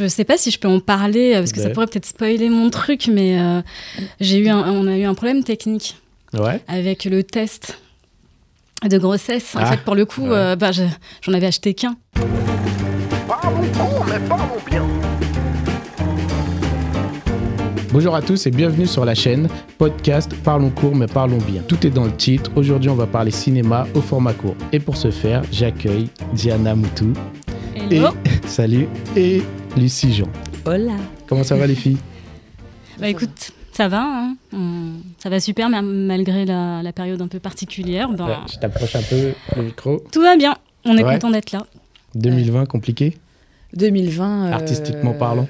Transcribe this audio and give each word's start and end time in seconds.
Je 0.00 0.08
sais 0.08 0.24
pas 0.24 0.36
si 0.36 0.50
je 0.50 0.58
peux 0.58 0.66
en 0.66 0.80
parler 0.80 1.34
euh, 1.34 1.38
parce 1.38 1.52
que 1.52 1.60
ça 1.60 1.68
Ouais. 1.68 1.72
pourrait 1.72 1.86
peut-être 1.86 2.06
spoiler 2.06 2.48
mon 2.48 2.68
truc, 2.68 3.08
mais 3.12 3.38
euh, 3.38 3.60
j'ai 4.20 4.38
eu 4.38 4.48
un- 4.48 4.68
on 4.68 4.88
a 4.88 4.98
eu 4.98 5.04
un 5.04 5.14
problème 5.14 5.44
technique 5.44 5.96
Ouais. 6.36 6.60
avec 6.66 7.04
le 7.04 7.22
test 7.22 7.78
de 8.84 8.98
grossesse. 8.98 9.54
En 9.54 9.60
Ah, 9.60 9.66
fait, 9.66 9.82
pour 9.82 9.94
le 9.94 10.04
coup, 10.04 10.22
ouais. 10.22 10.30
euh, 10.32 10.56
bah, 10.56 10.72
je- 10.72 10.82
j'en 11.22 11.32
avais 11.32 11.46
acheté 11.46 11.74
qu'un. 11.74 11.94
Mais 12.16 12.22
parlons 14.28 14.56
bien. 14.68 14.82
Bonjour 17.92 18.16
à 18.16 18.22
tous 18.22 18.48
et 18.48 18.50
bienvenue 18.50 18.88
sur 18.88 19.04
la 19.04 19.14
chaîne 19.14 19.46
podcast 19.78 20.32
Parlons 20.42 20.70
court 20.70 20.96
mais 20.96 21.06
parlons 21.06 21.38
bien. 21.38 21.62
Tout 21.68 21.86
est 21.86 21.90
dans 21.90 22.06
le 22.06 22.16
titre. 22.16 22.50
Aujourd'hui, 22.56 22.90
on 22.90 22.96
va 22.96 23.06
parler 23.06 23.30
cinéma 23.30 23.86
au 23.94 24.00
format 24.00 24.32
court. 24.32 24.56
Et 24.72 24.80
pour 24.80 24.96
ce 24.96 25.12
faire, 25.12 25.42
j'accueille 25.52 26.08
Diana 26.32 26.74
Moutou. 26.74 27.12
Et 27.92 27.98
Hello. 27.98 28.08
salut 28.48 28.88
et 29.16 29.40
Lucie 29.76 30.12
Jean. 30.12 30.28
Hola. 30.66 30.96
Comment 31.26 31.44
ça 31.44 31.56
va 31.56 31.66
les 31.66 31.74
filles? 31.74 31.98
Bah 32.98 33.08
écoute, 33.08 33.50
ça 33.72 33.88
va, 33.88 34.02
hein. 34.04 34.36
Ça 35.18 35.28
va 35.30 35.40
super, 35.40 35.68
mais 35.68 35.82
malgré 35.82 36.44
la, 36.44 36.82
la 36.82 36.92
période 36.92 37.20
un 37.20 37.28
peu 37.28 37.40
particulière, 37.40 38.08
ben, 38.10 38.26
Ouais, 38.26 38.34
Je 38.52 38.58
t'approche 38.58 38.94
un 38.96 39.02
peu 39.02 39.32
le 39.56 39.62
micro. 39.62 40.04
tout 40.12 40.22
va 40.22 40.36
bien. 40.36 40.54
On 40.84 40.96
est 40.96 41.04
Ouais. 41.04 41.14
content 41.14 41.30
d'être 41.30 41.52
là. 41.52 41.66
2020 42.14 42.66
compliqué, 42.66 43.16
2020. 43.74 44.46
euh, 44.48 44.52
artistiquement 44.52 45.12
parlant. 45.14 45.48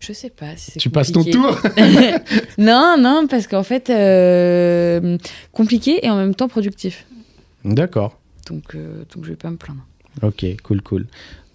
Je 0.00 0.12
sais 0.12 0.30
pas 0.30 0.56
si 0.56 0.78
Tu 0.78 0.90
passes 0.90 1.12
ton 1.12 1.24
tour? 1.24 1.58
Non, 2.58 2.96
non, 2.98 3.26
parce 3.28 3.46
qu'en 3.46 3.62
fait, 3.62 3.90
euh, 3.90 5.18
compliqué 5.52 6.04
et 6.04 6.10
en 6.10 6.16
même 6.16 6.34
temps 6.34 6.48
productif. 6.48 7.06
D'accord. 7.64 8.18
Donc, 8.48 8.74
euh, 8.74 9.04
donc 9.14 9.24
je 9.24 9.30
vais 9.30 9.36
pas 9.36 9.50
me 9.50 9.56
plaindre. 9.56 9.80
Ok, 10.22 10.44
cool, 10.62 10.82
cool. 10.82 11.06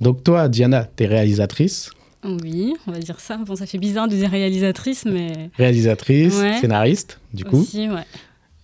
Donc 0.01 0.23
toi, 0.23 0.47
Diana, 0.49 0.87
t'es 0.95 1.05
réalisatrice, 1.05 1.89
Oui, 2.25 2.73
on 2.87 2.91
va 2.91 2.99
dire 2.99 3.19
ça. 3.19 3.37
Bon, 3.37 3.55
ça 3.55 3.65
fait 3.65 3.77
bizarre 3.77 4.07
de 4.07 4.15
dire 4.15 4.29
réalisatrice, 4.29 5.05
mais 5.05 5.49
réalisatrice, 5.57 6.35
Ouais. 6.35 6.57
scénariste, 6.59 7.19
du 7.33 7.43
coup. 7.45 7.61
aussi, 7.61 7.89
ouais. 7.89 8.03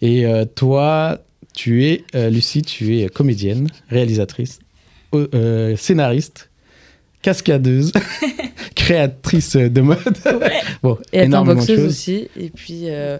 Et 0.02 0.26
euh, 0.26 0.46
toi, 0.46 1.20
tu 1.54 1.86
es, 1.86 2.04
euh, 2.16 2.30
Lucie, 2.30 2.62
tu 2.62 3.00
es 3.00 3.10
comédienne, 3.10 3.68
réalisatrice, 3.90 4.60
euh, 5.14 5.28
euh, 5.34 5.76
scénariste, 5.76 6.50
cascadeuse, 7.22 7.92
créatrice 8.76 9.56
de 9.58 9.82
mode. 9.82 10.00
bon, 10.84 10.98
Et 11.12 11.24
énormément 11.24 11.62
de 11.62 11.68
choses. 11.68 11.80
aussi. 11.86 12.30
Et 12.40 12.50
puis. 12.50 12.84
euh. 12.90 13.18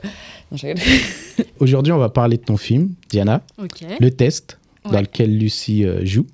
Aujourd'hui, 1.60 1.92
on 1.94 1.98
va 1.98 2.10
parler 2.10 2.38
de 2.38 2.44
ton 2.44 2.58
film, 2.58 2.90
Diana, 3.10 3.42
Ok. 3.62 3.84
Le 4.00 4.10
Test, 4.12 4.58
dans 4.86 4.92
Ouais. 4.92 5.02
lequel 5.02 5.38
Lucie 5.38 5.86
euh, 5.86 6.04
joue. 6.06 6.26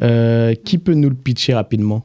Euh, 0.00 0.54
qui 0.54 0.78
peut 0.78 0.94
nous 0.94 1.10
le 1.10 1.14
pitcher 1.14 1.52
rapidement? 1.54 2.04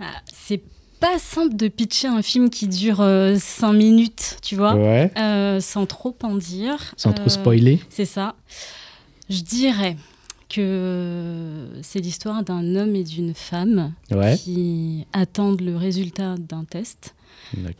Ah, 0.00 0.06
c'est 0.32 0.62
pas 0.98 1.18
simple 1.18 1.56
de 1.56 1.68
pitcher 1.68 2.08
un 2.08 2.22
film 2.22 2.48
qui 2.48 2.68
dure 2.68 3.04
5 3.38 3.72
minutes, 3.72 4.38
tu 4.40 4.56
vois, 4.56 4.74
Ouais, 4.74 5.10
euh, 5.18 5.60
sans 5.60 5.84
trop 5.86 6.16
en 6.22 6.36
dire. 6.36 6.94
sans 6.96 7.12
trop 7.12 7.26
Euh, 7.26 7.28
spoiler. 7.28 7.80
C'est 7.90 8.04
ça. 8.06 8.34
Je 9.28 9.40
dirais 9.42 9.96
que 10.48 11.66
c'est 11.82 11.98
l'histoire 12.00 12.42
d'un 12.42 12.76
homme 12.76 12.94
et 12.94 13.04
d'une 13.04 13.34
femme 13.34 13.92
Ouais, 14.10 14.36
qui 14.36 15.06
attendent 15.12 15.60
le 15.62 15.76
résultat 15.76 16.36
d'un 16.38 16.64
test 16.64 17.14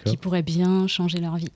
qui 0.04 0.16
pourrait 0.16 0.42
bien 0.42 0.86
changer 0.88 1.18
leur 1.18 1.36
vie. 1.36 1.48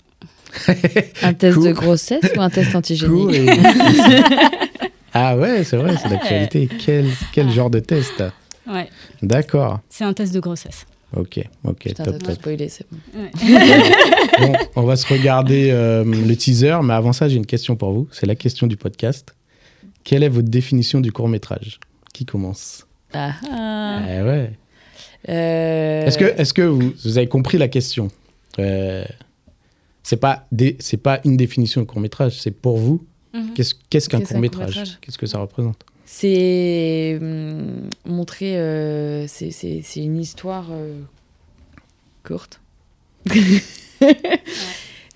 Un 1.23 1.35
test 1.35 1.57
Cool. 1.59 1.69
de 1.69 1.73
grossesse 1.73 2.25
ou 2.37 2.41
un 2.41 2.49
test 2.51 2.75
antigénique? 2.75 3.27
Cool 3.27 3.35
et- 3.35 3.47
ah 5.19 5.37
ouais, 5.37 5.65
c'est 5.65 5.77
vrai, 5.77 5.95
c'est 6.01 6.09
d'actualité. 6.09 6.69
Quel, 6.85 7.07
quel 7.33 7.51
genre 7.51 7.71
de 7.71 7.79
test 7.81 8.23
Ouais, 8.67 8.89
D'accord. 9.23 9.81
c'est 9.89 10.05
un 10.05 10.13
test 10.13 10.35
de 10.35 10.41
grossesse. 10.41 10.87
Ok, 11.17 11.39
ok, 11.65 11.79
Putain, 11.79 12.05
top, 12.05 12.23
top. 12.23 12.35
spoilé, 12.35 12.69
c'est 12.69 12.85
bon. 12.91 12.99
Bon, 14.41 14.53
on 14.75 14.83
va 14.83 14.97
se 14.97 15.07
regarder 15.07 15.71
euh, 15.71 16.05
le 16.05 16.37
teaser, 16.37 16.77
mais 16.83 16.93
avant 16.93 17.13
ça, 17.13 17.29
j'ai 17.29 17.37
une 17.37 17.47
question 17.47 17.77
pour 17.77 17.93
vous. 17.93 18.09
C'est 18.11 18.27
la 18.27 18.35
question 18.35 18.67
du 18.67 18.77
podcast. 18.77 19.35
Quelle 20.05 20.23
est 20.23 20.29
votre 20.29 20.49
définition 20.49 21.01
du 21.01 21.13
court 21.13 21.29
métrage 21.29 21.79
Qui 22.13 22.27
commence? 22.27 22.87
Ah, 23.15 23.33
ah. 23.51 24.01
Eh 24.09 24.23
ouais. 24.23 24.51
Euh, 25.29 26.07
Est-ce 26.07 26.19
que, 26.19 26.25
est 26.25 26.53
que 26.53 26.63
vous, 26.63 26.93
vous 27.05 27.19
avez 27.19 27.29
compris 27.29 27.57
la 27.57 27.69
question? 27.69 28.09
Euh, 28.59 29.05
C'est 30.03 30.19
pas, 30.19 30.47
pas 31.03 31.21
une 31.25 31.37
définition 31.37 31.81
de 31.81 31.87
court 31.87 32.01
métrage, 32.01 32.41
c'est 32.41 32.51
pour 32.51 32.77
vous. 32.79 33.05
Mhm. 33.37 33.55
Qu'est-ce 33.55 33.75
qu'est-ce 33.91 34.09
qu'un 34.09 34.21
court 34.21 34.39
métrage 34.39 34.99
Qu'est-ce 35.01 35.19
que 35.19 35.27
ça 35.27 35.39
représente? 35.39 35.85
C'est 36.05 37.19
hum, 37.21 37.89
montrer. 38.05 38.57
euh, 38.59 39.27
c'est- 39.27 39.51
c'est 39.51 39.83
c'est 39.83 40.03
une 40.03 40.19
histoire 40.21 40.67
euh, 40.71 41.01
courte. 42.25 42.61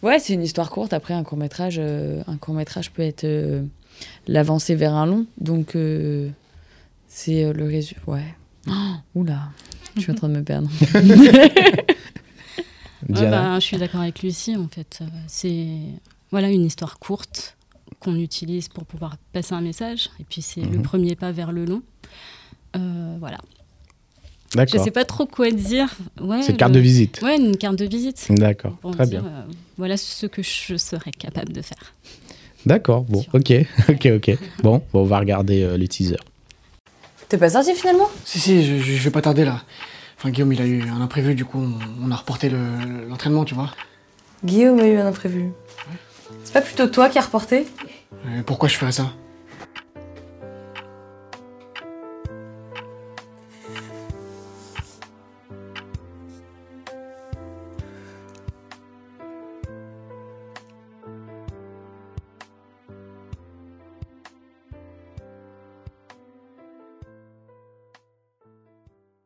ouais, 0.02 0.18
c'est 0.18 0.34
une 0.34 0.42
histoire 0.42 0.70
courte. 0.70 0.92
Après, 0.92 1.14
un 1.14 1.22
court 1.22 1.38
métrage, 1.38 1.78
un 1.78 2.36
court 2.38 2.54
métrage 2.54 2.90
peut 2.90 3.02
être 3.02 3.24
euh, 3.24 3.62
l'avancée 4.26 4.74
vers 4.74 4.94
un 4.94 5.06
long. 5.06 5.26
Donc, 5.40 5.76
euh, 5.76 6.28
c'est 7.08 7.44
euh, 7.44 7.52
le 7.52 7.64
résumé. 7.66 8.00
Ouais. 8.06 8.34
Oh, 8.68 8.72
oula, 9.20 9.48
je 9.96 10.00
suis 10.02 10.12
en 10.12 10.14
train 10.16 10.28
de 10.28 10.34
me 10.34 10.42
perdre. 10.42 10.68
Ouais, 10.94 11.86
Diana 13.08 13.42
bah, 13.54 13.60
je 13.60 13.64
suis 13.64 13.78
d'accord 13.78 14.00
avec 14.02 14.22
Lucie, 14.22 14.56
en 14.56 14.68
fait. 14.68 14.98
Euh, 15.02 15.06
C'est 15.26 15.66
voilà, 16.30 16.50
une 16.50 16.64
histoire 16.66 16.98
courte 16.98 17.56
qu'on 18.00 18.16
utilise 18.16 18.68
pour 18.68 18.84
pouvoir 18.86 19.16
passer 19.32 19.54
un 19.54 19.60
message. 19.60 20.10
Et 20.18 20.24
puis, 20.24 20.42
c'est 20.42 20.62
le 20.62 20.78
Mhm. 20.78 20.82
premier 20.82 21.14
pas 21.16 21.30
vers 21.32 21.52
le 21.52 21.64
long. 21.66 21.82
Euh, 22.76 23.16
voilà. 23.20 23.38
Je 24.52 24.56
D'accord. 24.56 24.82
sais 24.84 24.90
pas 24.90 25.04
trop 25.04 25.26
quoi 25.26 25.50
dire. 25.52 25.88
Ouais, 26.20 26.42
C'est 26.42 26.50
une 26.52 26.56
carte 26.56 26.72
le- 26.72 26.78
de 26.78 26.82
visite. 26.82 27.20
Ouais, 27.22 27.36
une 27.36 27.56
carte 27.56 27.76
de 27.76 27.84
visite. 27.84 28.26
D'accord, 28.30 28.76
très 28.92 29.06
dire, 29.06 29.22
bien. 29.22 29.30
euh, 29.30 29.42
voilà 29.78 29.96
ce 29.96 30.26
que 30.26 30.42
je 30.42 30.76
serais 30.76 31.12
capable 31.12 31.52
de 31.52 31.62
faire. 31.62 31.94
D'accord, 32.66 33.02
bon, 33.02 33.24
ok, 33.32 33.52
ok, 33.88 34.08
ok. 34.16 34.38
Bon, 34.62 34.82
bon, 34.92 35.00
on 35.02 35.04
va 35.04 35.18
regarder 35.20 35.62
euh, 35.62 35.76
le 35.78 35.86
teaser. 35.86 36.16
T'es 37.28 37.38
pas 37.38 37.50
sorti 37.50 37.74
finalement? 37.74 38.08
Si, 38.24 38.40
si, 38.40 38.64
je, 38.64 38.82
je- 38.82 39.02
vais 39.02 39.10
pas 39.10 39.22
tarder 39.22 39.44
là. 39.44 39.62
Enfin, 40.18 40.30
Guillaume, 40.30 40.52
il 40.52 40.60
a 40.60 40.66
eu 40.66 40.82
un 40.82 41.00
imprévu, 41.00 41.34
du 41.36 41.44
coup, 41.44 41.58
on, 41.60 41.78
on 42.04 42.10
a 42.10 42.16
reporté 42.16 42.50
le- 42.50 43.06
l'entraînement, 43.08 43.44
tu 43.44 43.54
vois. 43.54 43.70
Guillaume 44.44 44.80
a 44.80 44.86
eu 44.86 44.96
un 44.96 45.06
imprévu. 45.06 45.50
C'est 46.44 46.52
pas 46.52 46.60
plutôt 46.62 46.86
toi 46.86 47.08
qui 47.08 47.18
as 47.18 47.22
reporté 47.22 47.66
Euh, 48.26 48.42
pourquoi 48.44 48.68
je 48.68 48.76
ferais 48.76 48.92
ça 48.92 49.12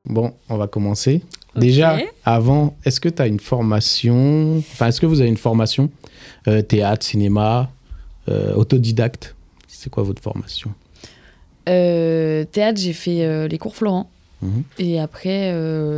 Bon, 0.07 0.35
on 0.51 0.57
va 0.57 0.67
commencer. 0.67 1.23
Déjà, 1.57 1.99
avant, 2.25 2.77
est-ce 2.85 3.01
que 3.01 3.09
tu 3.09 3.23
as 3.23 3.27
une 3.27 3.41
formation? 3.41 4.59
Enfin, 4.59 4.89
est-ce 4.89 5.01
que 5.01 5.07
vous 5.07 5.21
avez 5.21 5.31
une 5.31 5.37
formation? 5.37 5.91
Euh, 6.49 6.63
Théâtre, 6.63 7.05
cinéma, 7.05 7.71
euh, 8.29 8.55
autodidacte 8.55 9.35
C'est 9.69 9.91
quoi 9.91 10.03
votre 10.03 10.23
formation? 10.23 10.73
Euh, 11.69 12.45
Théâtre, 12.45 12.81
j'ai 12.81 12.93
fait 12.93 13.49
les 13.49 13.59
cours 13.59 13.77
Florent. 13.77 14.11
Mhm. 14.43 14.63
Et 14.79 15.01
après, 15.01 15.55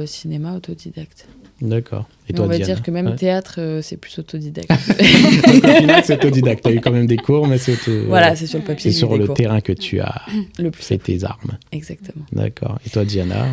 cinéma 0.06 0.54
autodidacte. 0.54 1.26
D'accord. 1.60 2.04
Et 2.28 2.32
toi, 2.32 2.44
on 2.44 2.48
va 2.48 2.58
dire 2.58 2.82
que 2.82 2.90
même 2.90 3.06
Ouais. 3.06 3.14
théâtre, 3.16 3.54
euh, 3.58 3.80
c'est 3.82 3.96
plus 3.96 4.18
autodidacte. 4.18 4.68
Donc, 4.68 5.64
au 5.64 5.68
final, 5.76 6.02
c'est 6.04 6.14
autodidacte. 6.14 6.64
Tu 6.64 6.68
as 6.70 6.72
eu 6.72 6.80
quand 6.80 6.90
même 6.90 7.06
des 7.06 7.16
cours, 7.16 7.46
mais 7.46 7.56
c'est 7.56 7.74
auto- 7.74 8.06
voilà, 8.08 8.34
c'est 8.34 8.48
sur 8.48 8.58
le 8.58 8.64
papier. 8.64 8.90
c'est 8.90 8.98
sur 8.98 9.16
le 9.16 9.26
cours. 9.26 9.36
terrain 9.36 9.60
que 9.60 9.72
tu 9.72 10.00
as 10.00 10.22
Le 10.58 10.70
plus 10.72 10.82
fait 10.82 10.98
tes 10.98 11.22
armes. 11.24 11.56
Exactement. 11.70 12.24
D'accord. 12.32 12.78
Et 12.84 12.90
toi, 12.90 13.04
Diana 13.04 13.46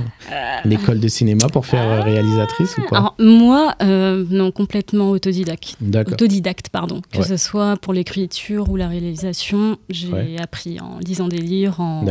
Une 0.66 0.72
école 0.72 1.00
de 1.00 1.08
cinéma 1.08 1.48
pour 1.50 1.66
faire 1.68 1.88
euh, 1.88 2.02
réalisatrice 2.02 2.76
ou 2.80 2.82
quoi 2.82 2.98
Alors, 2.98 3.16
moi, 3.20 3.76
euh, 3.84 4.26
non, 4.30 4.52
complètement 4.52 5.12
autodidacte. 5.12 5.76
D'accord. 5.80 6.14
Autodidacte, 6.16 6.70
pardon. 6.70 7.02
Que 7.12 7.20
Ouais. 7.20 7.24
ce 7.26 7.38
soit 7.38 7.78
pour 7.78 7.94
l'écriture 7.94 8.70
ou 8.70 8.76
la 8.76 8.88
réalisation, 8.88 9.78
j'ai 9.90 10.08
Ouais. 10.12 10.36
appris 10.42 10.80
en 10.80 10.98
lisant 11.00 11.28
des 11.28 11.38
livres, 11.38 11.80
en, 11.80 12.04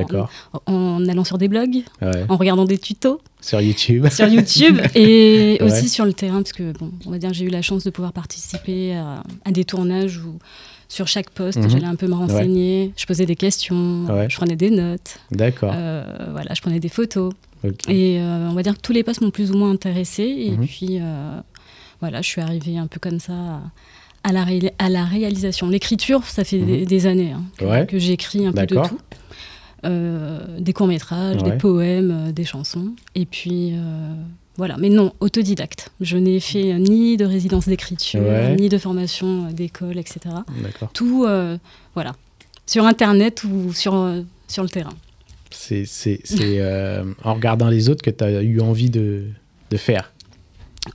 en 0.67 1.09
allant 1.09 1.25
sur 1.25 1.39
des 1.39 1.49
blogs, 1.49 1.83
Ouais. 2.01 2.25
en 2.29 2.37
regardant 2.37 2.65
des 2.67 2.79
tutos 2.79 3.21
Sur 3.43 3.61
YouTube. 3.61 4.07
sur 4.09 4.29
YouTube 4.29 4.79
et 4.95 5.59
Ouais. 5.61 5.63
aussi 5.63 5.89
sur 5.91 6.05
le 6.07 6.13
terrain, 6.15 6.39
parce 6.43 6.53
que, 6.53 6.73
bon, 6.73 6.91
on 7.07 7.11
va 7.11 7.19
dire, 7.19 7.33
j'ai 7.35 7.45
eu 7.45 7.49
la 7.51 7.61
chance 7.63 7.85
de 7.85 7.91
pouvoir 7.91 8.13
participer 8.13 8.95
à, 8.95 9.23
à 9.45 9.51
des 9.51 9.65
tournages 9.65 10.19
où, 10.19 10.39
sur 10.89 11.09
chaque 11.09 11.31
poste, 11.31 11.59
Mhm. 11.59 11.69
j'allais 11.71 11.87
un 11.87 11.95
peu 11.97 12.07
me 12.07 12.15
renseigner, 12.15 12.93
je 12.97 13.05
posais 13.07 13.27
des 13.27 13.37
questions, 13.37 14.05
Ouais. 14.07 14.27
je 14.31 14.37
prenais 14.37 14.57
des 14.57 14.71
notes, 14.71 15.19
D'accord. 15.31 15.73
euh, 15.75 16.05
voilà, 16.31 16.55
je 16.55 16.61
prenais 16.63 16.81
des 16.81 16.89
photos. 16.89 17.33
Et 17.89 18.19
euh, 18.21 18.49
on 18.51 18.55
va 18.55 18.63
dire 18.63 18.75
que 18.77 18.81
tous 18.81 18.93
les 18.93 19.03
postes 19.05 19.21
m'ont 19.21 19.31
plus 19.31 19.53
ou 19.53 19.57
moins 19.57 19.71
intéressée. 19.71 20.25
Et 20.25 20.51
Mhm. 20.51 20.67
puis, 20.67 20.99
euh, 21.01 21.41
voilà, 22.01 22.21
je 22.23 22.27
suis 22.29 22.41
arrivée 22.41 22.77
un 22.77 22.87
peu 22.89 22.99
comme 23.01 23.21
ça 23.21 23.33
à, 23.33 23.61
à 24.25 24.33
la, 24.33 24.43
ré- 24.45 24.73
à 24.79 24.89
la 24.89 25.05
réalisation. 25.05 25.69
L'écriture, 25.69 26.25
ça 26.25 26.43
fait 26.45 26.59
des, 26.59 26.81
Mhm. 26.81 26.85
des 26.87 27.07
années 27.07 27.33
hein, 27.33 27.43
que, 27.59 27.65
Ouais. 27.65 27.87
que 27.87 27.99
j'écris 27.99 28.47
un 28.47 28.53
peu 28.53 28.67
de 28.67 28.75
tout. 28.75 28.99
Euh, 29.85 30.39
des 30.61 30.73
courts-métrages, 30.73 31.43
Ouais. 31.43 31.51
des 31.51 31.57
poèmes, 31.57 32.11
euh, 32.29 32.33
des 32.33 32.45
chansons. 32.45 32.93
Et 33.15 33.27
puis, 33.27 33.73
euh, 33.75 34.15
voilà. 34.57 34.77
Mais 34.79 34.89
non, 34.89 35.13
autodidacte. 35.21 35.91
Je 36.01 36.17
n'ai 36.19 36.39
fait 36.41 36.79
ni 36.79 37.17
de 37.17 37.25
résidence 37.25 37.67
d'écriture, 37.69 38.23
Ouais. 38.23 38.55
ni 38.57 38.69
de 38.69 38.79
formation 38.79 39.51
d'école, 39.51 39.99
etc. 39.99 40.21
Tout, 40.93 41.25
euh, 41.27 41.57
voilà. 41.95 42.15
Sur 42.67 42.87
Internet 42.87 43.45
ou 43.45 43.73
sur, 43.73 43.95
euh, 43.95 44.21
sur 44.49 44.63
le 44.63 44.69
terrain. 44.69 44.95
C'est 45.51 45.85
euh, 46.41 47.05
en 47.25 47.35
regardant 47.35 47.69
les 47.69 47.89
autres 47.91 48.03
que 48.03 48.11
tu 48.11 48.25
as 48.25 48.43
eu 48.43 48.61
envie 48.61 48.89
de, 48.89 49.25
de 49.71 49.77
faire. 49.77 50.13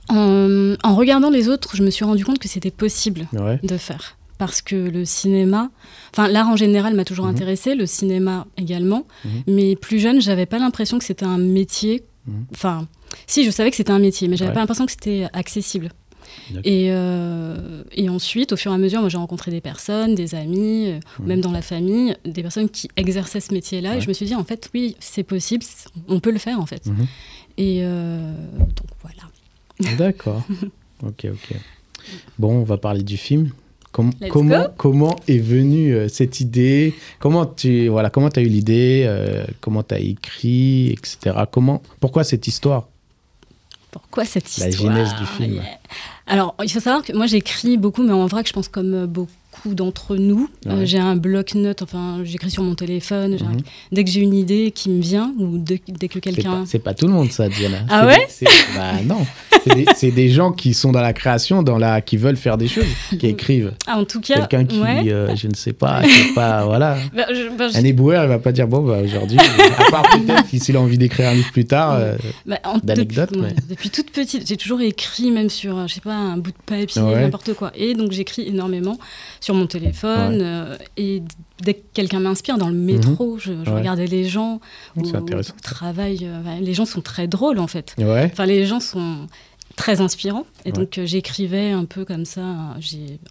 En, 0.08 0.74
en 0.82 0.94
regardant 0.96 1.30
les 1.30 1.48
autres, 1.48 1.76
je 1.76 1.82
me 1.82 1.90
suis 1.90 2.04
rendu 2.04 2.24
compte 2.24 2.38
que 2.38 2.48
c'était 2.48 2.70
possible 2.70 3.26
Ouais. 3.32 3.58
de 3.62 3.76
faire. 3.76 4.17
Parce 4.38 4.62
que 4.62 4.76
le 4.76 5.04
cinéma, 5.04 5.70
enfin 6.12 6.28
l'art 6.28 6.48
en 6.48 6.56
général 6.56 6.94
m'a 6.94 7.04
toujours 7.04 7.26
Mhm. 7.26 7.32
intéressé, 7.34 7.74
le 7.74 7.86
cinéma 7.86 8.46
également. 8.56 9.04
Mhm. 9.24 9.30
Mais 9.48 9.76
plus 9.76 9.98
jeune, 9.98 10.20
j'avais 10.20 10.46
pas 10.46 10.58
l'impression 10.58 10.98
que 10.98 11.04
c'était 11.04 11.26
un 11.26 11.38
métier. 11.38 12.04
Mhm. 12.26 12.46
Enfin, 12.52 12.86
si, 13.26 13.44
je 13.44 13.50
savais 13.50 13.70
que 13.70 13.76
c'était 13.76 13.90
un 13.90 13.98
métier, 13.98 14.28
mais 14.28 14.36
j'avais 14.36 14.50
Ouais. 14.50 14.54
pas 14.54 14.60
l'impression 14.60 14.86
que 14.86 14.92
c'était 14.92 15.26
accessible. 15.32 15.90
Et, 16.64 16.88
euh, 16.90 17.82
et 17.92 18.08
ensuite, 18.10 18.52
au 18.52 18.56
fur 18.56 18.70
et 18.70 18.74
à 18.74 18.78
mesure, 18.78 19.00
moi 19.00 19.08
j'ai 19.08 19.16
rencontré 19.18 19.50
des 19.50 19.60
personnes, 19.62 20.14
des 20.14 20.34
amis, 20.34 20.92
Mhm. 21.18 21.26
même 21.26 21.40
dans 21.40 21.50
la 21.52 21.62
famille, 21.62 22.14
des 22.24 22.42
personnes 22.42 22.68
qui 22.68 22.88
exerçaient 22.96 23.40
ce 23.40 23.52
métier-là. 23.52 23.90
Ouais. 23.92 23.96
Et 23.98 24.00
je 24.02 24.08
me 24.08 24.12
suis 24.12 24.26
dit, 24.26 24.34
en 24.34 24.44
fait, 24.44 24.70
oui, 24.74 24.94
c'est 25.00 25.22
possible, 25.24 25.64
on 26.06 26.20
peut 26.20 26.30
le 26.30 26.38
faire 26.38 26.60
en 26.60 26.66
fait. 26.66 26.86
Mhm. 26.86 27.06
Et 27.56 27.80
euh, 27.82 28.32
donc 28.58 28.86
voilà. 29.02 29.96
D'accord. 29.96 30.42
ok, 31.02 31.26
ok. 31.32 31.56
Bon, 32.38 32.52
on 32.60 32.62
va 32.64 32.76
parler 32.78 33.02
du 33.02 33.16
film. 33.16 33.50
Com- 33.98 34.12
Let's 34.20 34.30
comment, 34.30 34.62
go. 34.62 34.68
comment 34.76 35.16
est 35.26 35.38
venue 35.38 35.92
euh, 35.92 36.06
cette 36.08 36.38
idée? 36.40 36.94
Comment 37.18 37.46
tu 37.46 37.88
voilà, 37.88 38.10
comment 38.10 38.28
as 38.28 38.40
eu 38.40 38.46
l'idée 38.46 39.02
euh, 39.08 39.44
Comment 39.60 39.82
tu 39.82 39.92
as 39.94 39.98
écrit, 39.98 40.90
etc. 40.92 41.36
Comment, 41.50 41.82
pourquoi 41.98 42.22
cette 42.22 42.46
histoire? 42.46 42.86
Pourquoi 43.90 44.24
cette 44.24 44.56
La 44.58 44.68
histoire? 44.68 44.92
genèse 44.94 45.14
du 45.16 45.26
film. 45.26 45.54
Yeah. 45.54 45.64
Alors, 46.28 46.54
il 46.62 46.70
faut 46.70 46.78
savoir 46.78 47.02
que 47.02 47.12
moi 47.12 47.26
j'écris 47.26 47.76
beaucoup, 47.76 48.02
mais 48.04 48.12
en 48.12 48.26
vrai, 48.26 48.42
que 48.44 48.48
je 48.48 48.52
pense 48.52 48.68
comme 48.68 48.94
euh, 48.94 49.06
beaucoup 49.64 49.74
d'entre 49.74 50.16
nous. 50.16 50.48
Euh, 50.66 50.84
j'ai 50.84 50.98
un 50.98 51.16
bloc-notes, 51.16 51.82
enfin, 51.82 52.20
j'écris 52.24 52.50
sur 52.50 52.62
mon 52.62 52.74
téléphone. 52.74 53.32
Mhm. 53.32 53.56
Dès 53.92 54.04
que 54.04 54.10
j'ai 54.10 54.20
une 54.20 54.34
idée 54.34 54.72
qui 54.74 54.90
me 54.90 55.00
vient, 55.00 55.32
ou 55.38 55.58
dès, 55.58 55.80
dès 55.88 56.08
que 56.08 56.18
quelqu'un. 56.18 56.64
c'est 56.66 56.78
pas 56.78 56.94
tout 56.94 57.06
le 57.06 57.12
monde, 57.12 57.30
ça, 57.30 57.48
Diana. 57.48 57.78
Ah 57.88 58.06
ouais 58.06 58.26
des- 58.40 58.46
Bah 58.76 58.92
non. 59.04 59.26
C'est 59.96 60.10
des, 60.12 60.28
gens 60.30 60.52
qui 60.52 60.72
sont 60.72 60.92
dans 60.92 61.00
la 61.00 61.12
création, 61.12 61.62
dans 61.62 61.78
la, 61.78 62.00
qui 62.00 62.16
veulent 62.16 62.36
faire 62.36 62.56
des 62.56 62.68
choses, 62.68 62.84
qui 63.18 63.26
écrivent. 63.26 63.72
Ah, 63.86 63.98
en 63.98 64.04
tout 64.04 64.20
cas. 64.20 64.34
Quelqu'un 64.46 64.64
qui, 64.64 64.80
ouais. 64.80 65.10
euh, 65.12 65.34
je 65.36 65.48
ne 65.48 65.54
sais 65.54 65.72
pas, 65.72 66.02
qui 66.02 66.32
pas, 66.34 66.64
voilà. 66.64 66.96
Bah, 67.14 67.24
je- 67.30 67.56
bah, 67.56 67.68
je- 67.68 67.78
Un 67.78 67.84
éboueur, 67.84 68.24
il 68.24 68.28
va 68.28 68.38
pas 68.38 68.52
dire 68.52 68.68
bon, 68.68 68.80
bah, 68.80 68.98
aujourd'hui, 69.04 69.38
à 69.38 69.90
part 69.90 70.08
peut-être 70.10 70.46
s'il 70.48 70.76
a 70.76 70.80
envie 70.80 70.98
d'écrire 70.98 71.28
un 71.30 71.34
livre 71.34 71.50
plus 71.52 71.64
tard. 71.66 71.94
euh, 71.94 72.16
bah, 72.46 72.58
d'anecdotes, 72.82 73.30
depuis, 73.32 73.42
mais- 73.42 73.54
depuis 73.68 73.90
toute 73.90 74.10
petite, 74.10 74.46
j'ai 74.48 74.56
toujours 74.56 74.80
écrit, 74.80 75.30
même 75.30 75.50
sur, 75.50 75.76
euh, 75.76 75.86
je 75.86 75.94
sais 75.94 76.00
pas, 76.00 76.14
un 76.14 76.36
bout 76.36 76.50
de 76.52 76.56
papier, 76.64 77.02
Ouais. 77.02 77.20
n'importe 77.22 77.54
quoi. 77.54 77.72
Et 77.74 77.94
donc 77.94 78.12
j'écris 78.12 78.42
énormément 78.46 78.98
sur 79.40 79.47
mon 79.54 79.66
téléphone. 79.66 80.36
Ouais. 80.38 80.42
euh, 80.42 80.76
et 80.96 81.22
dès 81.62 81.74
que 81.74 81.82
quelqu'un 81.94 82.20
m'inspire 82.20 82.58
dans 82.58 82.68
le 82.68 82.74
métro, 82.76 83.38
je, 83.38 83.44
je 83.44 83.52
Mhm. 83.52 83.68
Ouais. 83.68 83.74
regardais 83.80 84.06
les 84.06 84.24
gens 84.24 84.60
C'est 85.04 85.14
intéressant. 85.16 85.54
au 85.56 85.60
travail. 85.60 86.18
euh, 86.22 86.58
les 86.60 86.74
gens 86.74 86.84
sont 86.86 87.00
très 87.00 87.26
drôles 87.28 87.58
en 87.58 87.66
fait. 87.66 87.94
Ouais. 87.98 88.28
Enfin, 88.32 88.46
les 88.46 88.64
gens 88.66 88.80
sont 88.80 89.26
très 89.76 90.00
inspirants. 90.00 90.44
Et 90.64 90.72
donc, 90.72 90.98
euh, 90.98 91.06
j'écrivais 91.06 91.70
un 91.70 91.84
peu 91.84 92.04
comme 92.04 92.24
ça, 92.24 92.42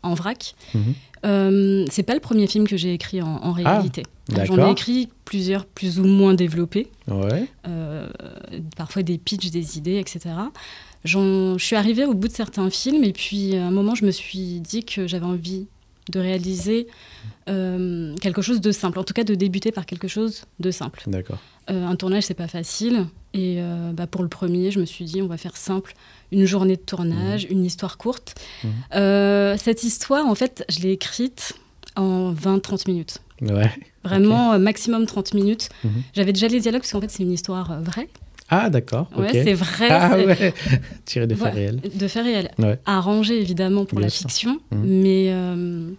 en 0.03 0.13
vrac. 0.13 0.55
Mhm. 0.73 1.85
C'est 1.91 2.03
pas 2.03 2.13
le 2.13 2.19
premier 2.21 2.47
film 2.47 2.67
que 2.67 2.77
j'ai 2.77 2.93
écrit 2.93 3.21
en, 3.21 3.27
en 3.43 3.51
réalité. 3.51 4.03
J'en 4.45 4.67
ai 4.67 4.71
écrit 4.71 5.09
plusieurs 5.25 5.65
plus 5.65 5.99
ou 5.99 6.05
moins 6.05 6.33
développés, 6.33 6.87
parfois 8.75 9.03
des 9.03 9.17
pitchs, 9.17 9.49
des 9.51 9.77
idées, 9.77 9.97
etc. 9.97 10.21
J'en- 11.03 11.57
je 11.57 11.63
suis 11.65 11.75
arrivée 11.75 12.05
au 12.05 12.13
bout 12.13 12.27
de 12.27 12.33
certains 12.33 12.69
films 12.69 13.03
et 13.03 13.13
puis 13.13 13.55
à 13.55 13.65
un 13.65 13.71
moment, 13.71 13.95
je 13.95 14.05
me 14.05 14.11
suis 14.11 14.59
dit 14.59 14.83
que 14.83 15.07
j'avais 15.07 15.25
envie 15.25 15.67
de 16.09 16.19
réaliser 16.19 16.87
euh, 17.49 18.15
quelque 18.17 18.41
chose 18.41 18.61
de 18.61 18.71
simple, 18.71 18.99
en 18.99 19.03
tout 19.03 19.13
cas 19.13 19.23
de 19.23 19.35
débuter 19.35 19.71
par 19.71 19.85
quelque 19.85 20.07
chose 20.07 20.43
de 20.59 20.71
simple. 20.71 21.03
D'accord. 21.07 21.39
Euh, 21.69 21.85
un 21.85 21.95
tournage, 21.95 22.23
c'est 22.23 22.33
pas 22.33 22.47
facile. 22.47 23.05
Et 23.33 23.57
euh, 23.59 23.91
bah, 23.91 24.07
pour 24.07 24.23
le 24.23 24.29
premier, 24.29 24.71
je 24.71 24.79
me 24.79 24.85
suis 24.85 25.05
dit, 25.05 25.21
on 25.21 25.27
va 25.27 25.37
faire 25.37 25.57
simple. 25.57 25.93
Une 26.31 26.45
journée 26.45 26.75
de 26.75 26.81
tournage, 26.81 27.47
une 27.49 27.63
histoire 27.65 27.97
courte. 27.97 28.35
Euh, 28.95 29.55
cette 29.57 29.83
histoire, 29.83 30.25
en 30.25 30.35
fait, 30.35 30.65
je 30.69 30.79
l'ai 30.79 30.91
écrite 30.91 31.53
en 31.95 32.33
20-30 32.33 32.89
minutes. 32.89 33.19
Ouais. 33.41 33.71
Vraiment, 34.03 34.57
maximum 34.59 35.05
30 35.05 35.33
minutes. 35.33 35.69
Mhm. 35.83 36.03
J'avais 36.13 36.33
déjà 36.33 36.47
les 36.47 36.59
dialogues, 36.59 36.81
parce 36.81 36.91
qu'en 36.91 37.01
fait, 37.01 37.11
c'est 37.11 37.23
une 37.23 37.33
histoire 37.33 37.81
vraie. 37.81 38.09
Ah, 38.49 38.69
d'accord. 38.69 39.09
Ouais, 39.17 39.29
c'est 39.31 39.53
vrai. 39.53 39.87
Ah 39.91 40.15
ouais. 40.17 40.53
Tiré 41.05 41.27
de 41.27 41.35
faits 41.35 41.43
Ouais, 41.45 41.51
réels. 41.51 41.81
De 41.95 42.07
faits 42.07 42.23
réels. 42.23 42.51
Ouais. 42.59 42.79
Arrangé, 42.85 43.39
évidemment, 43.41 43.85
pour 43.85 43.97
Bien 43.97 44.07
la 44.07 44.09
sûr. 44.09 44.29
fiction. 44.29 44.59
Mhm. 44.71 44.83
Mais 44.85 45.27
euh, 45.31 45.89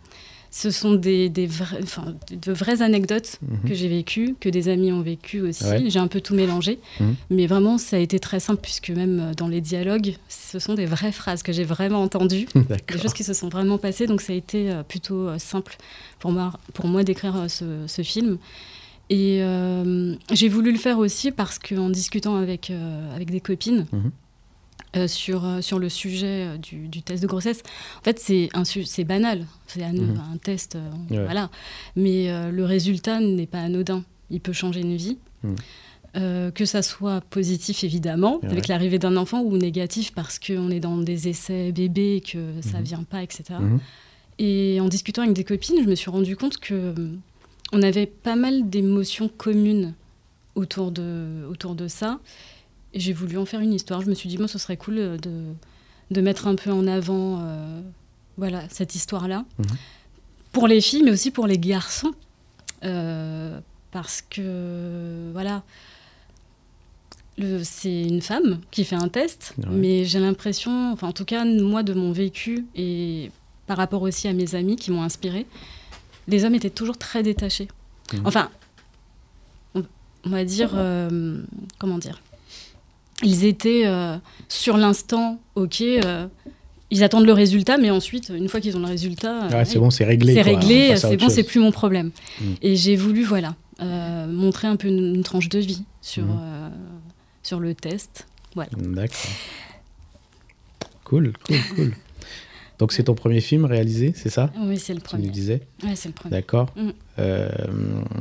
ce 0.50 0.71
sont 0.71 0.95
des, 0.95 1.29
des 1.29 1.47
vrais- 1.47 1.83
enfin, 1.83 2.15
de 2.31 2.53
vraies 2.53 2.81
anecdotes 2.81 3.39
Mhm. 3.43 3.69
que 3.69 3.75
j'ai 3.75 3.89
vécues, 3.89 4.35
que 4.41 4.49
des 4.49 4.69
amis 4.71 4.91
ont 4.93 5.03
vécues 5.03 5.43
aussi. 5.43 5.91
J'ai 5.91 5.99
un 5.99 6.06
peu 6.09 6.23
tout 6.23 6.35
mélangé. 6.35 6.79
Mhm. 7.00 7.15
Mais 7.31 7.47
vraiment, 7.47 7.77
ça 7.77 7.97
a 7.97 7.99
été 7.99 8.19
très 8.19 8.41
simple, 8.41 8.61
puisque 8.62 8.89
même 8.91 9.21
euh, 9.21 9.35
dans 9.35 9.49
les 9.49 9.61
dialogues, 9.61 10.15
ce 10.31 10.59
sont 10.59 10.73
des 10.75 10.87
vraies 10.87 11.12
phrases 11.12 11.43
que 11.43 11.53
j'ai 11.53 11.65
vraiment 11.65 12.00
entendues, 12.03 12.47
des 12.55 12.99
choses 12.99 13.12
qui 13.12 13.25
se 13.25 13.35
sont 13.35 13.50
vraiment 13.50 13.77
passées. 13.77 14.06
Donc 14.06 14.23
ça 14.23 14.33
a 14.33 14.37
été 14.37 14.71
euh, 14.71 14.83
plutôt 14.83 15.37
simple 15.39 15.77
pour 16.19 16.33
moi, 16.33 16.53
pour 16.73 16.87
moi 16.87 17.05
d'écrire 17.05 17.45
ce, 17.49 17.85
ce 17.87 18.00
film. 18.03 18.39
Et 19.11 19.39
euh, 19.43 20.15
j'ai 20.33 20.49
voulu 20.49 20.71
le 20.73 20.79
faire 20.79 20.99
aussi 20.99 21.31
parce 21.31 21.59
qu'en 21.59 21.89
discutant 21.91 22.37
avec, 22.37 22.71
euh, 22.71 23.15
avec 23.15 23.31
des 23.31 23.41
copines, 23.41 23.87
Mhm. 23.93 24.11
euh, 24.97 25.09
sur, 25.09 25.47
sur 25.63 25.79
le 25.79 25.89
sujet 25.89 26.59
du, 26.59 26.89
du 26.89 27.03
test 27.03 27.23
de 27.23 27.27
grossesse. 27.29 27.63
En 28.01 28.03
fait, 28.03 28.19
c'est 28.19 28.49
un 28.55 28.65
su- 28.65 28.85
c'est 28.85 29.05
banal, 29.05 29.47
c'est 29.67 29.83
un, 29.83 29.93
Mhm. 29.93 30.21
un 30.35 30.37
test, 30.39 30.77
Ouais. 31.11 31.25
voilà. 31.25 31.51
Mais 31.97 32.29
le 32.51 32.65
résultat 32.65 33.21
n'est 33.21 33.47
pas 33.47 33.61
anodin. 33.61 34.05
Il 34.31 34.41
peut 34.41 34.53
changer 34.53 34.81
une 34.81 34.97
vie. 34.97 35.19
Mhm. 35.43 35.57
Euh, 36.17 36.51
que 36.51 36.65
ça 36.65 36.81
soit 36.81 37.21
positif 37.21 37.85
évidemment 37.85 38.39
Ouais. 38.43 38.49
avec 38.51 38.67
l'arrivée 38.69 38.99
d'un 38.99 39.15
enfant 39.19 39.43
ou 39.43 39.59
négatif 39.59 40.13
parce 40.15 40.39
qu'on 40.39 40.71
est 40.71 40.81
dans 40.81 40.97
des 40.97 41.29
essais 41.29 41.71
bébés 41.71 42.17
et 42.17 42.21
que 42.23 42.39
ça 42.63 42.79
Mhm. 42.79 42.85
vient 42.85 43.03
pas 43.03 43.23
etc 43.23 43.45
et 44.39 44.79
en 44.81 44.89
discutant 44.89 45.21
avec 45.23 45.35
des 45.35 45.45
copines 45.45 45.77
je 45.83 45.89
me 45.89 45.95
suis 45.95 46.11
rendu 46.11 46.35
compte 46.35 46.57
que 46.57 46.95
on 47.73 47.82
avait 47.82 48.06
pas 48.06 48.37
mal 48.37 48.69
d'émotions 48.69 49.29
communes 49.29 49.94
autour 50.55 50.91
de, 50.91 51.47
autour 51.50 51.75
de 51.75 51.88
ça 51.88 52.19
et 52.94 53.00
j'ai 53.00 53.12
voulu 53.12 53.37
en 53.38 53.44
faire 53.44 53.61
une 53.61 53.75
histoire. 53.75 54.00
Je 54.00 54.09
me 54.09 54.15
suis 54.15 54.29
dit, 54.29 54.38
moi, 54.38 54.49
ce 54.49 54.59
serait 54.59 54.76
cool 54.76 54.99
euh, 54.99 55.16
de, 55.19 55.43
de 56.11 56.21
mettre 56.21 56.47
un 56.47 56.54
peu 56.54 56.71
en 56.73 56.87
avant 56.87 57.40
euh, 57.43 57.81
voilà, 58.37 58.62
cette 58.71 58.95
histoire-là. 58.95 59.45
Mhm. 59.59 59.66
Pour 60.52 60.66
les 60.66 60.81
filles, 60.81 61.02
mais 61.02 61.11
aussi 61.11 61.31
pour 61.31 61.47
les 61.47 61.59
garçons. 61.59 62.12
Euh, 62.85 63.59
parce 63.90 64.23
que, 64.23 65.31
voilà, 65.33 65.62
c'est 67.62 68.02
une 68.02 68.21
femme 68.21 68.61
qui 68.71 68.85
fait 68.85 68.97
un 68.97 69.09
test, 69.09 69.54
Ouais. 69.59 69.64
mais 69.71 70.04
j'ai 70.04 70.19
l'impression, 70.19 70.93
enfin, 70.93 71.09
en 71.09 71.12
tout 71.12 71.25
cas, 71.25 71.45
moi, 71.45 71.83
de 71.83 71.93
mon 71.95 72.12
vécu 72.12 72.66
et 72.75 73.31
par 73.66 73.76
rapport 73.76 74.02
aussi 74.02 74.26
à 74.28 74.33
mes 74.33 74.54
amis 74.54 74.76
qui 74.76 74.90
m'ont 74.90 75.02
inspiré, 75.02 75.47
les 76.28 76.44
hommes 76.44 76.54
étaient 76.54 76.70
toujours 76.70 76.97
très 76.99 77.23
détachés. 77.23 77.68
Mhm. 78.12 78.20
Enfin, 78.25 78.50
on, 79.75 79.82
on 80.25 80.30
va 80.30 80.44
dire, 80.44 80.70
euh, 80.75 81.42
comment 81.78 81.99
dire 81.99 82.20
Ils 83.23 83.44
étaient 83.44 83.82
euh, 83.87 84.16
sur 84.49 84.76
l'instant, 84.76 85.40
ok, 85.56 85.80
euh, 85.80 86.26
ils 86.90 87.02
attendent 87.02 87.26
le 87.26 87.32
résultat, 87.32 87.76
mais 87.78 87.90
ensuite, 87.90 88.30
une 88.35 88.49
fois 88.49 88.61
qu'ils 88.61 88.76
ont 88.76 88.80
le 88.80 88.87
résultat, 88.87 89.49
Ouais, 89.49 89.64
c'est 89.64 89.78
bon, 89.78 89.90
c'est 89.90 90.04
réglé. 90.04 90.35
c'est 90.35 90.42
réglé, 90.42 90.97
c'est 90.97 91.16
bon, 91.16 91.28
c'est 91.28 91.42
plus 91.42 91.61
mon 91.61 91.73
problème. 91.73 92.12
Mm. 92.40 92.44
Et 92.62 92.76
j'ai 92.76 92.97
voulu, 92.97 93.25
voilà, 93.25 93.56
montrer 94.28 94.68
un 94.68 94.76
peu 94.76 94.88
une, 94.88 95.14
une 95.16 95.23
tranche 95.23 95.49
de 95.49 95.58
vie 95.58 95.85
sur, 96.00 96.25
euh, 96.25 96.68
sur 97.42 97.61
le 97.61 97.75
test. 97.75 98.26
D'accord. 98.56 99.16
Cool, 101.04 101.32
cool, 101.47 101.56
cool. 101.75 101.94
Donc 102.78 102.92
c'est 102.92 103.04
ton 103.04 103.14
premier 103.14 103.40
film 103.40 103.64
réalisé, 103.64 104.12
c'est 104.14 104.28
ça 104.28 104.50
Oui, 104.61 104.78
c'est 104.78 104.94
le 104.94 105.00
Tu 105.00 105.04
nous 105.04 105.11
premier. 105.23 105.28
disais 105.30 105.61
Ouais, 105.82 105.97
c'est 105.97 106.08
le 106.08 106.14
premier. 106.14 106.30
D'accord. 106.30 106.68
Mm. 106.76 106.90
Euh, 107.18 107.49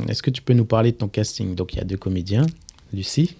Est-ce 0.07 0.23
que 0.23 0.31
tu 0.31 0.41
peux 0.41 0.53
nous 0.53 0.65
parler 0.65 0.91
de 0.91 0.97
ton 0.97 1.07
casting? 1.07 1.53
Donc 1.55 1.73
il 1.73 1.77
y 1.77 1.79
a 1.79 1.83
deux 1.83 1.97
comédiens, 1.97 2.45
Lucie 2.93 3.35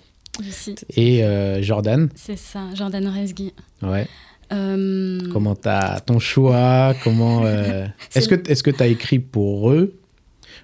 et 0.96 1.24
euh, 1.24 1.64
Jordan. 1.64 2.10
c'est 2.16 2.38
ça, 2.38 2.68
Jordan 2.76 3.08
Resgui. 3.08 3.54
Ouais. 3.82 4.08
Euh, 4.54 5.20
Comment 5.34 5.56
t'as 5.56 6.00
ton 6.02 6.20
choix? 6.20 6.94
Comment 7.04 7.44
euh, 7.46 7.88
Est-ce 8.16 8.30
que 8.30 8.36
est-ce 8.50 8.62
que 8.64 8.70
t'as 8.72 8.88
écrit 8.88 9.20
pour 9.20 9.72
eux? 9.72 9.96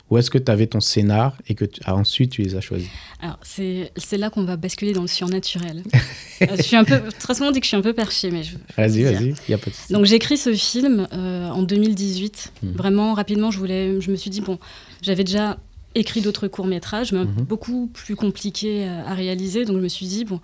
Ou 0.10 0.18
est-ce 0.18 0.30
que 0.30 0.38
tu 0.38 0.52
avais 0.52 0.68
ton 0.68 0.80
scénar 0.80 1.36
et 1.48 1.56
que 1.56 1.66
tu- 1.66 1.82
ah, 1.86 1.96
ensuite 1.96 2.32
tu 2.32 2.42
les 2.44 2.56
as 2.56 2.62
choisis 2.62 2.90
Alors, 3.22 3.40
c'est 3.44 3.92
là 4.18 4.30
qu'on 4.30 4.44
va 4.44 4.58
basculer 4.58 4.94
dans 4.94 5.02
le 5.02 5.08
surnaturel. 5.08 5.84
Euh, 6.42 6.58
je 6.58 6.62
suis 6.64 6.76
un 6.76 6.84
peu, 6.84 7.00
très 7.20 7.36
souvent 7.36 7.50
on 7.50 7.52
dit 7.52 7.60
que 7.62 7.66
je 7.66 7.70
suis 7.70 7.78
un 7.78 7.82
peu 7.82 7.94
perchée, 7.94 8.30
mais 8.30 8.44
je, 8.44 8.58
Vas-y, 8.76 9.04
vas-y. 9.04 9.34
Il 9.48 9.52
y 9.52 9.54
a 9.54 9.58
pas 9.58 9.70
de. 9.70 9.94
Donc 9.94 10.04
j'écris 10.06 10.36
ce 10.36 10.52
film 10.54 11.08
euh, 11.14 11.48
en 11.50 11.62
2018. 11.64 12.52
Mhm. 12.64 12.72
Vraiment 12.74 13.14
rapidement, 13.14 13.50
je 13.50 13.60
voulais, 13.60 14.02
je 14.02 14.12
me 14.12 14.18
suis 14.18 14.30
dit 14.30 14.42
bon, 14.42 14.60
j'avais 15.02 15.24
déjà 15.24 15.58
écrit 15.96 16.20
d'autres 16.20 16.50
courts-métrages, 16.50 17.14
mais 17.14 17.24
Mhm. 17.24 17.46
beaucoup 17.46 17.88
plus 17.94 18.18
compliqués 18.18 18.86
à, 18.86 19.08
à 19.12 19.14
réaliser. 19.14 19.64
Donc 19.64 19.78
je 19.78 19.82
me 19.84 19.88
suis 19.88 20.06
dit, 20.08 20.26
bon, 20.26 20.42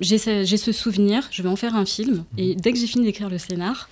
j'ai 0.00 0.16
ce, 0.16 0.44
j'ai 0.44 0.56
ce 0.56 0.72
souvenir, 0.72 1.28
je 1.30 1.42
vais 1.42 1.50
en 1.50 1.56
faire 1.56 1.74
un 1.74 1.84
film. 1.84 2.24
Et 2.38 2.54
dès 2.54 2.72
que 2.72 2.78
j'ai 2.78 2.86
fini 2.86 3.04
d'écrire 3.04 3.28
le 3.28 3.36
scénar, 3.36 3.90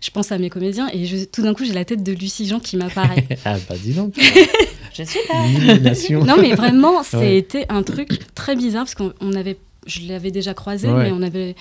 je 0.00 0.10
pense 0.10 0.32
à 0.32 0.38
mes 0.38 0.48
comédiens 0.50 0.88
et 0.92 1.04
je- 1.06 1.24
tout 1.24 1.42
d'un 1.42 1.54
coup, 1.54 1.64
j'ai 1.64 1.72
la 1.74 1.84
tête 1.84 2.02
de 2.02 2.12
Lucie 2.12 2.46
Jean 2.46 2.60
qui 2.60 2.76
m'apparaît. 2.76 3.26
Ah 3.44 3.56
bah 3.68 3.74
dis 3.82 3.92
donc. 3.92 4.14
Je 4.92 5.04
suis 5.04 6.14
là. 6.14 6.24
Non, 6.24 6.36
mais 6.40 6.54
vraiment, 6.54 7.00
Ouais. 7.12 7.36
été 7.36 7.64
un 7.68 7.82
truc 7.84 8.34
très 8.34 8.56
bizarre 8.56 8.82
parce 8.84 8.96
qu'on 8.96 9.12
on 9.20 9.34
avait, 9.34 9.56
je 9.86 10.00
l'avais 10.08 10.30
déjà 10.32 10.52
croisé, 10.52 10.88
Ouais. 10.88 11.04
mais 11.04 11.12
on 11.12 11.20
n'avait 11.20 11.54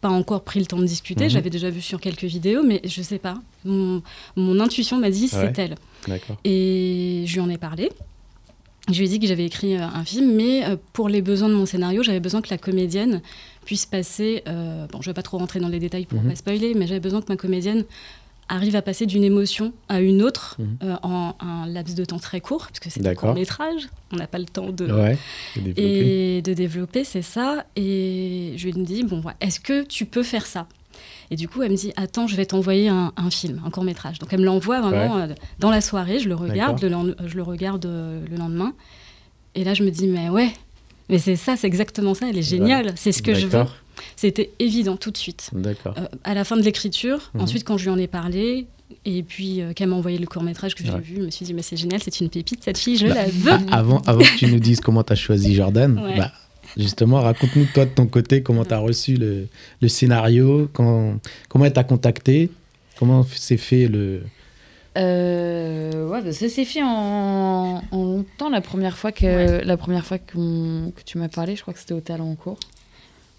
pas 0.00 0.08
encore 0.08 0.44
pris 0.44 0.60
le 0.60 0.66
temps 0.66 0.78
de 0.78 0.84
discuter. 0.86 1.24
Mhm. 1.24 1.30
J'avais 1.30 1.50
déjà 1.50 1.68
vu 1.68 1.80
sur 1.82 2.00
quelques 2.00 2.24
vidéos, 2.24 2.62
mais 2.62 2.80
je 2.84 3.02
sais 3.02 3.18
pas. 3.18 3.34
Mon, 3.64 4.02
mon 4.36 4.60
intuition 4.60 4.98
m'a 4.98 5.10
dit 5.10 5.28
Ouais. 5.32 5.50
c'est 5.54 5.58
elle. 5.58 5.74
D'accord. 6.06 6.36
Et 6.44 7.24
je 7.26 7.34
lui 7.34 7.40
en 7.40 7.50
ai 7.50 7.58
parlé. 7.58 7.90
Je 8.92 8.98
lui 8.98 9.06
ai 9.06 9.08
dit 9.08 9.20
que 9.20 9.26
j'avais 9.26 9.44
écrit 9.46 9.76
euh, 9.76 9.82
un 9.82 10.04
film, 10.04 10.34
mais 10.34 10.64
euh, 10.64 10.76
pour 10.92 11.08
les 11.08 11.22
besoins 11.22 11.48
de 11.48 11.54
mon 11.54 11.66
scénario, 11.66 12.02
j'avais 12.02 12.20
besoin 12.20 12.40
que 12.42 12.50
la 12.50 12.58
comédienne 12.58 13.20
puisse 13.64 13.86
passer. 13.86 14.42
euh, 14.48 14.86
bon, 14.90 15.00
je 15.02 15.10
vais 15.10 15.14
pas 15.14 15.22
trop 15.22 15.38
rentrer 15.38 15.60
dans 15.60 15.68
les 15.68 15.78
détails 15.78 16.06
pour 16.06 16.20
Mhm. 16.22 16.30
pas 16.30 16.36
spoiler, 16.36 16.74
mais 16.74 16.86
j'avais 16.86 17.00
besoin 17.00 17.20
que 17.22 17.26
ma 17.30 17.36
comédienne 17.36 17.84
arrive 18.48 18.74
à 18.74 18.82
passer 18.82 19.06
d'une 19.06 19.22
émotion 19.22 19.72
à 19.88 20.00
une 20.00 20.22
autre 20.22 20.56
Mhm. 20.58 20.76
euh, 20.82 20.96
en 21.04 21.34
un 21.40 21.66
laps 21.68 21.94
de 21.94 22.04
temps 22.04 22.18
très 22.18 22.40
court, 22.40 22.66
parce 22.66 22.80
que 22.80 22.90
c'est 22.90 23.06
un 23.06 23.14
court 23.14 23.32
métrage, 23.34 23.88
on 24.12 24.16
n'a 24.16 24.26
pas 24.26 24.38
le 24.40 24.46
temps 24.46 24.70
de, 24.70 24.86
Ouais. 24.92 25.16
de 25.56 25.60
développer. 25.70 26.36
et 26.36 26.42
de 26.42 26.52
développer, 26.52 27.04
c'est 27.04 27.22
ça. 27.22 27.64
Et 27.76 28.54
je 28.56 28.68
lui 28.68 28.70
ai 28.80 28.82
dit, 28.84 29.04
bon, 29.04 29.22
est-ce 29.40 29.60
que 29.60 29.84
tu 29.84 30.04
peux 30.04 30.24
faire 30.24 30.46
ça? 30.46 30.66
Et 31.30 31.36
du 31.36 31.48
coup, 31.48 31.62
elle 31.62 31.70
me 31.70 31.76
dit, 31.76 31.92
attends, 31.96 32.26
je 32.26 32.36
vais 32.36 32.46
t'envoyer 32.46 32.88
un, 32.88 33.12
un 33.16 33.30
film, 33.30 33.60
un 33.64 33.70
court 33.70 33.84
métrage. 33.84 34.18
Donc 34.18 34.32
elle 34.32 34.40
me 34.40 34.44
l'envoie 34.44 34.80
vraiment 34.80 35.18
euh, 35.18 35.26
dans 35.58 35.70
la 35.70 35.80
soirée, 35.80 36.18
je 36.18 36.28
le 36.28 36.34
regarde, 36.34 36.82
le, 36.82 37.16
je 37.26 37.36
le 37.36 37.42
regarde 37.42 37.86
euh, 37.86 38.20
le 38.30 38.36
lendemain. 38.36 38.72
Et 39.54 39.64
là, 39.64 39.74
je 39.74 39.82
me 39.82 39.90
dis, 39.90 40.06
mais 40.06 40.28
ouais, 40.28 40.50
mais 41.08 41.18
c'est 41.18 41.36
ça, 41.36 41.56
c'est 41.56 41.66
exactement 41.66 42.14
ça, 42.14 42.26
elle 42.28 42.38
est 42.38 42.42
géniale, 42.42 42.92
c'est 42.96 43.12
ce 43.12 43.22
que 43.22 43.34
je 43.34 43.46
veux. 43.46 43.64
C'était 44.16 44.50
évident 44.58 44.96
tout 44.96 45.10
de 45.10 45.16
suite. 45.18 45.50
D'accord. 45.52 45.94
Euh, 45.98 46.06
à 46.24 46.34
la 46.34 46.44
fin 46.44 46.56
de 46.56 46.62
l'écriture, 46.62 47.30
Mhm. 47.34 47.40
ensuite 47.42 47.64
quand 47.64 47.76
je 47.78 47.84
lui 47.84 47.90
en 47.90 47.98
ai 47.98 48.06
parlé, 48.06 48.66
et 49.04 49.22
puis 49.22 49.60
euh, 49.60 49.72
qu'elle 49.72 49.88
m'a 49.88 49.96
envoyé 49.96 50.18
le 50.18 50.26
court 50.26 50.42
métrage 50.42 50.74
que 50.74 50.82
j'ai 50.84 50.90
Ouais. 50.92 51.00
vu, 51.00 51.16
je 51.16 51.22
me 51.22 51.30
suis 51.30 51.44
dit, 51.44 51.54
mais 51.54 51.62
c'est 51.62 51.76
génial, 51.76 52.00
c'est 52.02 52.20
une 52.20 52.28
pépite, 52.30 52.64
cette 52.64 52.78
fille, 52.78 52.96
je 52.96 53.06
Bah, 53.06 53.14
la 53.14 53.26
veux. 53.26 53.50
Ah, 53.70 53.78
avant, 53.78 54.00
avant 54.06 54.20
que 54.20 54.36
tu 54.36 54.46
nous 54.46 54.58
dises 54.58 54.80
comment 54.80 55.02
tu 55.04 55.12
as 55.12 55.16
choisi 55.16 55.54
Jordan, 55.54 55.98
Ouais. 56.04 56.16
bah, 56.16 56.32
justement, 56.76 57.20
raconte-nous 57.20 57.66
toi 57.74 57.84
de 57.84 57.90
ton 57.90 58.06
côté 58.06 58.42
comment 58.42 58.64
tu 58.64 58.74
as 58.74 58.78
reçu 58.78 59.14
le, 59.14 59.46
le 59.80 59.88
scénario, 59.88 60.68
quand, 60.72 61.14
comment 61.48 61.64
elle 61.64 61.72
t'a 61.72 61.84
contacté, 61.84 62.50
comment 62.98 63.22
s'est 63.24 63.56
fait 63.56 63.86
le. 63.88 64.22
Euh, 64.98 66.08
ouais, 66.08 66.20
bah, 66.22 66.32
ça 66.32 66.48
s'est 66.48 66.64
fait 66.64 66.82
en, 66.82 67.80
en 67.90 68.04
longtemps 68.04 68.50
la 68.50 68.60
première 68.60 68.96
fois 68.98 69.12
que, 69.12 69.24
Ouais. 69.24 69.64
la 69.64 69.76
première 69.76 70.04
fois 70.04 70.18
que 70.18 70.90
tu 71.06 71.18
m'as 71.18 71.28
parlé. 71.28 71.54
Je 71.56 71.62
crois 71.62 71.72
que 71.74 71.80
c'était 71.80 71.94
au 71.94 72.00
talent 72.00 72.28
en 72.30 72.34
cours. 72.34 72.58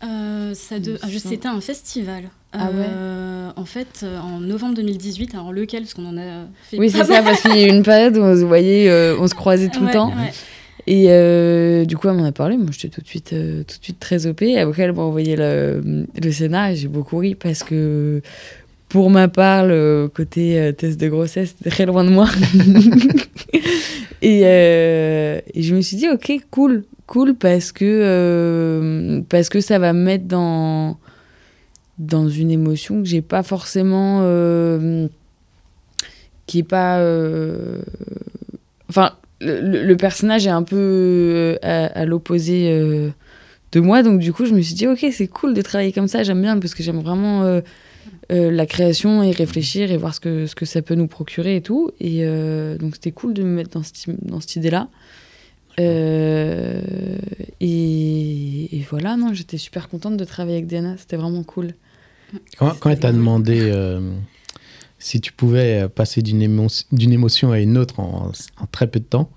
Euh, 0.03 0.53
ça 0.55 0.79
de... 0.79 0.97
ah, 1.01 1.07
C'était 1.19 1.47
un 1.47 1.61
festival. 1.61 2.23
Ah 2.53 2.69
Euh, 2.73 3.51
En 3.55 3.65
fait, 3.65 4.03
en 4.23 4.39
novembre 4.39 4.75
2018, 4.75 5.35
alors 5.35 5.53
lequel? 5.53 5.83
Parce 5.83 5.93
qu'on 5.93 6.05
en 6.07 6.17
a 6.17 6.45
fait 6.69 6.77
Oui, 6.77 6.89
c'est 6.89 7.03
ça, 7.03 7.21
parce 7.21 7.41
qu'il 7.41 7.55
y 7.55 7.63
a 7.63 7.67
eu 7.67 7.69
une 7.69 7.83
période 7.83 8.17
où 8.17 8.21
on 8.21 8.35
se 8.35 8.43
voyait, 8.45 8.89
euh, 8.89 9.15
on 9.19 9.27
se 9.27 9.35
croisait 9.35 9.69
tout 9.69 9.81
le 9.81 9.87
Ouais, 9.87 9.93
temps. 9.93 10.09
ouais. 10.09 10.31
Et 10.87 11.07
euh, 11.09 11.85
du 11.85 11.97
coup, 11.97 12.07
elle 12.09 12.15
m'en 12.15 12.25
a 12.25 12.31
parlé. 12.31 12.57
Moi, 12.57 12.69
j'étais 12.71 12.89
tout 12.89 13.01
de 13.01 13.07
suite, 13.07 13.33
euh, 13.33 13.63
tout 13.63 13.77
de 13.77 13.83
suite 13.83 13.99
très 13.99 14.25
OP. 14.25 14.41
Après, 14.57 14.83
elle 14.83 14.93
m'a 14.93 15.03
envoyé 15.03 15.35
le, 15.35 16.05
le 16.21 16.31
scénar 16.31 16.69
et 16.69 16.75
j'ai 16.75 16.87
beaucoup 16.87 17.17
ri 17.17 17.35
parce 17.35 17.63
que, 17.63 18.21
pour 18.89 19.09
ma 19.09 19.27
part, 19.27 19.65
le 19.65 20.09
côté 20.13 20.59
euh, 20.59 20.71
test 20.71 20.99
de 20.99 21.07
grossesse, 21.07 21.55
c'était 21.57 21.69
très 21.69 21.85
loin 21.85 22.03
de 22.03 22.09
moi. 22.09 22.27
et, 24.21 24.41
et 24.41 25.61
je 25.61 25.75
me 25.75 25.81
suis 25.81 25.97
dit, 25.97 26.09
ok, 26.09 26.31
cool, 26.49 26.83
cool, 27.05 27.35
parce 27.35 27.71
que, 27.71 29.21
parce 29.29 29.49
que 29.49 29.61
ça 29.61 29.77
va 29.77 29.93
me 29.93 30.03
mettre 30.03 30.25
dans, 30.25 30.97
dans 31.99 32.27
une 32.27 32.49
émotion 32.49 33.01
que 33.01 33.07
j'ai 33.07 33.21
pas 33.21 33.43
forcément. 33.43 34.21
qui 36.47 36.59
est 36.59 36.63
pas. 36.63 36.99
Enfin, 38.89 39.11
le, 39.41 39.93
personnage 39.95 40.45
est 40.47 40.51
un 40.51 40.63
peu 40.63 40.75
euh, 40.77 41.55
à, 41.61 41.85
à 41.87 42.05
l'opposé 42.05 42.71
euh, 42.71 43.09
de 43.71 43.79
moi, 43.79 44.03
donc 44.03 44.19
du 44.19 44.31
coup, 44.33 44.45
je 44.45 44.53
me 44.53 44.61
suis 44.61 44.75
dit, 44.75 44.87
ok, 44.87 45.05
c'est 45.11 45.27
cool 45.27 45.53
de 45.53 45.61
travailler 45.61 45.91
comme 45.91 46.07
ça, 46.07 46.23
j'aime 46.23 46.41
bien, 46.41 46.59
parce 46.59 46.73
que 46.75 46.83
j'aime 46.83 46.99
vraiment 47.01 47.43
euh, 47.43 47.61
la 48.29 48.65
création 48.65 49.23
et 49.23 49.31
réfléchir 49.31 49.91
et 49.91 49.97
voir 49.97 50.13
ce 50.15 50.19
que, 50.19 50.45
ce 50.45 50.55
que 50.55 50.65
ça 50.65 50.81
peut 50.81 50.95
nous 50.95 51.07
procurer 51.07 51.55
et 51.57 51.61
tout. 51.61 51.91
Et 51.99 52.25
donc, 52.79 52.95
c'était 52.95 53.11
cool 53.11 53.33
de 53.33 53.43
me 53.43 53.49
mettre 53.49 53.71
dans, 53.71 53.83
cette- 53.83 54.25
dans 54.25 54.39
cette 54.39 54.55
idée-là. 54.55 54.87
Et, 57.59 58.75
et 58.77 58.85
voilà, 58.89 59.15
non, 59.17 59.33
j'étais 59.33 59.57
super 59.57 59.89
contente 59.89 60.17
de 60.17 60.23
travailler 60.25 60.57
avec 60.57 60.67
Diana, 60.67 60.95
c'était 60.97 61.17
vraiment 61.17 61.43
cool. 61.43 61.73
Quand, 62.57 62.73
quand 62.79 62.89
elle 62.89 62.99
t'a 62.99 63.11
demandé 63.11 63.71
si 65.03 65.19
tu 65.19 65.31
pouvais 65.33 65.87
passer 65.93 66.21
d'une 66.21 66.41
émo- 66.41 66.85
d'une 66.91 67.11
émotion 67.11 67.51
à 67.51 67.59
une 67.59 67.77
autre 67.77 67.99
en, 67.99 68.31
en 68.61 68.65
très 68.71 68.87
peu 68.87 68.99
de 68.99 69.05
temps, 69.05 69.29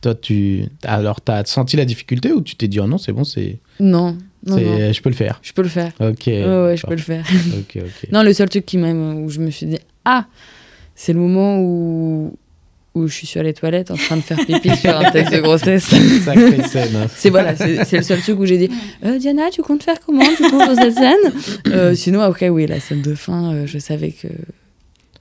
toi, 0.00 0.14
tu. 0.14 0.64
Alors, 0.82 1.22
tu 1.22 1.30
as 1.30 1.44
senti 1.44 1.76
la 1.76 1.84
difficulté 1.84 2.32
ou 2.32 2.40
tu 2.40 2.56
t'es 2.56 2.68
dit, 2.68 2.80
oh 2.80 2.86
non, 2.86 2.96
c'est 2.98 3.12
bon, 3.12 3.22
c'est, 3.24 3.58
Non, 3.78 4.16
non, 4.46 4.56
je 4.56 5.00
peux 5.02 5.10
le 5.10 5.14
faire? 5.14 5.38
Je 5.42 5.52
peux 5.52 5.60
le 5.62 5.68
faire. 5.68 5.92
Ok. 6.00 6.22
Ouais, 6.26 6.42
ouais, 6.64 6.76
je 6.76 6.86
peux 6.86 6.94
le 6.94 7.02
faire. 7.02 7.24
Ok, 7.58 7.76
ok. 7.76 8.08
Non, 8.12 8.22
le 8.22 8.32
seul 8.32 8.48
truc 8.48 8.64
qui 8.64 8.78
m'a, 8.78 8.92
où 8.92 9.28
je 9.28 9.40
me 9.40 9.50
suis 9.50 9.66
dit, 9.66 9.78
ah, 10.06 10.24
c'est 10.94 11.12
le 11.12 11.18
moment 11.20 11.58
où, 11.60 12.34
où 12.94 13.06
je 13.06 13.12
suis 13.14 13.26
sur 13.26 13.42
les 13.42 13.52
toilettes 13.52 13.90
en 13.90 13.96
train 13.96 14.16
de 14.16 14.22
faire 14.22 14.38
pipi 14.38 14.74
sur 14.76 14.98
un 14.98 15.10
texte 15.10 15.34
de 15.34 15.40
grossesse. 15.40 15.92
Hein. 16.26 17.06
C'est 17.14 17.28
voilà, 17.30 17.54
c'est 17.56 17.92
le 17.98 18.02
seul 18.02 18.20
truc 18.20 18.38
où 18.38 18.46
j'ai 18.46 18.56
dit, 18.58 18.70
Euh, 19.04 19.18
Diana, 19.18 19.50
tu 19.50 19.60
comptes 19.62 19.82
faire 19.82 20.00
comment 20.00 20.24
du 20.26 20.36
coup 20.50 20.58
dans 20.58 20.74
cette 20.74 20.94
scène? 20.94 21.32
Euh, 21.68 21.94
Sinon, 21.94 22.20
après, 22.20 22.48
oui, 22.48 22.66
la 22.66 22.80
scène 22.80 23.02
de 23.02 23.14
fin, 23.14 23.52
euh, 23.52 23.66
je 23.66 23.78
savais 23.78 24.12
que. 24.12 24.28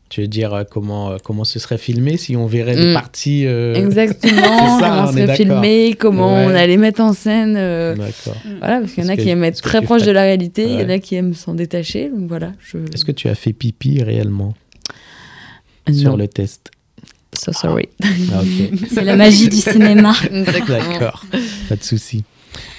Tu 0.09 0.21
veux 0.21 0.27
dire 0.27 0.53
euh, 0.55 0.63
comment, 0.69 1.11
euh, 1.11 1.17
comment 1.23 1.43
ce 1.43 1.59
serait 1.59 1.77
filmé 1.77 2.17
si 2.17 2.35
on 2.35 2.47
verrait 2.47 2.75
des 2.75 2.91
Mm. 2.91 2.93
parties. 2.93 3.45
euh, 3.45 3.73
Exactement, 3.85 4.79
ça, 4.79 4.89
comment 4.89 5.03
on 5.03 5.11
serait 5.11 5.35
filmé, 5.35 5.95
comment 5.99 6.33
Ouais. 6.35 6.45
on 6.47 6.55
allait 6.55 6.77
mettre 6.77 7.01
en 7.01 7.13
scène. 7.13 7.55
euh, 7.57 7.95
D'accord. 7.95 8.35
Voilà, 8.59 8.79
parce 8.79 8.91
qu'il 8.93 9.03
y 9.03 9.07
en 9.07 9.09
a 9.11 9.15
qui 9.17 9.29
aiment 9.29 9.43
être 9.43 9.61
très 9.61 9.85
fais- 9.85 10.05
de 10.05 10.11
la 10.11 10.21
réalité, 10.23 10.63
il 10.63 10.79
y 10.79 10.83
en 10.83 10.89
a 10.89 10.97
qui 10.99 11.13
aiment 11.15 11.35
s'en 11.35 11.53
détacher. 11.53 12.09
Donc 12.09 12.27
voilà, 12.27 12.53
je. 12.59 12.77
Est-ce 12.93 13.05
que 13.05 13.11
tu 13.11 13.27
as 13.29 13.35
fait 13.35 13.53
pipi 13.53 14.01
réellement 14.03 14.55
Non, 15.87 15.93
sur 15.93 16.17
le 16.17 16.27
test? 16.27 16.71
So 17.37 17.53
sorry. 17.53 17.87
Ah, 18.03 18.07
Ok. 18.41 18.79
C'est 18.91 19.03
la 19.03 19.15
magie 19.23 19.47
du 19.49 19.57
cinéma. 19.57 20.13
D'accord. 20.31 21.23
Pas 21.69 21.75
de 21.75 21.83
souci. 21.83 22.23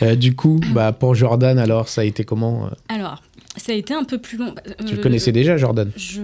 Euh, 0.02 0.16
du 0.16 0.34
coup, 0.34 0.58
bah, 0.72 0.90
pour 0.92 1.14
Jordan, 1.14 1.56
alors, 1.58 1.88
ça 1.88 2.00
a 2.00 2.04
été 2.04 2.24
comment 2.24 2.68
Alors, 2.88 3.22
ça 3.60 3.72
a 3.72 3.74
été 3.74 3.94
un 3.94 4.04
peu 4.04 4.18
plus 4.18 4.38
long. 4.38 4.54
Tu 4.86 4.94
le 4.94 4.98
Euh, 4.98 5.02
connaissais 5.02 5.32
déjà, 5.32 5.56
Jordan? 5.56 5.90
Je 5.96 6.22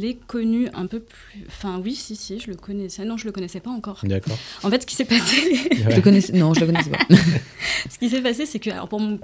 l'ai 0.00 0.16
connu 0.26 0.68
un 0.74 0.86
peu 0.86 1.00
plus. 1.00 1.44
Enfin, 1.48 1.80
oui, 1.84 1.94
si, 1.94 2.16
si, 2.16 2.38
je 2.38 2.48
le 2.48 2.56
connaissais. 2.56 3.04
Non, 3.04 3.16
je 3.16 3.24
le 3.26 3.32
connaissais 3.32 3.60
pas 3.60 3.70
encore. 3.70 4.00
D'accord. 4.04 4.36
En 4.62 4.70
fait, 4.70 4.82
ce 4.82 4.86
qui 4.86 4.94
s'est 4.94 5.04
passé, 5.04 5.36
Je 5.72 5.96
le 5.96 6.02
connaissais... 6.02 6.32
Non, 6.32 6.54
je 6.54 6.60
le 6.60 6.66
connaissais 6.66 6.90
pas. 6.90 6.98
ce 7.90 7.98
qui 7.98 8.08
s'est 8.08 8.22
passé, 8.22 8.46
c'est 8.46 8.58
que 8.58 8.70
alors 8.70 8.88
pour 8.88 9.00
mon 9.00 9.18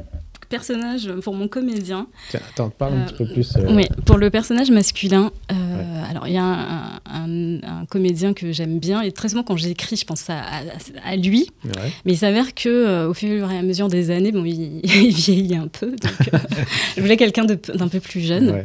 personnage, 0.57 1.11
pour 1.25 1.35
mon 1.35 1.49
comédien, 1.49 2.07
Tiens, 2.31 2.41
attends, 2.51 2.71
parle 2.71 2.93
un 2.95 2.97
Euh, 3.01 3.07
petit 3.07 3.15
peu 3.15 3.27
plus. 3.33 3.57
euh, 3.57 3.75
oui, 3.75 3.87
pour 4.07 4.19
le 4.19 4.29
personnage 4.31 4.71
masculin, 4.71 5.31
euh, 5.51 6.11
alors 6.11 6.29
il 6.29 6.35
y 6.35 6.39
a 6.39 6.45
un, 6.45 7.01
un- 7.07 7.61
un 7.81 7.87
comédien 7.87 8.35
que 8.35 8.53
j'aime 8.53 8.79
bien 8.79 9.01
et 9.03 9.11
très 9.13 9.29
souvent 9.31 9.43
quand 9.43 9.57
j'écris, 9.57 9.97
je 9.97 10.05
pense 10.05 10.29
à, 10.31 10.39
à- 10.41 11.11
à 11.11 11.17
lui. 11.17 11.49
ouais. 11.65 11.91
Mais 12.05 12.13
il 12.13 12.19
s'avère 12.19 12.55
que 12.55 13.07
au 13.07 13.15
fur 13.15 13.51
et 13.51 13.59
à 13.59 13.63
mesure 13.63 13.89
des 13.89 14.11
années, 14.11 14.31
bon, 14.31 14.45
il, 14.45 14.81
il 14.85 15.15
vieillit 15.15 15.57
un 15.57 15.69
peu. 15.69 15.89
Donc, 15.91 16.31
je 16.97 17.01
voulais 17.01 17.17
quelqu'un 17.17 17.45
d'un 17.47 17.89
peu 17.89 18.01
plus 18.01 18.21
jeune. 18.21 18.51
Ouais. 18.51 18.65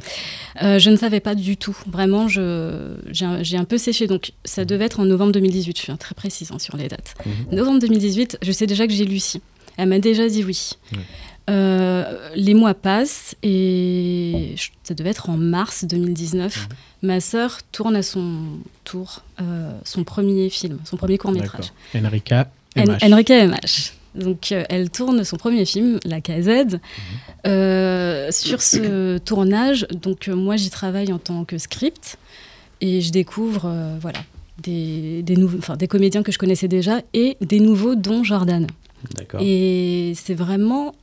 Euh, 0.63 0.79
je 0.79 0.89
ne 0.89 0.95
savais 0.97 1.19
pas 1.21 1.35
du 1.35 1.55
tout. 1.55 1.77
Vraiment, 1.87 2.27
j'ai 2.27 2.43
un, 2.45 3.65
peu 3.65 3.77
séché. 3.77 4.07
Donc, 4.07 4.31
ça 4.43 4.65
devait 4.65 4.85
être 4.85 4.99
en 4.99 5.05
novembre 5.05 5.31
2018. 5.31 5.77
Je 5.77 5.81
suis 5.83 5.97
très 5.97 6.15
précise 6.15 6.51
hein, 6.51 6.59
sur 6.59 6.75
les 6.77 6.87
dates. 6.89 7.13
Mhm. 7.25 7.55
Novembre 7.57 7.79
2018, 7.79 8.39
je 8.41 8.51
sais 8.51 8.67
déjà 8.67 8.87
que 8.87 8.93
j'ai 8.93 9.05
Lucie. 9.05 9.41
Elle 9.79 9.89
m'a 9.89 9.99
déjà 9.99 10.27
dit 10.27 10.43
oui. 10.43 10.71
Euh, 11.49 12.29
les 12.35 12.53
mois 12.53 12.73
passent 12.73 13.35
et 13.41 14.53
je- 14.57 14.69
ça 14.83 14.93
devait 14.93 15.11
être 15.11 15.29
en 15.29 15.37
mars 15.37 15.85
2019. 15.85 16.67
Mhm. 17.03 17.09
Ma 17.09 17.19
sœur 17.21 17.59
tourne 17.71 17.95
à 17.95 18.03
son 18.03 18.35
tour 18.83 19.21
euh, 19.41 19.71
son 19.85 20.03
premier 20.03 20.49
film, 20.49 20.79
son 20.83 20.97
premier 20.97 21.17
court 21.17 21.31
métrage. 21.31 21.71
Enrica 21.95 22.49
En- 22.77 22.81
MH. 22.83 23.03
Enrica 23.13 23.35
MH. 23.47 23.93
Donc, 24.15 24.51
euh, 24.51 24.63
elle 24.69 24.89
tourne 24.89 25.23
son 25.23 25.37
premier 25.37 25.63
film, 25.65 25.99
La 26.03 26.21
KZ. 26.21 26.79
Euh, 27.45 28.29
sur 28.31 28.61
ce 28.61 29.17
tournage, 29.19 29.87
donc 29.91 30.27
moi 30.27 30.57
j'y 30.57 30.69
travaille 30.69 31.13
en 31.13 31.19
tant 31.19 31.45
que 31.45 31.57
script 31.57 32.17
et 32.81 32.99
je 33.01 33.11
découvre 33.11 33.71
voilà 34.01 34.19
des, 34.63 35.21
des, 35.21 35.37
nouveaux, 35.37 35.59
enfin, 35.59 35.77
des 35.77 35.87
comédiens 35.87 36.23
que 36.23 36.31
je 36.31 36.39
connaissais 36.39 36.67
déjà 36.67 37.01
et 37.13 37.37
des 37.41 37.59
nouveaux, 37.59 37.95
dont 37.95 38.23
Jordan. 38.23 38.65
D'accord. 39.15 39.39
Et 39.43 40.13
c'est 40.15 40.33
vraiment 40.33 40.93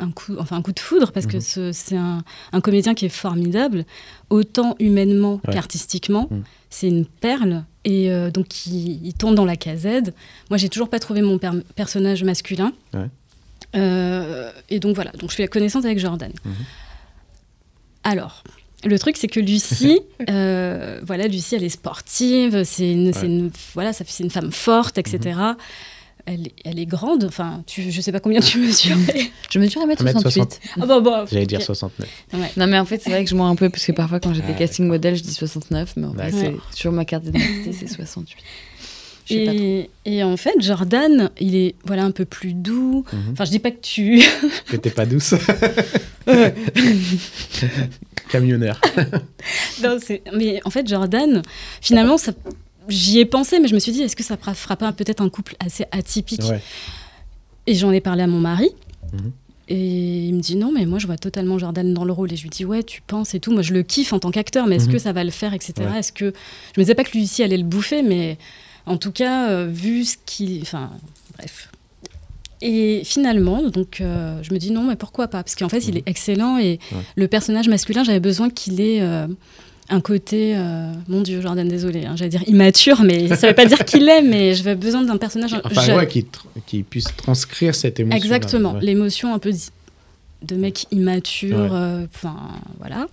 un 0.00 0.10
coup, 0.10 0.34
enfin 0.38 0.56
un 0.56 0.62
coup 0.62 0.72
de 0.72 0.80
foudre 0.80 1.12
parce 1.12 1.26
que 1.26 1.36
Mhm. 1.36 1.40
ce- 1.42 1.72
c'est 1.72 1.96
un, 1.96 2.22
un 2.52 2.60
comédien 2.60 2.94
qui 2.94 3.06
est 3.06 3.08
formidable, 3.10 3.84
autant 4.30 4.74
humainement 4.80 5.40
Ouais. 5.46 5.54
qu'artistiquement. 5.54 6.26
Mhm. 6.30 6.42
C'est 6.70 6.88
une 6.88 7.04
perle. 7.06 7.64
Et 7.84 8.10
euh, 8.10 8.30
donc, 8.30 8.66
il, 8.66 9.04
il 9.06 9.14
tourne 9.14 9.34
dans 9.34 9.44
la 9.44 9.56
casette. 9.56 10.14
Moi, 10.50 10.56
j'ai 10.58 10.68
toujours 10.68 10.88
pas 10.90 10.98
trouvé 10.98 11.22
mon 11.22 11.38
per- 11.38 11.62
personnage 11.74 12.22
masculin. 12.24 12.72
Ouais. 12.94 13.06
Euh, 13.76 14.50
et 14.68 14.80
donc, 14.80 14.94
voilà. 14.94 15.12
Donc, 15.12 15.30
je 15.30 15.36
fais 15.36 15.42
la 15.44 15.48
connaissance 15.48 15.84
avec 15.84 15.98
Jordan. 15.98 16.32
Mhm. 16.44 16.52
Alors, 18.04 18.42
le 18.84 18.98
truc, 18.98 19.16
c'est 19.16 19.28
que 19.28 19.40
Lucie, 19.40 20.00
euh, 20.30 21.00
voilà, 21.04 21.26
Lucie, 21.26 21.54
elle 21.54 21.64
est 21.64 21.68
sportive. 21.68 22.64
C'est 22.64 22.90
une, 22.92 23.08
Ouais. 23.10 23.24
une- 23.26 23.50
voilà, 23.74 23.92
c'est 23.92 24.20
une 24.20 24.30
femme 24.30 24.52
forte, 24.52 24.98
etc. 24.98 25.38
Elle, 26.26 26.48
est- 26.48 26.54
elle 26.64 26.78
est 26.78 26.86
grande. 26.86 27.24
Enfin, 27.24 27.62
tu, 27.66 27.90
je 27.90 28.00
sais 28.00 28.12
pas 28.12 28.20
combien 28.20 28.40
tu 28.40 28.58
mesures. 28.58 28.96
mais- 29.06 29.30
Je 29.50 29.58
mesure 29.58 29.82
1m68. 29.86 30.58
Ah 30.80 30.86
bah, 30.86 31.00
bah, 31.00 31.24
J'allais 31.30 31.46
dire 31.46 31.62
69. 31.62 32.08
Ouais. 32.34 32.50
Non, 32.56 32.66
mais 32.66 32.78
en 32.78 32.84
fait, 32.84 33.00
c'est 33.02 33.10
vrai 33.10 33.24
que 33.24 33.30
je 33.30 33.34
mens 33.34 33.48
un 33.48 33.56
peu 33.56 33.68
parce 33.70 33.84
que 33.84 33.92
parfois, 33.92 34.20
quand 34.20 34.34
j'étais 34.34 34.52
Ah, 34.54 34.58
casting 34.58 34.86
modèle, 34.86 35.16
je 35.16 35.22
dis 35.22 35.32
69, 35.34 35.94
mais 35.96 36.06
en 36.06 36.12
fait, 36.12 36.30
D'accord. 36.30 36.62
c'est- 36.72 36.76
sur 36.78 36.92
ma 36.92 37.04
carte 37.04 37.24
d'identité, 37.24 37.72
c'est 37.72 37.88
68. 37.88 38.36
Je 39.26 39.34
sais 39.34 39.44
pas 39.44 39.52
trop. 39.54 39.62
Et, 39.62 39.90
et 40.06 40.24
en 40.24 40.36
fait, 40.36 40.54
Jordan, 40.60 41.30
il 41.38 41.54
est 41.54 41.74
voilà 41.84 42.04
un 42.04 42.10
peu 42.10 42.24
plus 42.24 42.52
doux. 42.52 43.04
Mhm. 43.12 43.20
Enfin, 43.32 43.44
je 43.44 43.50
dis 43.50 43.58
pas 43.60 43.70
que 43.70 43.80
tu. 43.80 44.20
Que 44.66 44.76
t'es 44.76 44.90
pas 44.90 45.06
douce. 45.06 45.34
Camionneur. 48.30 48.80
non, 49.82 49.98
c'est- 50.00 50.22
mais 50.36 50.60
en 50.64 50.70
fait, 50.70 50.86
Jordan, 50.86 51.42
finalement, 51.80 52.16
ça... 52.18 52.32
j'y 52.90 53.18
ai 53.18 53.24
pensé, 53.24 53.58
mais 53.60 53.68
je 53.68 53.74
me 53.74 53.78
suis 53.80 53.92
dit, 53.92 54.02
est-ce 54.02 54.16
que 54.16 54.22
ça 54.22 54.36
fera 54.36 54.54
fera 54.54 54.76
pas 54.76 54.92
peut-être 54.92 55.20
un 55.22 55.28
couple 55.28 55.56
assez 55.60 55.84
atypique 55.92 56.42
Ouais. 56.44 56.60
Et 57.66 57.74
j'en 57.74 57.90
ai 57.92 58.00
parlé 58.00 58.22
à 58.22 58.26
mon 58.26 58.40
mari. 58.40 58.70
Mhm. 59.12 59.32
Et 59.72 60.26
il 60.26 60.34
me 60.34 60.40
dit 60.40 60.56
non, 60.56 60.72
mais 60.72 60.84
moi 60.84 60.98
je 60.98 61.06
vois 61.06 61.16
totalement 61.18 61.56
Jordan 61.58 61.94
dans 61.94 62.04
le 62.04 62.12
rôle. 62.12 62.32
Et 62.32 62.36
je 62.36 62.42
lui 62.42 62.50
dis 62.50 62.64
ouais, 62.64 62.82
tu 62.82 63.02
penses 63.02 63.34
et 63.34 63.40
tout. 63.40 63.52
Moi 63.52 63.62
je 63.62 63.72
le 63.72 63.82
kiffe 63.84 64.12
en 64.12 64.18
tant 64.18 64.32
qu'acteur, 64.32 64.66
mais 64.66 64.76
est-ce 64.76 64.86
Mhm. 64.86 64.92
que 64.92 64.98
ça 64.98 65.12
va 65.12 65.22
le 65.22 65.30
faire, 65.30 65.54
etc. 65.54 65.74
Ouais. 65.78 65.98
Est-ce 66.00 66.12
que 66.12 66.32
je 66.74 66.80
me 66.80 66.82
disais 66.84 66.94
pas 66.96 67.04
que 67.04 67.16
Lucie 67.16 67.42
allait 67.44 67.56
le 67.56 67.62
bouffer, 67.64 68.02
mais 68.02 68.36
en 68.86 68.96
tout 68.96 69.12
cas 69.12 69.48
euh, 69.50 69.68
vu 69.70 70.04
ce 70.04 70.16
qu'il, 70.26 70.60
enfin 70.62 70.90
bref. 71.38 71.70
Et 72.62 73.02
finalement, 73.04 73.62
donc 73.68 74.00
euh, 74.00 74.42
je 74.42 74.52
me 74.52 74.58
dis 74.58 74.70
non, 74.72 74.82
mais 74.84 74.96
pourquoi 74.96 75.28
pas? 75.28 75.42
Parce 75.44 75.54
qu'en 75.54 75.68
fait 75.68 75.86
il 75.86 75.96
est 75.98 76.02
excellent 76.06 76.58
et 76.58 76.78
Mhm. 76.90 76.98
Ouais. 76.98 77.04
le 77.14 77.28
personnage 77.28 77.68
masculin, 77.68 78.02
j'avais 78.04 78.20
besoin 78.20 78.50
qu'il 78.50 78.80
ait 78.80 79.00
euh, 79.02 79.28
un 79.90 80.00
côté, 80.00 80.54
euh, 80.56 80.92
mon 81.08 81.20
Dieu, 81.20 81.40
Jordan, 81.40 81.66
désolé, 81.68 82.06
hein, 82.06 82.14
j'allais 82.16 82.30
dire 82.30 82.42
immature, 82.48 83.02
mais 83.02 83.26
ça 83.34 83.48
veut 83.48 83.54
pas 83.54 83.66
dire 83.66 83.84
qu'il 83.84 84.08
est, 84.08 84.22
mais 84.22 84.54
j'avais 84.54 84.76
besoin 84.76 85.02
d'un 85.02 85.16
personnage 85.18 85.54
Enfin, 85.64 85.82
jeune. 85.82 85.96
ouais, 85.98 86.06
qui, 86.66 86.82
puisse 86.82 87.08
transcrire 87.16 87.74
cette 87.74 87.98
émotion. 88.00 88.16
Exactement, 88.16 88.74
Ouais. 88.74 88.80
l'émotion 88.82 89.34
un 89.34 89.38
peu 89.38 89.52
de 90.42 90.54
mec 90.56 90.86
immature, 90.92 91.58
Ouais. 91.58 91.68
euh, 91.72 92.06
enfin 92.14 92.36
voilà. 92.78 93.08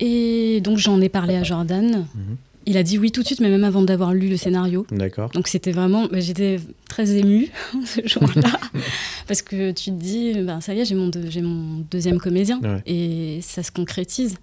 Et 0.00 0.60
donc 0.62 0.78
j'en 0.78 1.00
ai 1.00 1.08
parlé 1.08 1.34
à 1.36 1.42
Jordan. 1.42 2.06
Mhm. 2.14 2.36
Il 2.66 2.76
a 2.76 2.82
dit 2.82 2.98
oui 2.98 3.10
tout 3.10 3.22
de 3.22 3.26
suite, 3.26 3.40
mais 3.40 3.48
même 3.48 3.64
avant 3.64 3.80
d'avoir 3.82 4.12
lu 4.12 4.28
le 4.28 4.36
scénario. 4.36 4.86
D'accord. 4.92 5.30
Donc 5.30 5.48
c'était 5.48 5.72
vraiment, 5.72 6.06
bah, 6.06 6.20
j'étais 6.20 6.60
très 6.88 7.16
émue 7.16 7.48
ce 7.86 8.06
jour-là, 8.06 8.50
parce 9.26 9.40
que 9.42 9.70
tu 9.72 9.84
te 9.90 9.96
dis, 9.96 10.34
ben, 10.42 10.60
ça 10.60 10.74
y 10.74 10.80
est, 10.80 10.84
j'ai 10.84 10.94
mon, 10.94 11.10
mon 11.42 11.84
deuxième 11.90 12.18
comédien, 12.18 12.60
et 12.86 13.40
ça 13.42 13.62
se 13.62 13.70
concrétise. 13.72 14.36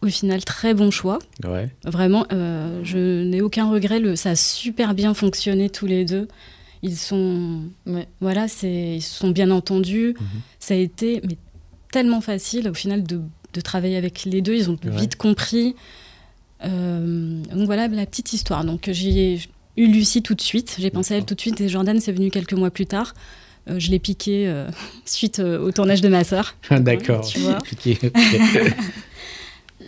Au 0.00 0.06
final, 0.06 0.44
très 0.44 0.74
bon 0.74 0.90
choix. 0.90 1.18
Ouais. 1.44 1.68
Vraiment, 1.84 2.24
euh, 2.32 2.80
je 2.84 3.24
n'ai 3.24 3.40
aucun 3.40 3.68
regret. 3.70 3.98
Le, 3.98 4.14
ça 4.14 4.30
a 4.30 4.36
super 4.36 4.94
bien 4.94 5.12
fonctionné 5.14 5.68
tous 5.70 5.86
les 5.86 6.04
deux. 6.04 6.28
Ils 6.82 6.96
sont, 6.96 7.62
Ouais. 7.86 8.06
voilà, 8.20 8.46
c'est, 8.46 8.96
ils 8.96 9.02
se 9.02 9.18
sont 9.18 9.30
bien 9.30 9.50
entendus. 9.50 10.14
Mhm. 10.20 10.26
Ça 10.60 10.74
a 10.74 10.76
été 10.76 11.20
mais, 11.26 11.36
tellement 11.90 12.20
facile 12.20 12.68
au 12.68 12.74
final 12.74 13.02
de, 13.02 13.20
de 13.54 13.60
travailler 13.60 13.96
avec 13.96 14.24
les 14.24 14.40
deux. 14.40 14.54
Ils 14.54 14.70
ont 14.70 14.78
Ouais. 14.84 14.96
vite 14.96 15.16
compris. 15.16 15.74
Euh, 16.64 17.42
donc 17.54 17.66
voilà 17.66 17.88
la 17.88 18.06
petite 18.06 18.32
histoire. 18.32 18.64
Donc 18.64 18.88
j'ai 18.92 19.40
eu 19.76 19.86
Lucie 19.86 20.22
tout 20.22 20.34
de 20.34 20.40
suite. 20.40 20.76
J'ai 20.78 20.90
pensé 20.90 21.14
à 21.14 21.16
elle 21.16 21.24
tout 21.24 21.34
de 21.34 21.40
suite 21.40 21.60
et 21.60 21.68
Jordan 21.68 21.98
c'est 22.00 22.12
venu 22.12 22.30
quelques 22.30 22.52
mois 22.54 22.70
plus 22.70 22.86
tard. 22.86 23.14
Euh, 23.68 23.78
je 23.80 23.90
l'ai 23.90 23.98
piqué 23.98 24.52
suite 25.04 25.40
au 25.40 25.72
tournage 25.72 26.00
de 26.00 26.08
ma 26.08 26.22
sœur. 26.22 26.54
D'accord. 26.70 27.26
tu 27.26 27.40
vois. 27.40 27.58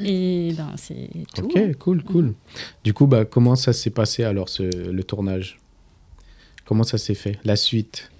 Et 0.05 0.53
ben 0.57 0.71
c'est 0.77 1.09
tout. 1.35 1.45
Ok, 1.47 1.77
cool, 1.79 2.03
cool. 2.05 2.35
Du 2.85 2.93
coup, 2.95 3.07
bah, 3.07 3.25
comment 3.25 3.57
ça 3.57 3.73
s'est 3.73 3.91
passé 3.91 4.25
alors 4.25 4.49
ce, 4.49 4.63
le 4.63 5.05
tournage? 5.05 5.59
Comment 6.65 6.85
ça 6.85 6.99
s'est 6.99 7.15
fait? 7.15 7.39
La 7.45 7.57
suite? 7.57 8.11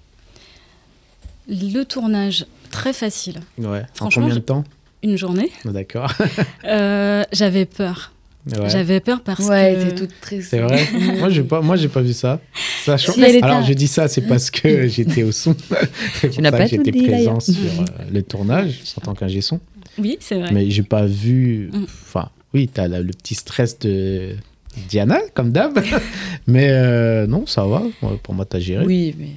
Le 1.47 1.83
tournage 1.83 2.45
très 2.69 2.93
facile. 2.93 3.39
Ouais. 3.57 3.81
En 3.81 3.85
Franchement, 3.95 4.23
combien 4.23 4.35
je- 4.35 4.39
de 4.39 4.45
temps? 4.45 4.63
Une 5.03 5.17
journée. 5.17 5.51
D'accord. 5.65 6.13
Euh, 6.65 7.23
j'avais 7.31 7.65
peur. 7.65 8.11
Ouais. 8.47 8.69
J'avais 8.69 8.99
peur 8.99 9.21
parce 9.21 9.47
Ouais, 9.47 9.75
que. 9.75 9.89
t'es 9.89 9.95
toute 9.95 10.21
triste. 10.21 10.49
C'est 10.51 10.59
vrai? 10.59 10.83
Moi, 11.19 11.29
j'ai 11.29 11.43
pas, 11.43 11.61
moi, 11.61 11.75
j'ai 11.75 11.87
pas 11.89 12.01
vu 12.01 12.13
ça. 12.13 12.39
Sachant... 12.85 13.13
Si, 13.13 13.23
Alors, 13.23 13.57
à- 13.57 13.61
je 13.63 13.73
dis 13.73 13.87
ça, 13.87 14.07
c'est 14.07 14.21
parce 14.21 14.49
que 14.51 14.87
j'étais 14.87 15.23
au 15.23 15.31
son. 15.31 15.53
Pour 15.55 16.41
n'as 16.41 16.51
pas 16.51 16.65
j'étais 16.67 16.91
présent 16.91 17.39
sur 17.39 17.53
euh, 17.55 17.85
le 18.11 18.21
tournage 18.23 18.79
en 18.97 19.01
tant 19.01 19.13
qu'ingé 19.15 19.41
son. 19.41 19.59
Oui, 19.97 20.17
c'est 20.19 20.35
vrai. 20.35 20.51
Mais 20.51 20.69
j'ai 20.69 20.83
pas 20.83 21.05
vu. 21.05 21.69
Mm. 21.73 21.83
Enfin, 21.83 22.29
oui, 22.53 22.67
t'as 22.67 22.87
la- 22.87 23.01
le 23.01 23.11
petit 23.11 23.35
stress 23.35 23.77
de 23.79 24.35
Diana, 24.89 25.19
comme 25.33 25.51
d'hab. 25.51 25.79
Mais 26.47 26.69
euh, 26.69 27.27
non, 27.27 27.45
ça 27.45 27.65
va. 27.65 27.83
Pour 28.23 28.33
moi, 28.33 28.45
t'as 28.45 28.59
géré. 28.59 28.85
Oui, 28.85 29.15
mais 29.17 29.29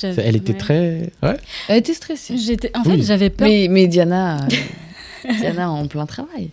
J'avais- 0.00 0.22
Elle 0.26 0.36
était 0.36 0.52
ouais. 0.52 0.58
très. 0.58 1.10
Ouais. 1.22 1.36
elle 1.68 1.78
était 1.78 1.94
stressée. 1.94 2.36
J'étais. 2.36 2.70
En 2.76 2.82
fait, 2.84 2.90
Oui. 2.90 3.02
j'avais 3.02 3.30
peur. 3.30 3.46
Mais, 3.48 3.68
mais 3.70 3.86
Diana, 3.86 4.38
euh, 4.44 5.32
Diana 5.38 5.70
en 5.70 5.86
plein 5.86 6.06
travail. 6.06 6.50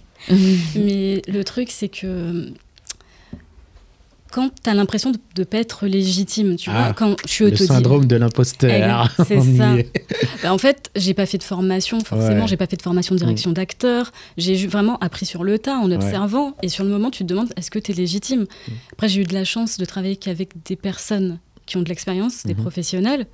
Mais 0.75 1.21
le 1.27 1.43
truc, 1.43 1.69
c'est 1.71 1.87
que 1.89 2.49
quand 4.31 4.49
t'as 4.63 4.73
l'impression 4.73 5.11
de 5.11 5.17
ne 5.37 5.43
pas 5.43 5.57
être 5.57 5.85
légitime, 5.87 6.55
tu 6.55 6.69
Ah, 6.71 6.83
vois, 6.85 6.93
quand 6.93 7.15
je 7.25 7.31
suis 7.31 7.43
Le 7.43 7.49
autodidacte. 7.51 7.73
syndrome 7.73 8.05
de 8.05 8.15
l'imposteur. 8.15 8.71
Exact, 8.71 9.11
c'est 9.27 9.57
ça. 9.57 9.75
Bah, 10.43 10.53
en 10.53 10.57
fait, 10.57 10.89
j'ai 10.95 11.13
pas 11.13 11.25
fait 11.25 11.37
de 11.37 11.43
formation, 11.43 11.99
forcément, 11.99 12.35
Ouais. 12.39 12.43
Mm. 12.43 12.47
j'ai 12.47 12.57
pas 12.57 12.67
fait 12.67 12.77
de 12.77 12.81
formation 12.81 13.13
de 13.15 13.19
direction 13.19 13.51
d'acteur. 13.51 14.11
J'ai 14.37 14.55
vraiment 14.67 14.97
appris 14.99 15.25
sur 15.25 15.43
le 15.43 15.59
tas, 15.59 15.77
en 15.77 15.91
observant. 15.91 16.55
Et 16.63 16.69
sur 16.69 16.83
le 16.83 16.89
moment, 16.89 17.11
tu 17.11 17.23
te 17.23 17.27
demandes 17.29 17.49
est-ce 17.57 17.69
que 17.69 17.79
tu 17.79 17.91
es 17.91 17.95
légitime? 17.95 18.41
Mm. 18.41 18.71
Après, 18.93 19.09
j'ai 19.09 19.21
eu 19.21 19.25
de 19.25 19.33
la 19.33 19.43
chance 19.43 19.77
de 19.77 19.85
travailler 19.85 20.15
qu'avec 20.15 20.51
des 20.65 20.75
personnes 20.75 21.39
qui 21.65 21.77
ont 21.77 21.81
de 21.81 21.89
l'expérience, 21.89 22.45
des 22.45 22.53
Mhm. 22.55 22.61
professionnels. 22.61 23.27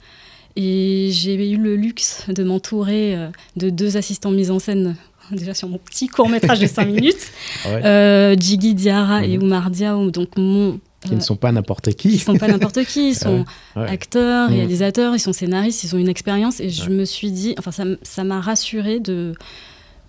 Et 0.55 1.09
j'ai 1.11 1.35
eu 1.51 1.57
le 1.57 1.75
luxe 1.75 2.23
de 2.29 2.43
m'entourer 2.43 3.15
euh, 3.15 3.29
de 3.57 3.69
deux 3.69 3.95
assistants 3.97 4.31
mise 4.31 4.49
en 4.51 4.57
scène, 4.59 4.95
déjà 5.31 5.53
sur 5.53 5.67
mon 5.69 5.77
petit 5.77 6.07
court-métrage 6.07 6.59
de 6.59 6.67
5 6.67 6.85
minutes, 6.91 7.31
Ouais. 7.65 7.85
euh, 7.85 8.35
Jiggy 8.39 8.73
Diarra 8.73 9.23
et 9.25 9.37
Mhm. 9.37 9.43
Oumar 9.43 9.69
Diaw, 9.69 10.09
donc 10.11 10.29
mon. 10.37 10.79
Qui 11.09 11.15
ne 11.15 11.21
sont 11.21 11.35
pas 11.35 11.51
n'importe 11.51 11.93
qui. 11.95 12.09
ils 12.09 12.19
sont 12.29 12.37
pas 12.37 12.47
n'importe 12.47 12.83
qui, 12.85 13.09
ils 13.09 13.15
sont 13.15 13.45
Ouais. 13.75 13.87
Acteurs, 13.89 14.49
Mhm. 14.49 14.55
réalisateurs, 14.55 15.15
ils 15.15 15.19
sont 15.19 15.33
scénaristes, 15.33 15.83
ils 15.83 15.95
ont 15.95 15.99
une 15.99 16.09
expérience. 16.09 16.59
Et 16.59 16.69
je 16.69 16.89
me 16.89 17.05
suis 17.05 17.31
dit, 17.31 17.55
enfin, 17.57 17.71
ça 18.01 18.23
m'a 18.23 18.39
rassuré 18.41 18.99
de, 18.99 19.33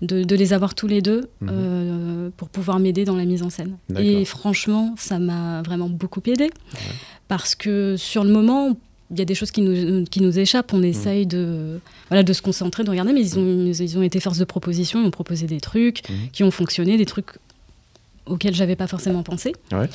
de, 0.03 0.23
de 0.25 0.37
les 0.37 0.53
avoir 0.53 0.75
tous 0.75 0.87
les 0.87 1.03
deux 1.03 1.29
Mhm. 1.41 1.49
euh, 1.51 2.31
pour 2.37 2.49
pouvoir 2.49 2.79
m'aider 2.79 3.05
dans 3.05 3.17
la 3.17 3.25
mise 3.25 3.43
en 3.43 3.51
scène. 3.51 3.77
Et 3.99 4.25
franchement, 4.25 4.95
ça 4.97 5.19
m'a 5.19 5.63
vraiment 5.63 5.89
beaucoup 5.89 6.23
aidé. 6.27 6.51
Parce 7.29 7.55
que 7.55 7.97
sur 7.97 8.25
le 8.25 8.31
moment, 8.31 8.77
il 9.11 9.19
y 9.19 9.23
a 9.23 9.25
des 9.25 9.35
choses 9.35 9.51
qui 9.51 9.63
nous, 9.63 10.05
qui 10.05 10.21
nous 10.21 10.39
échappent. 10.39 10.73
On 10.75 10.83
essaye 10.83 11.27
de, 11.27 11.81
voilà, 12.09 12.23
de 12.23 12.33
se 12.33 12.43
concentrer, 12.43 12.85
de 12.85 12.91
regarder. 12.91 13.13
Mais 13.13 13.21
ils 13.23 13.39
ont, 13.39 13.67
ils 13.67 13.99
ont 13.99 14.03
été 14.03 14.21
force 14.21 14.39
de 14.39 14.45
proposition, 14.45 15.01
ils 15.03 15.07
ont 15.07 15.11
proposé 15.11 15.47
des 15.47 15.61
trucs 15.61 16.09
Mhm. 16.09 16.17
qui 16.33 16.45
ont 16.45 16.51
fonctionné, 16.51 16.97
des 16.99 17.07
trucs 17.07 17.31
auxquels 18.27 18.55
j'avais 18.55 18.77
pas 18.77 18.87
forcément 18.87 19.23
pensé. 19.23 19.53
Ouais. 19.73 19.89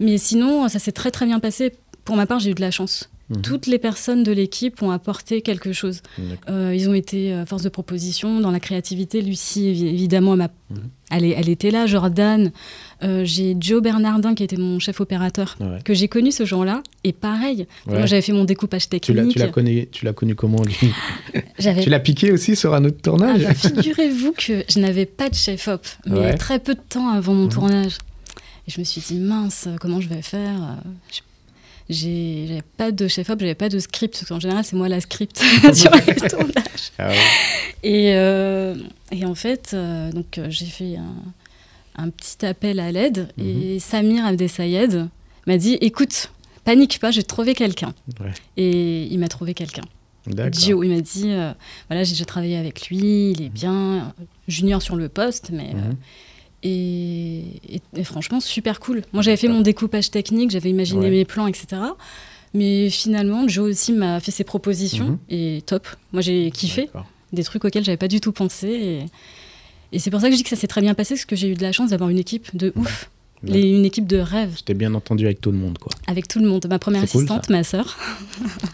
Mais 0.00 0.18
sinon, 0.18 0.68
ça 0.68 0.78
s'est 0.78 0.92
très 0.92 1.10
très 1.10 1.26
bien 1.26 1.40
passé. 1.40 1.72
Pour 2.04 2.16
ma 2.16 2.26
part, 2.26 2.38
j'ai 2.40 2.50
eu 2.50 2.54
de 2.54 2.60
la 2.60 2.70
chance. 2.70 3.10
Mhm. 3.30 3.42
Toutes 3.42 3.66
les 3.66 3.78
personnes 3.78 4.22
de 4.22 4.32
l'équipe 4.32 4.80
ont 4.82 4.90
apporté 4.90 5.42
quelque 5.42 5.74
chose. 5.74 6.00
Euh, 6.48 6.72
ils 6.74 6.88
ont 6.88 6.94
été 6.94 7.30
euh, 7.34 7.44
force 7.44 7.62
de 7.62 7.68
proposition 7.68 8.40
dans 8.40 8.50
la 8.50 8.58
créativité. 8.60 9.20
Lucie, 9.20 9.66
évi- 9.66 9.86
évidemment, 9.88 10.32
elle, 10.34 10.48
Mhm. 10.70 10.78
elle, 11.10 11.24
est- 11.26 11.34
elle 11.36 11.48
était 11.50 11.70
là. 11.70 11.86
Jordan, 11.86 12.50
Euh, 13.04 13.24
j'ai 13.24 13.54
Joe 13.60 13.80
Bernardin 13.80 14.34
qui 14.34 14.42
était 14.42 14.56
mon 14.56 14.80
chef 14.80 15.00
opérateur, 15.00 15.56
Ouais. 15.60 15.78
que 15.84 15.94
j'ai 15.94 16.08
connu 16.08 16.32
ce 16.32 16.44
jour-là. 16.44 16.82
Et 17.04 17.12
pareil, 17.12 17.68
Ouais. 17.86 17.98
moi 17.98 18.06
j'avais 18.06 18.22
fait 18.22 18.32
mon 18.32 18.42
découpage 18.44 18.88
technique. 18.88 19.28
tu 19.34 19.38
l'as 19.38 19.46
connu, 19.46 19.86
tu 19.92 20.12
connu 20.14 20.34
comment 20.34 20.60
lui? 20.64 20.74
Tu 21.84 21.90
l'as 21.90 22.00
piqué 22.00 22.32
aussi 22.32 22.56
sur 22.56 22.74
un 22.74 22.84
autre 22.84 22.96
Ah 22.98 23.04
tournage 23.04 23.42
bah, 23.44 23.54
Figurez-vous 23.54 24.32
que 24.32 24.64
je 24.68 24.78
n'avais 24.80 25.06
pas 25.06 25.28
de 25.28 25.36
chef-op, 25.36 25.86
mais 26.06 26.18
Ouais. 26.18 26.34
très 26.34 26.58
peu 26.58 26.74
de 26.74 26.80
temps 26.88 27.08
avant 27.10 27.34
mon 27.34 27.44
Mhm. 27.44 27.50
tournage. 27.52 27.98
Et 28.68 28.70
je 28.70 28.78
me 28.80 28.84
suis 28.84 29.00
dit, 29.00 29.14
mince, 29.18 29.66
comment 29.80 30.00
je 30.00 30.08
vais 30.08 30.22
faire? 30.22 30.76
Je- 31.10 31.20
j'ai- 31.88 32.44
J'avais 32.48 32.62
pas 32.76 32.92
de 32.92 33.08
chef-op, 33.08 33.40
j'avais 33.40 33.54
pas 33.54 33.70
de 33.70 33.78
script, 33.78 34.12
parce 34.14 34.28
qu'en 34.28 34.40
général, 34.40 34.62
c'est 34.64 34.76
moi 34.76 34.88
la 34.90 35.00
script 35.00 35.38
sur 35.74 35.90
les 35.90 36.14
tournages. 36.16 36.92
Ah 36.98 37.08
ouais. 37.08 37.16
Et, 37.82 38.12
euh, 38.14 38.74
et 39.10 39.24
en 39.24 39.34
fait, 39.34 39.70
euh, 39.72 40.12
donc 40.12 40.36
euh, 40.36 40.46
j'ai 40.50 40.66
fait 40.66 40.96
un, 40.96 41.14
un 42.04 42.10
petit 42.10 42.44
appel 42.44 42.78
à 42.78 42.92
l'aide, 42.92 43.28
et 43.38 43.78
Samir 43.78 44.26
Abdessayed 44.26 45.08
m'a 45.46 45.56
dit, 45.56 45.78
écoute, 45.80 46.30
panique 46.64 46.98
pas, 47.00 47.10
te 47.10 47.20
trouver 47.22 47.54
quelqu'un. 47.54 47.94
Ouais. 48.20 48.32
Et 48.58 49.04
il 49.06 49.18
m'a 49.18 49.28
trouvé 49.28 49.54
quelqu'un. 49.54 49.84
D'accord. 50.26 50.60
Gio, 50.60 50.82
il 50.82 50.90
m'a 50.90 51.00
dit, 51.00 51.30
euh, 51.30 51.52
voilà, 51.88 52.04
j'ai 52.04 52.12
déjà 52.12 52.26
travaillé 52.26 52.58
avec 52.58 52.88
lui, 52.88 53.30
il 53.30 53.40
est 53.40 53.48
bien 53.48 53.72
euh, 53.96 54.00
junior 54.46 54.82
sur 54.82 54.94
le 54.96 55.08
poste, 55.08 55.48
mais 55.54 55.72
Mhm. 55.72 55.96
Et, 56.62 57.38
et- 57.68 57.80
et 57.96 58.04
franchement 58.04 58.40
super 58.40 58.80
cool. 58.80 59.02
Moi 59.12 59.22
j'avais 59.22 59.36
fait 59.36 59.48
mon 59.48 59.60
découpage 59.60 60.10
technique, 60.10 60.50
j'avais 60.50 60.70
imaginé 60.70 61.00
Ouais. 61.06 61.10
mes 61.10 61.24
plans, 61.24 61.46
etc. 61.46 61.66
Mais 62.54 62.88
finalement, 62.90 63.46
Joe 63.46 63.70
aussi 63.70 63.92
m'a 63.92 64.20
fait 64.20 64.30
ses 64.30 64.44
propositions 64.44 65.08
Mhm. 65.10 65.18
et 65.30 65.62
top. 65.66 65.86
Moi 66.12 66.22
j'ai 66.22 66.50
kiffé 66.50 66.88
des 67.32 67.44
trucs 67.44 67.64
auxquels 67.64 67.84
j'avais 67.84 67.98
pas 67.98 68.08
du 68.08 68.20
tout 68.20 68.32
pensé 68.32 68.68
et, 68.68 69.04
et 69.92 69.98
c'est 69.98 70.10
pour 70.10 70.20
ça 70.20 70.28
que 70.28 70.32
je 70.32 70.38
dis 70.38 70.42
que 70.44 70.48
ça 70.48 70.56
s'est 70.56 70.66
très 70.66 70.80
bien 70.80 70.94
passé 70.94 71.14
parce 71.14 71.26
que 71.26 71.36
j'ai 71.36 71.48
eu 71.50 71.54
de 71.54 71.62
la 71.62 71.72
chance 71.72 71.90
d'avoir 71.90 72.10
une 72.10 72.18
équipe 72.18 72.56
de 72.56 72.72
ouf, 72.76 73.10
Ouais. 73.44 73.50
Les- 73.52 73.70
une 73.70 73.84
équipe 73.84 74.08
de 74.08 74.16
rêve 74.18 74.54
J'étais 74.56 74.74
bien 74.74 74.92
entendu 74.94 75.24
avec 75.26 75.40
tout 75.40 75.52
le 75.52 75.58
monde, 75.58 75.78
quoi. 75.78 75.92
avec 76.08 76.26
tout 76.26 76.40
le 76.40 76.48
monde. 76.48 76.66
Ma 76.68 76.80
première 76.80 77.02
cool, 77.08 77.20
assistante, 77.22 77.48
ma 77.50 77.62
sœur. 77.62 77.96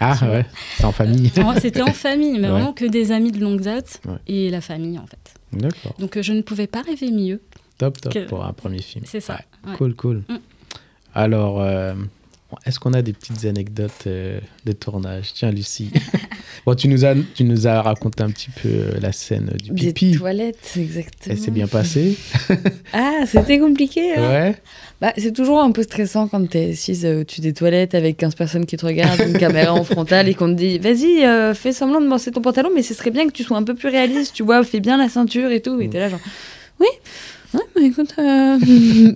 Ah 0.01 0.19
ouais, 0.23 0.47
c'est 0.79 0.85
en 0.85 0.93
famille. 0.93 1.31
En- 1.37 1.61
C'était 1.61 1.83
en 1.83 1.93
famille, 1.93 2.39
mais 2.39 2.47
Ouais. 2.47 2.49
vraiment 2.49 2.73
que 2.73 2.87
des 2.87 3.13
amis 3.13 3.31
de 3.31 3.41
longue 3.41 3.61
date 3.61 4.01
et 4.27 4.49
la 4.49 4.63
famille 4.63 4.99
en 4.99 5.07
fait. 5.07 5.35
D'accord. 5.53 5.95
Donc 5.99 6.17
euh, 6.17 6.23
je 6.23 6.33
ne 6.33 6.41
pouvais 6.41 6.67
pas 6.67 6.81
rêver 6.81 7.11
mieux. 7.11 7.43
Top, 7.79 8.01
top 8.01 8.13
Que- 8.13 8.27
pour 8.27 8.45
un 8.45 8.53
premier 8.53 8.83
film. 8.83 9.05
C'est 9.07 9.21
ça. 9.21 9.35
Ouais. 9.65 9.71
ouais. 9.71 9.77
Cool, 9.77 9.95
cool. 9.95 10.23
Mm. 10.29 10.37
Alors, 11.15 11.61
euh, 11.61 11.95
est-ce 12.67 12.79
qu'on 12.79 12.93
a 12.93 13.03
des 13.03 13.13
petites 13.13 13.45
anecdotes 13.45 14.07
euh, 14.07 14.39
de 14.65 14.73
tournage? 14.73 15.33
Tiens, 15.35 15.51
Lucie. 15.51 15.91
bon, 16.67 16.75
tu 16.75 16.87
nous, 16.89 17.05
as, 17.05 17.15
tu 17.35 17.43
nous 17.45 17.67
as 17.67 17.83
raconté 17.83 18.23
un 18.23 18.31
petit 18.31 18.51
peu 18.51 18.69
euh, 18.69 19.01
la 19.01 19.11
scène 19.13 19.53
du 19.63 19.71
Des 19.71 19.93
pipi. 19.93 20.17
toilettes, 20.17 20.73
exactement. 20.77 21.35
Elle 21.35 21.39
s'est 21.39 21.51
bien 21.51 21.67
passée? 21.67 22.17
Ah, 22.93 23.25
c'était 23.27 23.59
compliqué. 23.59 24.15
hein. 24.17 24.29
Ouais. 24.29 24.55
Bah, 25.01 25.13
c'est 25.19 25.33
toujours 25.33 25.61
un 25.61 25.73
peu 25.73 25.83
stressant 25.83 26.29
quand 26.29 26.49
t'es 26.49 26.71
assise 26.71 27.05
euh, 27.05 27.21
au-dessus 27.23 27.41
des 27.41 27.53
toilettes 27.53 27.95
avec 27.97 28.17
15 28.17 28.37
personnes 28.37 28.67
qui 28.67 28.77
te 28.77 28.87
regardent, 28.87 29.21
une 29.21 29.37
caméra 29.39 29.73
en 29.75 29.83
frontale 29.83 30.29
et 30.29 30.35
qu'on 30.35 30.49
te 30.49 30.55
dit 30.59 30.79
vas-y, 30.79 31.25
euh, 31.25 31.55
fais 31.55 31.73
semblant 31.73 32.01
de 32.01 32.09
baisser 32.09 32.31
ton 32.31 32.41
pantalon, 32.41 32.71
mais 32.75 32.83
ce 32.83 32.95
serait 32.95 33.11
bien 33.11 33.27
que 33.27 33.33
tu 33.33 33.43
sois 33.43 33.57
un 33.57 33.65
peu 33.65 33.75
plus 33.75 33.89
réaliste, 33.89 34.33
tu 34.35 34.45
vois, 34.45 34.63
fais 34.63 34.79
bien 34.81 34.97
la 34.97 35.09
ceinture 35.09 35.51
et 35.51 35.61
tout. 35.61 35.81
Et 35.81 35.89
t'es 35.91 35.99
là, 35.99 36.09
genre, 36.09 36.21
oui, 36.79 36.87
ouais, 37.55 37.61
bah, 37.75 37.81
écoute. 37.83 38.15
euh, 38.19 38.59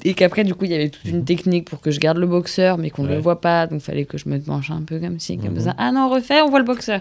et 0.05 0.15
qu'après, 0.15 0.45
du 0.45 0.55
coup, 0.55 0.65
il 0.65 0.71
y 0.71 0.75
avait 0.75 0.89
toute 0.89 1.05
une 1.05 1.25
technique 1.25 1.69
pour 1.69 1.81
que 1.81 1.91
je 1.91 2.01
garde 2.01 2.19
le 2.19 2.27
boxeur, 2.27 2.79
mais 2.79 2.91
qu'on 2.91 3.03
ne 3.03 3.09
Ouais. 3.09 3.15
le 3.17 3.21
voit 3.21 3.41
pas, 3.41 3.67
donc 3.67 3.81
fallait 3.81 4.05
que 4.05 4.17
je 4.19 4.29
me 4.29 4.39
penche 4.39 4.71
un 4.71 4.83
peu 4.83 4.99
comme 4.99 5.19
ci, 5.21 5.37
comme 5.39 5.55
Mhm. 5.55 5.61
ça. 5.61 5.75
Ah 5.79 5.93
non, 5.93 6.09
refais, 6.09 6.41
on 6.43 6.49
voit 6.51 6.59
le 6.61 6.65
boxeur. 6.65 7.01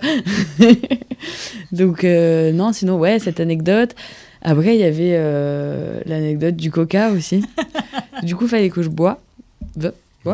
donc, 1.71 2.04
euh, 2.04 2.52
non, 2.52 2.73
sinon, 2.73 2.97
ouais, 2.97 3.19
cette 3.19 3.39
anecdote. 3.39 3.95
Après, 4.41 4.76
il 4.76 4.80
y 4.82 4.84
avait 4.84 5.13
euh, 5.15 6.00
l'anecdote 6.06 6.56
du 6.56 6.71
coca 6.71 7.10
aussi. 7.12 7.43
du 8.23 8.36
coup, 8.36 8.47
fallait 8.47 8.69
que 8.69 8.82
je 8.84 8.89
bois. 8.89 9.19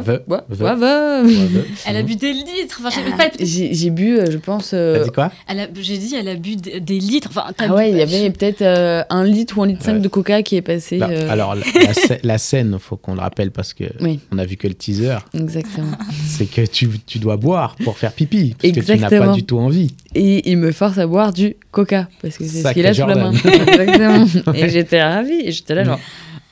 Elle 1.85 1.95
a 1.97 2.01
bu 2.03 2.15
des 2.15 2.33
litres. 2.33 2.81
Enfin, 2.85 3.01
pas. 3.17 3.23
J'ai 3.39 3.73
j'ai 3.73 3.89
bu, 3.89 4.17
euh, 4.17 4.25
je 4.31 4.37
pense. 4.37 4.71
euh, 4.73 4.97
T'as 4.99 5.03
dit 5.05 5.09
quoi 5.11 5.31
Elle 5.47 5.59
a- 5.59 5.67
J'ai 5.79 5.97
dit, 5.97 6.15
elle 6.15 6.27
a 6.27 6.35
bu 6.35 6.55
des, 6.55 6.79
des 6.79 6.99
litres. 6.99 7.29
Enfin, 7.31 7.45
ah 7.57 7.73
ouais, 7.73 7.91
il 7.91 7.97
y 7.97 8.01
avait 8.01 8.29
peut-être 8.31 8.61
euh, 8.61 9.03
un 9.09 9.23
litre 9.23 9.57
ou 9.57 9.63
un 9.63 9.67
litre 9.67 9.83
cinq 9.83 9.93
Ouais. 9.93 9.99
de 9.99 10.07
coca 10.07 10.41
qui 10.43 10.55
est 10.55 10.61
passé. 10.61 10.97
Bah, 10.97 11.07
euh, 11.11 11.29
Alors, 11.29 11.55
la, 11.55 11.61
la 11.75 11.91
scè- 11.93 12.19
la 12.23 12.37
scène, 12.37 12.77
faut 12.79 12.95
qu'on 12.97 13.13
le 13.15 13.21
rappelle 13.21 13.51
parce 13.51 13.73
que 13.73 13.85
Oui. 14.01 14.19
on 14.31 14.37
a 14.37 14.45
vu 14.45 14.57
que 14.57 14.67
le 14.67 14.73
teaser, 14.73 15.17
Exactement. 15.33 15.91
c'est 16.27 16.45
que 16.49 16.65
tu, 16.65 16.89
tu 17.05 17.19
dois 17.19 17.37
boire 17.37 17.75
pour 17.83 17.97
faire 17.97 18.11
pipi 18.13 18.55
parce 18.61 18.73
que 18.73 18.79
tu 18.93 18.97
n'as 18.99 19.09
pas 19.09 19.33
du 19.33 19.43
tout 19.43 19.57
envie. 19.59 19.93
Et 20.15 20.49
il 20.51 20.57
me 20.57 20.71
force 20.71 20.97
à 20.99 21.07
boire 21.07 21.33
du 21.33 21.55
coca 21.71 22.07
parce 22.21 22.37
que 22.37 22.43
c'est 22.45 22.61
ce 22.61 22.73
qu'il 22.73 22.85
a 22.85 22.93
sous 22.93 23.05
la 23.07 23.15
main. 23.15 23.31
Jordan. 23.33 23.61
Exactement. 23.79 24.53
Et 24.53 24.61
Ouais. 24.63 24.69
j'étais 24.69 25.01
ravie. 25.01 25.41
Et 25.45 25.51
j'étais 25.51 25.75
là, 25.75 25.83
genre. 25.83 25.99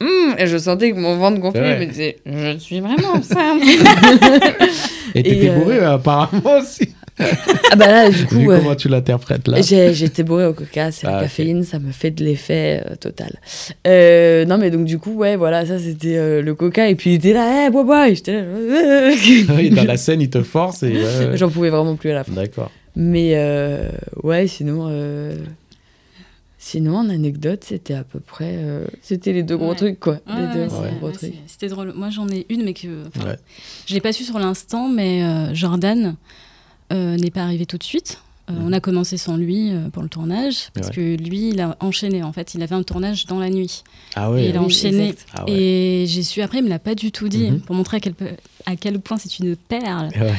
Hum, 0.02 0.36
et 0.40 0.48
je 0.48 0.58
sentais 0.58 0.92
que 0.92 0.98
mon 0.98 1.16
ventre 1.18 1.40
gonflait. 1.40 1.76
Je 1.78 1.86
me 1.86 1.90
disais, 1.90 2.18
je 2.26 2.58
suis 2.58 2.80
vraiment 2.80 3.14
enceinte. 3.14 3.62
Et 5.16 5.24
t'étais 5.24 5.50
euh, 5.50 5.60
bourré 5.60 5.78
euh, 5.78 5.94
apparemment 5.94 6.58
aussi. 6.60 6.90
ah 7.20 7.76
bah 7.76 7.88
là, 7.88 8.10
du 8.10 8.26
coup. 8.26 8.36
Vu 8.40 8.50
euh, 8.52 8.58
comment 8.58 8.76
tu 8.76 8.88
l'interprètes 8.88 9.48
là. 9.48 9.60
Été 9.60 10.24
bourrée 10.24 10.46
au 10.48 10.54
coca, 10.54 10.92
c'est 10.92 11.06
Ah, 11.06 11.18
la 11.18 11.22
caféine, 11.22 11.64
ça 11.64 11.78
me 11.80 11.92
fait 11.92 12.12
de 12.12 12.24
l'effet 12.24 12.82
euh, 12.90 12.96
total. 12.96 13.34
Euh, 13.86 14.46
non, 14.46 14.58
mais 14.58 14.72
donc 14.72 14.86
du 14.86 14.98
coup, 14.98 15.14
ouais, 15.14 15.36
voilà, 15.36 15.66
ça 15.66 15.78
c'était 15.78 16.18
euh, 16.18 16.42
le 16.42 16.56
coca, 16.56 16.88
et 16.90 16.96
puis 16.96 17.12
il 17.12 17.16
était 17.16 17.34
là, 17.34 17.66
hey, 17.66 17.70
bois, 17.70 17.84
bois, 17.84 18.10
et 18.10 18.16
j'étais 18.16 18.34
là. 18.34 18.44
Oui, 19.56 19.70
dans 19.70 19.84
la 19.84 19.98
scène, 19.98 20.22
il 20.22 20.30
te 20.30 20.42
force 20.42 20.82
et. 20.84 20.88
ouais, 20.94 21.04
ouais. 21.32 21.38
J'en 21.38 21.50
pouvais 21.50 21.70
vraiment 21.70 21.96
plus 21.96 22.10
à 22.12 22.16
la 22.16 22.24
fin. 22.24 22.32
D'accord. 22.34 22.72
Mais 22.96 23.34
euh, 23.36 23.90
ouais, 24.24 24.48
sinon, 24.48 24.88
euh, 24.90 25.34
sinon, 26.64 26.98
en 26.98 27.10
anecdote, 27.10 27.64
c'était 27.68 27.96
à 27.96 28.04
peu 28.04 28.20
près. 28.20 28.54
euh, 28.58 28.86
c'était 29.02 29.34
les 29.34 29.42
deux 29.44 29.58
gros 29.58 29.70
Ouais. 29.72 29.76
trucs, 29.76 30.00
quoi. 30.00 30.14
Ouais, 30.28 30.42
les 30.48 30.54
deux 30.54 30.74
ouais, 30.76 30.92
gros, 31.00 31.10
trucs. 31.12 31.34
C'était 31.48 31.68
drôle. 31.68 31.92
Moi, 31.96 32.10
j'en 32.12 32.28
ai 32.30 32.46
une, 32.50 32.64
mais 32.64 32.74
que. 32.74 33.04
Je 33.88 33.94
l'ai 33.94 34.02
pas 34.02 34.14
su 34.14 34.24
sur 34.24 34.38
l'instant, 34.40 34.88
mais 34.88 35.24
euh, 35.24 35.54
Jordan 35.56 36.16
euh, 36.94 37.18
n'est 37.18 37.32
pas 37.32 37.42
arrivé 37.44 37.66
tout 37.66 37.78
de 37.78 37.84
suite. 37.84 38.20
Euh, 38.50 38.54
Mhm. 38.54 38.66
On 38.68 38.74
a 38.74 38.80
commencé 38.82 39.18
sans 39.18 39.38
lui 39.38 39.72
euh, 39.72 39.90
pour 39.90 40.04
le 40.04 40.10
tournage, 40.10 40.72
parce 40.74 40.88
Ouais. 40.90 40.94
que 40.94 41.16
lui, 41.24 41.50
il 41.50 41.62
a 41.62 41.78
enchaîné. 41.80 42.22
En 42.22 42.34
fait, 42.34 42.54
il 42.54 42.62
avait 42.64 42.76
un 42.76 42.84
tournage 42.84 43.26
dans 43.28 43.40
la 43.40 43.50
nuit. 43.50 43.84
Ah 44.16 44.30
Et 44.38 44.50
il 44.50 44.58
a 44.58 44.60
Oui, 44.60 44.66
enchaîné. 44.66 45.14
Ah 45.34 45.46
ouais. 45.46 45.52
Et 45.54 46.06
j'ai 46.08 46.24
su 46.24 46.42
après, 46.42 46.58
il 46.58 46.64
me 46.66 46.70
l'a 46.70 46.80
pas 46.80 46.94
du 46.96 47.12
tout 47.12 47.30
dit, 47.30 47.52
Mhm. 47.52 47.62
pour 47.62 47.76
montrer 47.76 47.98
à 47.98 48.00
quel, 48.02 48.14
peu- 48.14 48.26
à 48.66 48.76
quel 48.76 49.00
point 49.00 49.18
c'est 49.18 49.40
une 49.40 49.56
perle. 49.56 50.10
Ouais. 50.20 50.34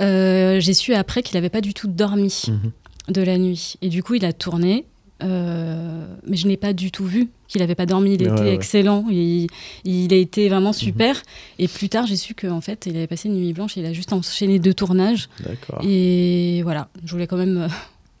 Euh, 0.00 0.60
j'ai 0.60 0.74
su 0.74 0.94
après 0.94 1.22
qu'il 1.22 1.36
avait 1.36 1.48
pas 1.48 1.60
du 1.62 1.74
tout 1.74 1.88
dormi 1.88 2.42
Mhm. 2.48 2.70
de 3.14 3.22
la 3.22 3.38
nuit. 3.38 3.74
Et 3.82 3.88
du 3.88 4.02
coup, 4.02 4.14
il 4.14 4.24
a 4.24 4.32
tourné. 4.32 4.84
Euh, 5.22 6.06
mais 6.26 6.36
je 6.36 6.46
n'ai 6.46 6.56
pas 6.56 6.72
du 6.72 6.90
tout 6.90 7.04
vu 7.04 7.28
qu'il 7.48 7.60
n'avait 7.60 7.74
pas 7.74 7.86
dormi. 7.86 8.14
Il 8.14 8.22
Ouais, 8.22 8.32
était 8.32 8.40
ouais. 8.42 8.54
excellent. 8.54 9.04
Il, 9.10 9.46
il 9.84 10.12
a 10.12 10.16
été 10.16 10.48
vraiment 10.48 10.70
Mhm. 10.70 10.74
super. 10.74 11.22
Et 11.58 11.66
plus 11.68 11.88
tard, 11.88 12.06
j'ai 12.06 12.16
su 12.16 12.34
qu'en 12.34 12.60
fait, 12.60 12.86
il 12.86 12.96
avait 12.96 13.06
passé 13.06 13.28
une 13.28 13.34
nuit 13.36 13.52
blanche. 13.52 13.76
Et 13.76 13.80
il 13.80 13.86
a 13.86 13.92
juste 13.92 14.12
enchaîné 14.12 14.58
deux 14.58 14.74
tournages. 14.74 15.28
D'accord. 15.44 15.80
Et 15.84 16.60
voilà, 16.62 16.88
je 17.04 17.10
voulais 17.12 17.26
quand 17.26 17.36
même 17.36 17.56
euh, 17.62 17.68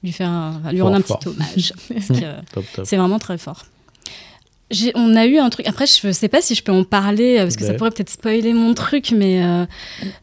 lui 0.02 0.12
faire 0.12 0.28
un- 0.30 0.60
lui 0.72 0.78
Fort, 0.78 0.88
rendre 0.88 0.98
un 0.98 1.02
fort. 1.02 1.18
petit 1.18 1.28
hommage. 1.28 1.72
c'est 2.84 2.96
vraiment 2.96 3.18
très 3.18 3.38
fort. 3.38 3.64
On 4.96 5.16
a 5.16 5.24
eu 5.26 5.38
un 5.38 5.48
truc. 5.48 5.66
Après, 5.66 5.86
je 5.86 6.06
ne 6.08 6.12
sais 6.12 6.28
pas 6.28 6.42
si 6.42 6.54
je 6.54 6.62
peux 6.62 6.72
en 6.72 6.84
parler 6.84 7.38
euh, 7.38 7.42
parce 7.44 7.56
que 7.56 7.64
ça 7.64 7.70
Ouais. 7.70 7.76
pourrait 7.76 7.90
peut-être 7.90 8.10
spoiler 8.10 8.52
mon 8.52 8.74
truc, 8.74 9.12
mais 9.16 9.42
euh, 9.42 9.64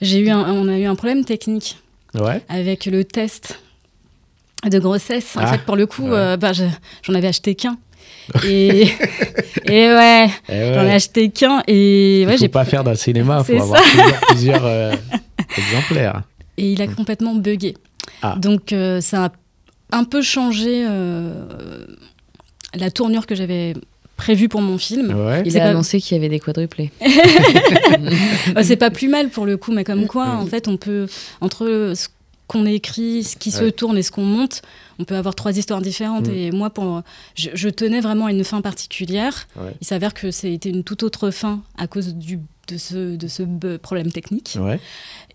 j'ai 0.02 0.20
eu 0.20 0.30
un- 0.30 0.52
on 0.52 0.68
a 0.68 0.78
eu 0.78 0.86
un 0.86 0.96
problème 0.96 1.26
technique 1.26 1.78
Ouais. 2.14 2.44
avec 2.48 2.86
le 2.86 3.04
test 3.04 3.60
de 4.70 4.80
grossesse. 4.80 5.36
En 5.38 5.42
Ah, 5.42 5.48
fait, 5.48 5.62
pour 5.66 5.76
le 5.76 5.86
coup, 5.86 6.04
ouais. 6.04 6.18
euh, 6.18 6.38
bah, 6.38 6.54
je- 6.54 6.64
j'en 7.04 7.14
avais 7.14 7.28
acheté 7.28 7.56
qu'un. 7.56 7.78
et, 8.44 8.88
et 9.66 9.88
ouais, 9.94 10.28
Eh 10.50 10.52
ouais. 10.52 10.72
j'en 10.74 10.84
ai 10.86 10.94
acheté 10.94 11.30
qu'un. 11.30 11.62
Et 11.68 12.22
Il 12.22 12.28
ouais, 12.28 12.34
faut 12.34 12.40
j'ai 12.40 12.48
pas 12.50 12.66
faire 12.66 12.84
d'un 12.84 12.96
cinéma, 12.96 13.44
faut 13.44 13.54
avoir 13.54 13.82
plusieurs, 13.82 14.20
plusieurs, 14.30 14.66
euh, 14.66 14.94
exemplaires. 15.58 16.24
et 16.58 16.72
il 16.72 16.82
a 16.82 16.88
complètement 16.88 17.36
bugué. 17.36 17.76
Ah. 18.22 18.36
Donc 18.40 18.74
euh, 18.74 19.00
ça 19.02 19.26
a 19.26 19.32
un 19.92 20.04
peu 20.06 20.22
changé 20.24 20.86
euh, 20.88 21.46
la 22.74 22.90
tournure 22.90 23.28
que 23.28 23.36
j'avais 23.36 23.74
prévue 24.18 24.48
pour 24.50 24.62
mon 24.62 24.78
film. 24.78 25.14
Ouais. 25.14 25.44
Il 25.46 25.56
a 25.58 25.60
pas- 25.62 25.66
annoncé 25.68 26.00
qu'il 26.02 26.16
y 26.16 26.20
avait 26.20 26.30
des 26.30 26.40
quadruplés. 26.40 26.90
Euh, 28.56 28.62
c'est 28.64 28.76
pas 28.78 28.90
plus 28.90 29.08
mal 29.08 29.30
pour 29.30 29.46
le 29.46 29.58
coup, 29.58 29.72
mais 29.72 29.84
comme 29.84 30.08
quoi, 30.08 30.28
en 30.30 30.46
fait, 30.46 30.68
on 30.68 30.78
peut 30.78 31.08
entre 31.42 31.94
ce 31.96 32.08
qu'on 32.48 32.66
écrit, 32.66 33.24
ce 33.24 33.36
qui 33.38 33.52
se 33.52 33.66
tourne 33.66 33.98
et 33.98 34.04
ce 34.04 34.12
qu'on 34.12 34.24
monte, 34.26 34.62
on 35.00 35.04
peut 35.04 35.16
avoir 35.16 35.34
trois 35.36 35.58
histoires 35.58 35.82
différentes. 35.82 36.28
Mm. 36.28 36.34
Et 36.34 36.52
moi, 36.52 36.70
pour, 36.70 37.02
je, 37.36 37.50
je 37.54 37.70
tenais 37.70 38.02
vraiment 38.02 38.28
à 38.28 38.32
une 38.32 38.44
fin 38.44 38.62
particulière. 38.62 39.48
Ouais. 39.56 39.74
Il 39.82 39.88
s'avère 39.88 40.14
que 40.14 40.30
c'était 40.32 40.70
une 40.70 40.84
toute 40.84 41.04
autre 41.04 41.32
fin 41.32 41.62
à 41.78 41.88
cause 41.88 42.14
du 42.16 42.40
de 42.68 42.78
ce, 42.80 43.16
de 43.16 43.28
ce 43.28 43.44
b- 43.44 43.78
problème 43.78 44.12
technique. 44.12 44.58
Ouais. 44.60 44.80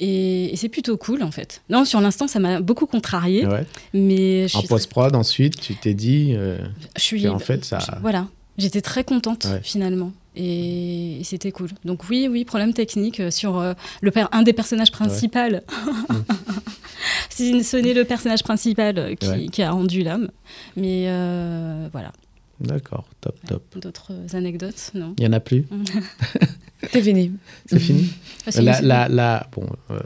Et, 0.00 0.52
et 0.52 0.56
c'est 0.56 0.68
plutôt 0.68 0.96
cool, 0.96 1.22
en 1.22 1.30
fait. 1.30 1.62
Non, 1.70 1.84
sur 1.84 2.00
l'instant, 2.00 2.26
ça 2.26 2.40
m'a 2.40 2.60
beaucoup 2.60 2.86
contrarié, 2.86 3.46
mais 3.94 4.48
je 4.48 4.56
En 4.56 4.60
très- 4.60 4.68
post-prod, 4.68 5.14
ensuite, 5.14 5.60
tu 5.60 5.76
t'es 5.76 5.94
dit. 5.94 6.32
euh, 6.34 6.58
je 6.96 7.02
suis 7.02 7.28
en 7.28 7.38
fait, 7.38 7.64
ça- 7.64 7.78
je- 7.78 8.00
voilà, 8.00 8.26
j'étais 8.58 8.80
très 8.80 9.04
contente, 9.04 9.46
finalement. 9.62 10.10
Et, 10.34 11.20
c'était 11.22 11.52
cool. 11.52 11.68
Donc 11.84 12.08
oui, 12.08 12.26
oui, 12.28 12.44
problème 12.44 12.72
technique 12.72 13.20
euh, 13.20 13.30
sur 13.30 13.58
euh, 13.58 13.74
le 14.00 14.10
un 14.32 14.42
des 14.42 14.52
personnages 14.52 14.90
principaux. 14.90 15.38
ce 17.30 17.76
n'est 17.76 17.94
le 17.94 18.04
personnage 18.04 18.42
principal 18.42 18.98
euh, 18.98 19.14
qui, 19.14 19.28
Ouais. 19.28 19.46
qui 19.46 19.62
a 19.62 19.70
rendu 19.70 20.02
l'âme. 20.02 20.28
Mais 20.76 21.04
euh, 21.08 21.88
voilà, 21.92 22.12
D'accord, 22.60 23.04
top, 23.20 23.36
top. 23.46 23.62
d'autres 23.78 24.12
anecdotes, 24.34 24.90
non? 24.94 25.14
Il 25.18 25.24
y 25.24 25.26
en 25.26 25.32
a 25.32 25.40
plus? 25.40 25.64
C'est 26.92 27.02
fini. 27.02 27.32
C'est 27.66 27.78
fini? 27.78 28.10
Ah, 28.46 28.60
la, 28.62 28.72
c'est- 28.74 28.82
la, 28.82 29.08
la- 29.08 29.46
bon, 29.52 29.66
euh, 29.90 29.98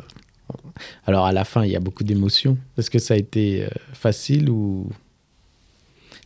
alors 1.07 1.26
à 1.26 1.33
la 1.33 1.44
fin, 1.44 1.64
il 1.64 1.70
y 1.70 1.76
a 1.76 1.80
beaucoup 1.80 2.04
d'émotions. 2.04 2.59
Est-ce 2.78 2.90
que 2.90 2.98
ça 2.98 3.14
a 3.14 3.16
été 3.16 3.64
euh, 3.64 3.68
facile 3.92 4.50
ou 4.50 4.88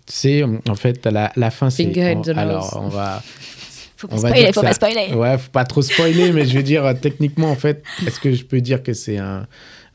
tu 0.06 0.14
sais, 0.14 0.42
en 0.42 0.74
fait, 0.74 1.06
à 1.06 1.10
la, 1.10 1.32
la 1.36 1.50
fin, 1.50 1.68
c'est 1.68 1.84
alors 2.34 2.78
on 2.82 2.88
va, 2.88 3.22
Faut 3.96 4.08
pas 4.08 4.14
on 4.16 4.18
va 4.18 4.28
spoiler, 4.30 4.44
dire 4.46 4.54
faut 4.54 4.62
pas 4.62 4.72
spoiler. 4.72 5.12
ouais, 5.14 5.36
faut 5.38 5.50
pas 5.50 5.64
trop 5.64 5.82
spoiler, 5.82 6.32
mais 6.32 6.46
je 6.46 6.56
veux 6.56 6.62
dire 6.62 6.94
techniquement, 7.00 7.50
en 7.50 7.56
fait, 7.56 7.82
est-ce 8.06 8.18
que 8.18 8.32
je 8.32 8.44
peux 8.44 8.62
dire 8.62 8.82
que 8.82 8.94
c'est 8.94 9.18
un 9.18 9.46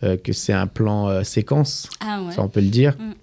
euh, 0.04 0.18
que 0.18 0.34
c'est 0.34 0.54
un 0.54 0.68
plan 0.68 1.08
euh, 1.10 1.24
séquence, 1.24 1.90
Ah 2.00 2.22
ouais. 2.22 2.32
ça 2.34 2.42
on 2.44 2.50
peut 2.50 2.62
le 2.62 2.68
dire, 2.68 2.96
Mm. 3.00 3.14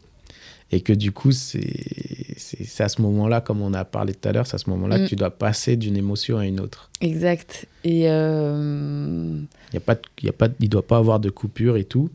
et 0.73 0.81
que 0.81 0.93
du 0.93 1.13
coup, 1.13 1.31
c'est 1.33 2.81
à 2.83 2.89
ce 2.89 3.03
moment-là, 3.03 3.41
comme 3.41 3.61
on 3.61 3.75
a 3.75 3.85
parlé 3.85 4.15
tout 4.15 4.29
à 4.29 4.33
l'heure, 4.33 4.47
c'est 4.47 4.55
à 4.55 4.59
ce 4.59 4.71
moment-là 4.71 4.99
Mm. 4.99 5.03
que 5.05 5.09
tu 5.09 5.17
dois 5.17 5.31
passer 5.31 5.77
d'une 5.77 5.97
émotion 5.97 6.39
à 6.39 6.47
une 6.47 6.59
autre. 6.61 6.91
Exact. 7.01 7.67
Et 7.85 8.05
euh, 8.11 9.39
Il 9.73 9.75
y 9.75 9.77
a 9.77 9.81
pas, 9.81 9.95
de- 9.95 10.01
il 10.23 10.27
y 10.27 10.29
a 10.29 10.33
pas, 10.33 10.49
de- 10.49 10.55
il 10.61 10.69
doit 10.69 10.87
pas 10.87 10.97
avoir 10.97 11.21
de 11.21 11.31
coupure 11.31 11.77
et 11.77 11.85
tout. 11.85 12.09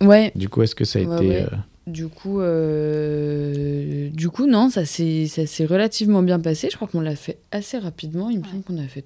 Ouais, 0.00 0.32
Du 0.34 0.48
coup, 0.48 0.62
est-ce 0.62 0.74
que 0.74 0.84
ça 0.84 0.98
a 0.98 1.02
Ouais, 1.02 1.16
été. 1.16 1.28
ouais. 1.28 1.42
euh, 1.42 1.56
du 1.86 2.08
coup, 2.08 2.40
euh, 2.40 4.08
du 4.10 4.28
coup, 4.30 4.46
non, 4.46 4.70
ça 4.70 4.84
s'est 4.84 5.26
relativement 5.68 6.22
bien 6.22 6.38
passé. 6.40 6.68
Je 6.70 6.76
crois 6.76 6.88
qu'on 6.88 7.00
l'a 7.00 7.16
fait 7.16 7.38
assez 7.52 7.78
rapidement. 7.78 8.30
Il 8.30 8.40
me 8.40 8.44
semble 8.44 8.62
qu'on 8.62 8.78
a 8.78 8.86
fait 8.88 9.04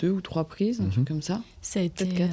deux 0.00 0.10
ou 0.10 0.20
trois 0.20 0.44
prises, 0.44 0.80
un 0.80 0.84
Mhm. 0.84 0.90
truc 0.90 1.08
comme 1.08 1.22
ça. 1.22 1.40
Ça 1.62 1.80
a 1.80 1.82
été 1.82 2.04
euh, 2.22 2.26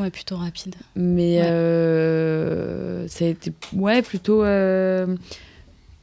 ouais, 0.00 0.10
plutôt 0.10 0.36
rapide. 0.36 0.74
Mais 0.96 1.38
Ouais. 1.40 1.48
euh, 1.48 3.08
ça 3.08 3.24
a 3.24 3.28
été 3.28 3.52
ouais, 3.74 4.02
plutôt, 4.02 4.42
euh, 4.44 5.06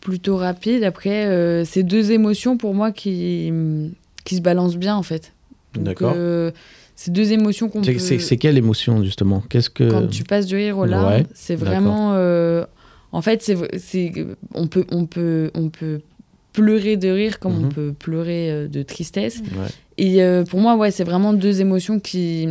plutôt 0.01 0.37
rapide. 0.37 0.83
Après, 0.83 1.25
euh, 1.25 1.65
c'est 1.65 1.83
deux 1.83 2.11
émotions 2.11 2.57
pour 2.57 2.73
moi 2.73 2.91
qui, 2.91 3.51
qui 4.23 4.35
se 4.35 4.41
balancent 4.41 4.77
bien, 4.77 4.95
en 4.95 5.03
fait. 5.03 5.33
D'accord. 5.75 6.13
euh, 6.15 6.51
c'est 6.95 7.11
deux 7.11 7.33
émotions 7.33 7.67
qu'on 7.69 7.83
C'est 7.83 7.93
peut... 7.93 7.99
c'est- 7.99 8.37
quelle 8.37 8.57
émotion, 8.57 9.03
justement? 9.03 9.43
Qu'est-ce 9.49 9.69
que. 9.69 9.89
Quand 9.89 10.07
tu 10.07 10.23
passes 10.23 10.45
du 10.45 10.55
rire 10.55 10.77
aux 10.77 10.85
larmes, 10.85 11.07
Ouais, 11.21 11.25
c'est 11.33 11.55
vraiment... 11.55 12.13
euh, 12.13 12.65
en 13.11 13.21
fait, 13.21 13.41
c'est, 13.41 13.57
c'est, 13.79 14.11
on, 14.53 14.67
peut, 14.67 14.85
on, 14.91 15.05
peut, 15.05 15.51
on 15.53 15.69
peut 15.69 16.01
pleurer 16.53 16.95
de 16.95 17.09
rire 17.09 17.39
comme 17.39 17.53
on 17.57 17.65
Mhm. 17.65 17.73
peut 17.73 17.93
pleurer 17.97 18.67
de 18.69 18.81
tristesse. 18.83 19.39
Ouais. 19.39 19.67
Et 19.97 20.23
euh, 20.23 20.43
pour 20.45 20.59
moi, 20.61 20.75
ouais, 20.77 20.91
c'est 20.91 21.03
vraiment 21.03 21.33
deux 21.33 21.59
émotions 21.59 21.99
qui, 21.99 22.47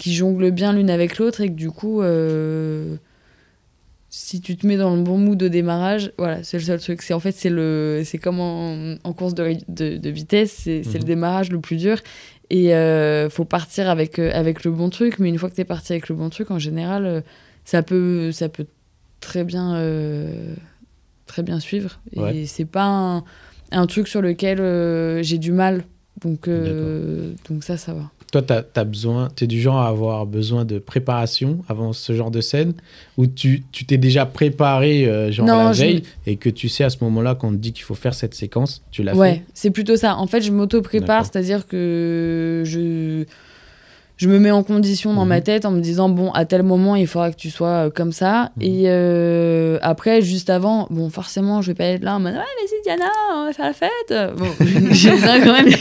qui 0.00 0.14
jonglent 0.14 0.50
bien 0.50 0.72
l'une 0.72 0.88
avec 0.90 1.18
l'autre 1.18 1.40
et 1.42 1.48
que 1.48 1.54
du 1.54 1.70
coup, 1.70 2.00
euh, 2.00 2.96
si 4.08 4.40
tu 4.40 4.56
te 4.56 4.66
mets 4.66 4.76
dans 4.76 4.96
le 4.96 5.02
bon 5.02 5.18
mood 5.18 5.40
au 5.42 5.48
démarrage, 5.48 6.12
voilà, 6.18 6.42
c'est 6.42 6.56
le 6.58 6.64
seul 6.64 6.80
truc. 6.80 7.02
C'est 7.02 7.14
en 7.14 7.20
fait, 7.20 7.32
c'est 7.32 7.50
le, 7.50 8.02
c'est 8.04 8.18
comme 8.18 8.40
en, 8.40 8.94
en 9.04 9.12
course 9.12 9.34
de, 9.34 9.54
de, 9.68 9.98
de 9.98 10.10
vitesse, 10.10 10.52
c'est, 10.64 10.82
Mhm. 10.86 10.92
le 10.94 11.04
démarrage 11.04 11.50
le 11.52 11.60
plus 11.60 11.76
dur. 11.76 11.98
Et 12.48 12.74
euh, 12.74 13.30
faut 13.30 13.44
partir 13.44 13.88
avec, 13.88 14.18
euh, 14.18 14.30
avec 14.34 14.64
le 14.64 14.72
bon 14.72 14.90
truc, 14.90 15.20
mais 15.20 15.28
une 15.28 15.38
fois 15.38 15.48
que 15.50 15.54
tu 15.54 15.60
es 15.60 15.64
parti 15.64 15.92
avec 15.92 16.08
le 16.08 16.16
bon 16.16 16.30
truc, 16.30 16.50
en 16.50 16.58
général, 16.58 17.06
euh, 17.06 17.20
ça 17.64 17.82
peut, 17.84 18.32
ça 18.32 18.48
peut 18.48 18.66
très 19.20 19.44
bien, 19.44 19.76
euh, 19.76 20.54
très 21.26 21.42
bien 21.44 21.60
suivre. 21.60 22.00
Et 22.14 22.18
Ouais. 22.20 22.44
c'est 22.46 22.64
pas 22.64 22.86
un, 22.86 23.24
un 23.70 23.86
truc 23.86 24.08
sur 24.08 24.22
lequel 24.22 24.58
j'ai 25.22 25.38
du 25.38 25.52
mal. 25.52 25.84
Donc, 26.22 26.48
donc 26.48 27.62
ça, 27.62 27.76
ça 27.76 27.94
va. 27.94 28.10
Toi, 28.30 28.42
tu 28.42 28.52
as, 28.52 28.84
besoin, 28.84 29.28
tu 29.34 29.44
es 29.44 29.46
du 29.46 29.60
genre 29.60 29.78
à 29.78 29.88
avoir 29.88 30.24
besoin 30.26 30.64
de 30.64 30.78
préparation 30.78 31.58
avant 31.68 31.92
ce 31.92 32.12
genre 32.14 32.30
de 32.30 32.40
scène? 32.40 32.74
Ou 33.16 33.26
tu 33.26 33.64
tu 33.72 33.84
t'es 33.86 33.96
déjà 33.98 34.24
préparé, 34.26 35.06
euh, 35.06 35.32
genre 35.32 35.46
Non, 35.46 35.64
la 35.64 35.72
veille, 35.72 36.02
et 36.26 36.36
que 36.36 36.48
tu 36.48 36.68
sais 36.68 36.84
à 36.84 36.90
ce 36.90 36.98
moment-là 37.02 37.34
qu'on 37.34 37.50
te 37.50 37.56
dit 37.56 37.72
qu'il 37.72 37.82
faut 37.84 37.94
faire 37.96 38.14
cette 38.14 38.34
séquence, 38.34 38.82
tu 38.92 39.02
l'as 39.02 39.14
Ouais, 39.16 39.34
fait? 39.34 39.42
c'est 39.54 39.70
plutôt 39.70 39.96
ça. 39.96 40.16
En 40.16 40.26
fait, 40.26 40.42
je 40.42 40.52
m'auto-prépare, 40.52 41.24
c'est-à-dire 41.24 41.66
que 41.66 42.62
je, 42.64 43.24
je 44.20 44.28
me 44.28 44.38
mets 44.38 44.50
en 44.50 44.62
condition 44.62 45.14
dans 45.14 45.22
Mhm. 45.22 45.28
ma 45.28 45.40
tête 45.40 45.64
en 45.64 45.70
me 45.70 45.80
disant, 45.80 46.10
bon, 46.10 46.30
à 46.32 46.44
tel 46.44 46.62
moment, 46.62 46.94
il 46.94 47.06
faudra 47.06 47.30
que 47.30 47.36
tu 47.36 47.48
sois 47.48 47.86
euh, 47.86 47.90
comme 47.90 48.12
ça. 48.12 48.50
Mhm. 48.58 48.62
Et 48.62 48.82
euh, 48.88 49.78
après, 49.80 50.20
juste 50.20 50.50
avant, 50.50 50.86
bon, 50.90 51.08
forcément, 51.08 51.62
je 51.62 51.68
vais 51.68 51.74
pas 51.74 51.84
être 51.84 52.04
là 52.04 52.16
en 52.16 52.20
mode, 52.20 52.34
ouais, 52.34 52.38
vas-y, 52.38 52.82
Diana, 52.84 53.06
on 53.34 53.46
va 53.46 53.52
faire 53.54 53.64
la 53.66 53.72
fête. 53.72 54.36
Bon, 54.36 54.44
ça 54.94 55.40
quand 55.42 55.52
même. 55.54 55.72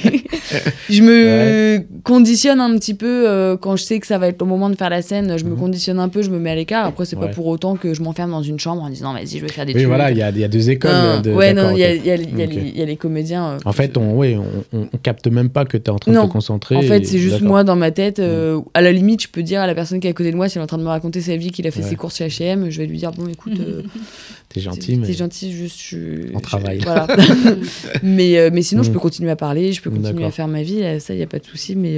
je 0.89 1.01
me 1.03 1.83
conditionne 2.03 2.61
un 2.61 2.77
petit 2.77 2.93
peu 2.93 3.27
euh, 3.27 3.57
quand 3.57 3.75
je 3.75 3.83
sais 3.83 3.99
que 3.99 4.07
ça 4.07 4.17
va 4.17 4.27
être 4.29 4.41
le 4.41 4.47
moment 4.47 4.69
de 4.69 4.75
faire 4.75 4.89
la 4.89 5.01
scène. 5.01 5.37
Je 5.37 5.43
me 5.43 5.51
Mhm. 5.51 5.57
conditionne 5.59 5.99
un 5.99 6.07
peu, 6.07 6.21
je 6.21 6.29
me 6.29 6.39
mets 6.39 6.51
à 6.51 6.55
l'écart. 6.55 6.85
Après, 6.85 7.03
c'est 7.03 7.17
Ouais. 7.17 7.27
pas 7.27 7.33
pour 7.33 7.47
autant 7.47 7.75
que 7.75 7.93
je 7.93 8.01
m'enferme 8.01 8.31
dans 8.31 8.41
une 8.41 8.57
chambre 8.59 8.83
en 8.83 8.89
disant, 8.89 9.11
vas-y, 9.13 9.37
je 9.37 9.41
vais 9.41 9.49
faire 9.51 9.65
des 9.65 9.73
Oui, 9.73 9.79
trucs. 9.81 9.87
voilà, 9.89 10.11
il 10.11 10.17
y 10.17 10.21
a, 10.23 10.29
il 10.29 10.39
y 10.39 10.43
a 10.45 10.47
deux 10.47 10.69
écoles. 10.69 10.91
De- 11.23 11.33
ouais, 11.33 11.53
non, 11.53 11.71
il 11.71 11.79
y, 11.79 11.83
a- 11.83 11.93
y 11.93 11.99
les- 12.17 12.23
il 12.23 12.77
y 12.77 12.81
a 12.81 12.85
les 12.85 12.95
comédiens. 12.95 13.49
euh, 13.49 13.57
En 13.65 13.73
fait, 13.73 13.97
on, 13.97 14.13
ouais, 14.15 14.37
on, 14.73 14.87
capte 15.03 15.27
même 15.27 15.49
pas 15.49 15.65
que 15.65 15.75
tu 15.77 15.83
es 15.85 15.89
en 15.89 15.97
train 15.97 16.11
de 16.13 16.17
te 16.17 16.25
concentrer. 16.27 16.75
En 16.77 16.81
fait, 16.81 17.05
c'est 17.05 17.17
juste 17.19 17.41
moi 17.41 17.63
dans 17.65 17.75
ma 17.75 17.91
tête. 17.91 18.19
Euh, 18.29 18.61
À 18.73 18.81
la 18.81 18.91
limite, 18.91 19.21
je 19.23 19.27
peux 19.27 19.43
dire 19.43 19.61
à 19.61 19.67
la 19.67 19.75
personne 19.75 19.99
qui 19.99 20.07
est 20.07 20.09
à 20.09 20.13
côté 20.13 20.31
de 20.31 20.35
moi, 20.35 20.47
si 20.49 20.57
elle 20.57 20.61
est 20.61 20.63
en 20.63 20.67
train 20.67 20.77
de 20.77 20.83
me 20.83 20.87
raconter 20.89 21.21
sa 21.21 21.35
vie, 21.35 21.51
qu'il 21.51 21.65
a 21.67 21.71
fait 21.71 21.81
Ouais. 21.81 21.89
ses 21.89 21.95
courses 21.95 22.17
chez 22.17 22.27
H&M, 22.27 22.69
je 22.69 22.77
vais 22.81 22.87
lui 22.87 22.97
dire 22.97 23.11
bon, 23.11 23.27
écoute, 23.27 23.59
euh, 23.59 23.81
T'es 24.49 24.61
gentil, 24.61 24.97
mais. 24.97 25.07
t'es 25.07 25.13
gentil, 25.13 25.51
juste 25.51 25.79
je. 25.81 26.31
Voilà. 26.83 27.07
mais 28.03 28.37
euh, 28.37 28.49
mais 28.51 28.61
sinon, 28.61 28.83
je 28.83 28.89
Mm. 28.89 28.93
peux 28.93 28.99
continuer 28.99 29.29
à 29.31 29.35
parler, 29.35 29.73
je 29.73 29.81
peux 29.81 29.89
continuer 29.89 30.25
à 30.25 30.31
faire 30.31 30.47
ma 30.47 30.63
vie. 30.63 30.81
Ça, 30.99 31.13
il 31.13 31.19
y 31.19 31.23
a 31.23 31.27
pas 31.27 31.39
de 31.39 31.45
souci. 31.45 31.75
Mais 31.75 31.97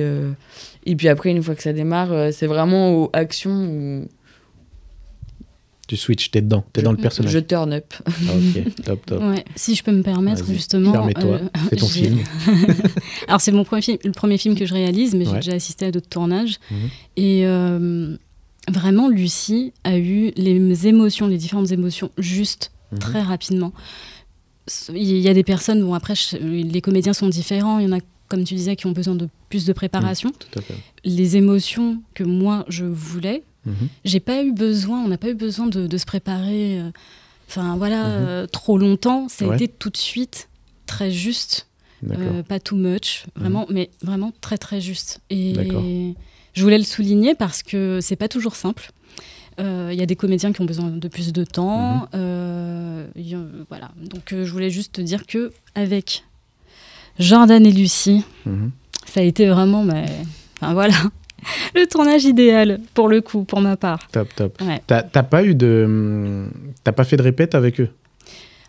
et 0.86 0.96
puis 0.96 1.08
après, 1.08 1.30
une 1.30 1.42
fois 1.44 1.56
que 1.56 1.64
ça 1.64 1.74
démarre, 1.74 2.34
c'est 2.34 2.48
vraiment 2.48 2.94
aux 2.94 3.10
actions 3.14 3.52
où 3.52 4.08
Tu 5.92 5.98
switches, 5.98 6.32
t'es 6.32 6.40
dedans, 6.42 6.64
t'es 6.72 6.82
dans 6.84 6.94
le 6.94 6.98
personnage. 6.98 7.34
je 7.34 7.40
turn 7.40 7.74
up. 7.74 7.94
Ah, 8.06 8.12
ok, 8.34 8.76
top, 8.86 9.06
top. 9.06 9.22
Ouais, 9.24 9.44
si 9.58 9.76
je 9.76 9.84
peux 9.84 9.92
me 9.92 10.04
permettre, 10.04 10.46
justement. 10.46 10.94
Permets-toi, 10.94 11.24
euh, 11.34 11.40
c'est 11.70 11.76
ton 11.76 11.88
j'ai- 11.88 12.04
film. 12.06 12.20
Alors, 13.28 13.42
c'est 13.42 13.52
mon 13.52 13.66
premier 13.66 13.82
film, 13.82 13.98
le 14.06 14.12
premier 14.14 14.38
film 14.38 14.56
que 14.56 14.66
je 14.66 14.74
réalise, 14.74 15.14
mais 15.16 15.26
j'ai 15.26 15.34
déjà 15.36 15.52
assisté 15.52 15.88
à 15.88 15.92
d'autres 15.92 16.08
tournages. 16.08 16.60
Mhm. 16.72 16.78
Et 17.18 17.42
euh, 17.46 18.16
vraiment, 18.70 19.10
Lucie 19.10 19.74
a 19.84 19.98
eu 19.98 20.32
les 20.38 20.88
émotions, 20.88 21.28
les 21.28 21.38
différentes 21.38 21.74
émotions, 21.74 22.10
juste 22.18 22.72
Mhm. 22.94 23.00
très 23.00 23.22
rapidement. 23.22 23.74
Il 24.96 25.18
y 25.18 25.28
a 25.28 25.34
des 25.34 25.44
personnes, 25.44 25.82
bon, 25.84 25.94
après, 25.94 26.16
je- 26.16 26.38
les 26.38 26.80
comédiens 26.80 27.12
sont 27.12 27.28
différents. 27.28 27.80
Il 27.80 27.90
y 27.90 27.94
en 27.94 27.98
a, 27.98 28.02
comme 28.30 28.46
tu 28.46 28.54
disais, 28.56 28.78
qui 28.78 28.86
ont 28.86 28.92
besoin 28.94 29.16
de 29.16 29.28
plus 29.50 29.66
de 29.66 29.74
préparation. 29.74 30.32
Tout 30.40 30.60
à 30.60 30.62
fait. 30.62 30.76
Les 31.04 31.36
émotions 31.36 32.02
que 32.14 32.24
moi, 32.24 32.64
je 32.70 32.86
voulais, 32.86 33.44
Mhm. 33.66 33.90
j'ai 34.06 34.20
pas 34.20 34.44
eu 34.44 34.52
besoin, 34.52 35.00
on 35.04 35.08
n'a 35.08 35.18
pas 35.18 35.30
eu 35.30 35.36
besoin 35.36 35.68
de, 35.68 35.86
de 35.88 35.98
se 35.98 36.06
préparer, 36.06 36.80
euh, 36.80 36.90
enfin 37.48 37.76
voilà, 37.78 38.04
Mhm. 38.04 38.26
euh, 38.28 38.48
trop 38.48 38.78
longtemps. 38.78 39.28
Ça 39.30 39.46
a 39.46 39.48
Ouais. 39.50 39.56
été 39.56 39.68
tout 39.68 39.90
de 39.90 39.98
suite 39.98 40.50
très 40.88 41.12
juste, 41.12 41.68
euh, 42.10 42.42
pas 42.44 42.60
too 42.60 42.76
much, 42.76 43.26
vraiment, 43.36 43.66
mais 43.70 43.90
vraiment 44.02 44.32
très 44.42 44.58
très 44.58 44.82
juste. 44.82 45.20
Et 45.30 46.16
je 46.54 46.64
voulais 46.64 46.78
le 46.80 46.84
souligner 46.84 47.36
parce 47.36 47.62
que 47.64 48.00
c'est 48.02 48.16
pas 48.16 48.28
toujours 48.28 48.56
simple. 48.56 48.92
Il 49.60 49.94
y 49.94 50.02
a 50.02 50.06
des 50.08 50.16
comédiens 50.16 50.52
qui 50.54 50.62
ont 50.62 50.66
besoin 50.66 50.90
de 50.90 51.08
plus 51.08 51.32
de 51.34 51.44
temps. 51.44 52.08
Mhm. 52.14 53.12
y 53.16 53.36
voilà. 53.70 53.92
Donc 54.10 54.30
je 54.32 54.52
voulais 54.52 54.72
juste 54.72 54.94
te 54.94 55.02
dire 55.02 55.28
que 55.28 55.52
avec 55.76 56.24
Jordan 57.20 57.64
et 57.66 57.72
Lucie, 57.72 58.24
Mhm. 58.48 58.72
ça 59.06 59.20
a 59.20 59.24
été 59.24 59.48
vraiment, 59.48 59.84
mais, 59.84 60.06
enfin, 60.60 60.74
voilà, 60.74 60.96
le 61.76 61.86
tournage 61.88 62.24
idéal 62.26 62.80
pour 62.94 63.08
le 63.10 63.22
coup, 63.22 63.44
pour 63.44 63.62
ma 63.62 63.78
part. 63.78 64.00
Top, 64.12 64.28
top. 64.36 64.62
Ouais. 64.62 64.82
T'as 64.88 65.04
t'as 65.04 65.24
pas 65.24 65.44
eu 65.44 65.56
de. 65.56 65.84
hum, 65.86 66.52
T'as 66.84 66.92
pas 66.92 67.04
fait 67.04 67.18
de 67.18 67.22
répète 67.24 67.56
avec 67.56 67.80
eux? 67.80 67.90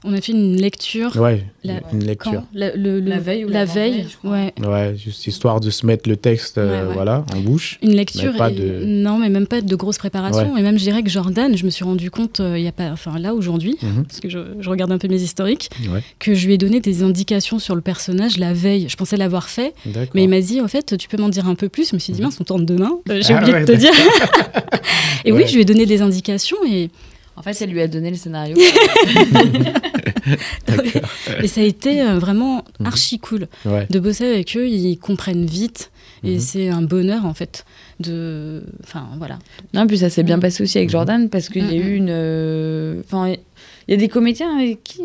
On 0.04 0.12
a 0.14 0.20
fait 0.20 0.32
une 0.32 0.56
lecture. 0.60 1.14
Ouais, 1.16 1.44
La- 1.62 1.74
une 1.92 2.02
lecture. 2.04 2.32
Quand 2.32 2.44
La, 2.54 2.74
le- 2.74 2.98
le- 2.98 3.08
La 3.08 3.20
veille 3.20 3.44
ou 3.44 3.48
la 3.48 3.64
veille, 3.64 4.06
je 4.10 4.16
crois. 4.16 4.30
ouais. 4.32 4.52
Ouais, 4.66 4.96
juste 4.96 5.26
histoire 5.28 5.60
de 5.60 5.70
se 5.70 5.86
mettre 5.86 6.08
le 6.08 6.16
texte 6.16 6.58
euh, 6.58 6.88
Ouais, 6.88 6.94
voilà, 6.94 7.24
en 7.32 7.38
bouche. 7.40 7.78
Une 7.82 7.92
lecture. 7.94 8.32
Mais 8.32 8.38
pas 8.38 8.50
et- 8.50 8.54
de- 8.54 8.84
Non, 8.84 9.18
mais 9.18 9.28
même 9.28 9.46
pas 9.46 9.60
de 9.60 9.76
grosse 9.76 9.98
préparation. 9.98 10.56
Et 10.56 10.62
même, 10.62 10.76
je 10.76 10.82
dirais 10.82 11.04
que 11.04 11.10
Jordan, 11.10 11.56
je 11.56 11.64
me 11.64 11.70
suis 11.70 11.84
rendu 11.84 12.10
compte, 12.10 12.40
euh, 12.40 12.58
il 12.58 12.64
y 12.64 12.68
a 12.68 12.72
pas, 12.72 12.90
enfin 12.90 13.16
là 13.18 13.32
aujourd'hui, 13.32 13.76
Mhm. 13.80 14.04
parce 14.04 14.18
que 14.18 14.28
je, 14.28 14.38
je 14.58 14.68
regarde 14.68 14.90
un 14.90 14.98
peu 14.98 15.06
mes 15.08 15.22
historiques, 15.22 15.70
Ouais, 15.92 16.02
que 16.18 16.34
je 16.34 16.46
lui 16.48 16.54
ai 16.54 16.58
donné 16.58 16.80
des 16.80 17.04
indications 17.04 17.60
sur 17.60 17.74
le 17.76 17.80
personnage 17.80 18.38
la 18.38 18.52
veille. 18.52 18.86
Je 18.88 18.96
pensais 18.96 19.16
l'avoir 19.16 19.48
fait, 19.48 19.72
d'accord. 19.86 20.10
mais 20.14 20.24
il 20.24 20.28
m'a 20.28 20.40
dit, 20.40 20.60
en 20.60 20.68
fait, 20.68 20.96
tu 20.98 21.08
peux 21.08 21.16
m'en 21.16 21.28
dire 21.28 21.46
un 21.46 21.54
peu 21.54 21.68
plus. 21.68 21.90
Je 21.90 21.94
me 21.94 22.00
suis 22.00 22.12
dit, 22.12 22.20
Mhm. 22.20 22.26
mince, 22.26 22.38
on 22.40 22.44
tourne 22.44 22.66
demain. 22.66 22.98
Euh, 23.08 23.20
J'ai 23.22 23.34
Ah 23.34 23.38
oublié 23.38 23.52
ouais, 23.54 23.60
de 23.64 23.66
te 23.72 23.78
dire. 23.78 23.92
et 25.24 25.30
Ouais. 25.32 25.42
oui, 25.42 25.48
je 25.48 25.54
lui 25.54 25.62
ai 25.62 25.64
donné 25.64 25.86
des 25.86 26.02
indications 26.02 26.56
et, 26.68 26.90
En 27.34 27.40
fait, 27.42 27.56
elle 27.62 27.70
lui 27.70 27.80
a 27.80 27.88
donné 27.88 28.10
le 28.10 28.16
scénario. 28.16 28.56
et 31.42 31.46
ça 31.48 31.60
a 31.60 31.64
été 31.64 32.02
euh, 32.02 32.18
vraiment 32.18 32.64
Mhm. 32.80 32.86
archi 32.86 33.18
cool. 33.18 33.48
Ouais, 33.64 33.86
de 33.90 33.98
bosser 33.98 34.26
avec 34.26 34.56
eux, 34.56 34.68
ils 34.68 34.96
comprennent 34.98 35.44
vite 35.46 35.90
et 36.24 36.34
Mhm. 36.34 36.40
c'est 36.40 36.68
un 36.68 36.82
bonheur 36.82 37.24
en 37.26 37.34
fait 37.34 37.64
de 38.00 38.62
enfin 38.84 39.08
voilà. 39.18 39.38
Non, 39.74 39.86
puis 39.86 39.98
ça 39.98 40.10
s'est 40.10 40.22
bien 40.22 40.36
Mm. 40.36 40.40
passé 40.40 40.62
aussi 40.62 40.78
avec 40.78 40.88
Mhm. 40.88 40.92
Jordan 40.92 41.28
parce 41.28 41.48
qu'il 41.48 41.64
y 41.70 41.76
a 41.76 41.82
Mm, 41.82 41.86
eu 41.88 41.96
une. 41.96 42.06
euh, 42.10 43.00
Enfin, 43.04 43.28
il 43.28 43.90
y 43.90 43.94
a 43.94 43.96
des 43.96 44.08
comédiens 44.08 44.56
avec 44.58 44.82
qui 44.84 45.02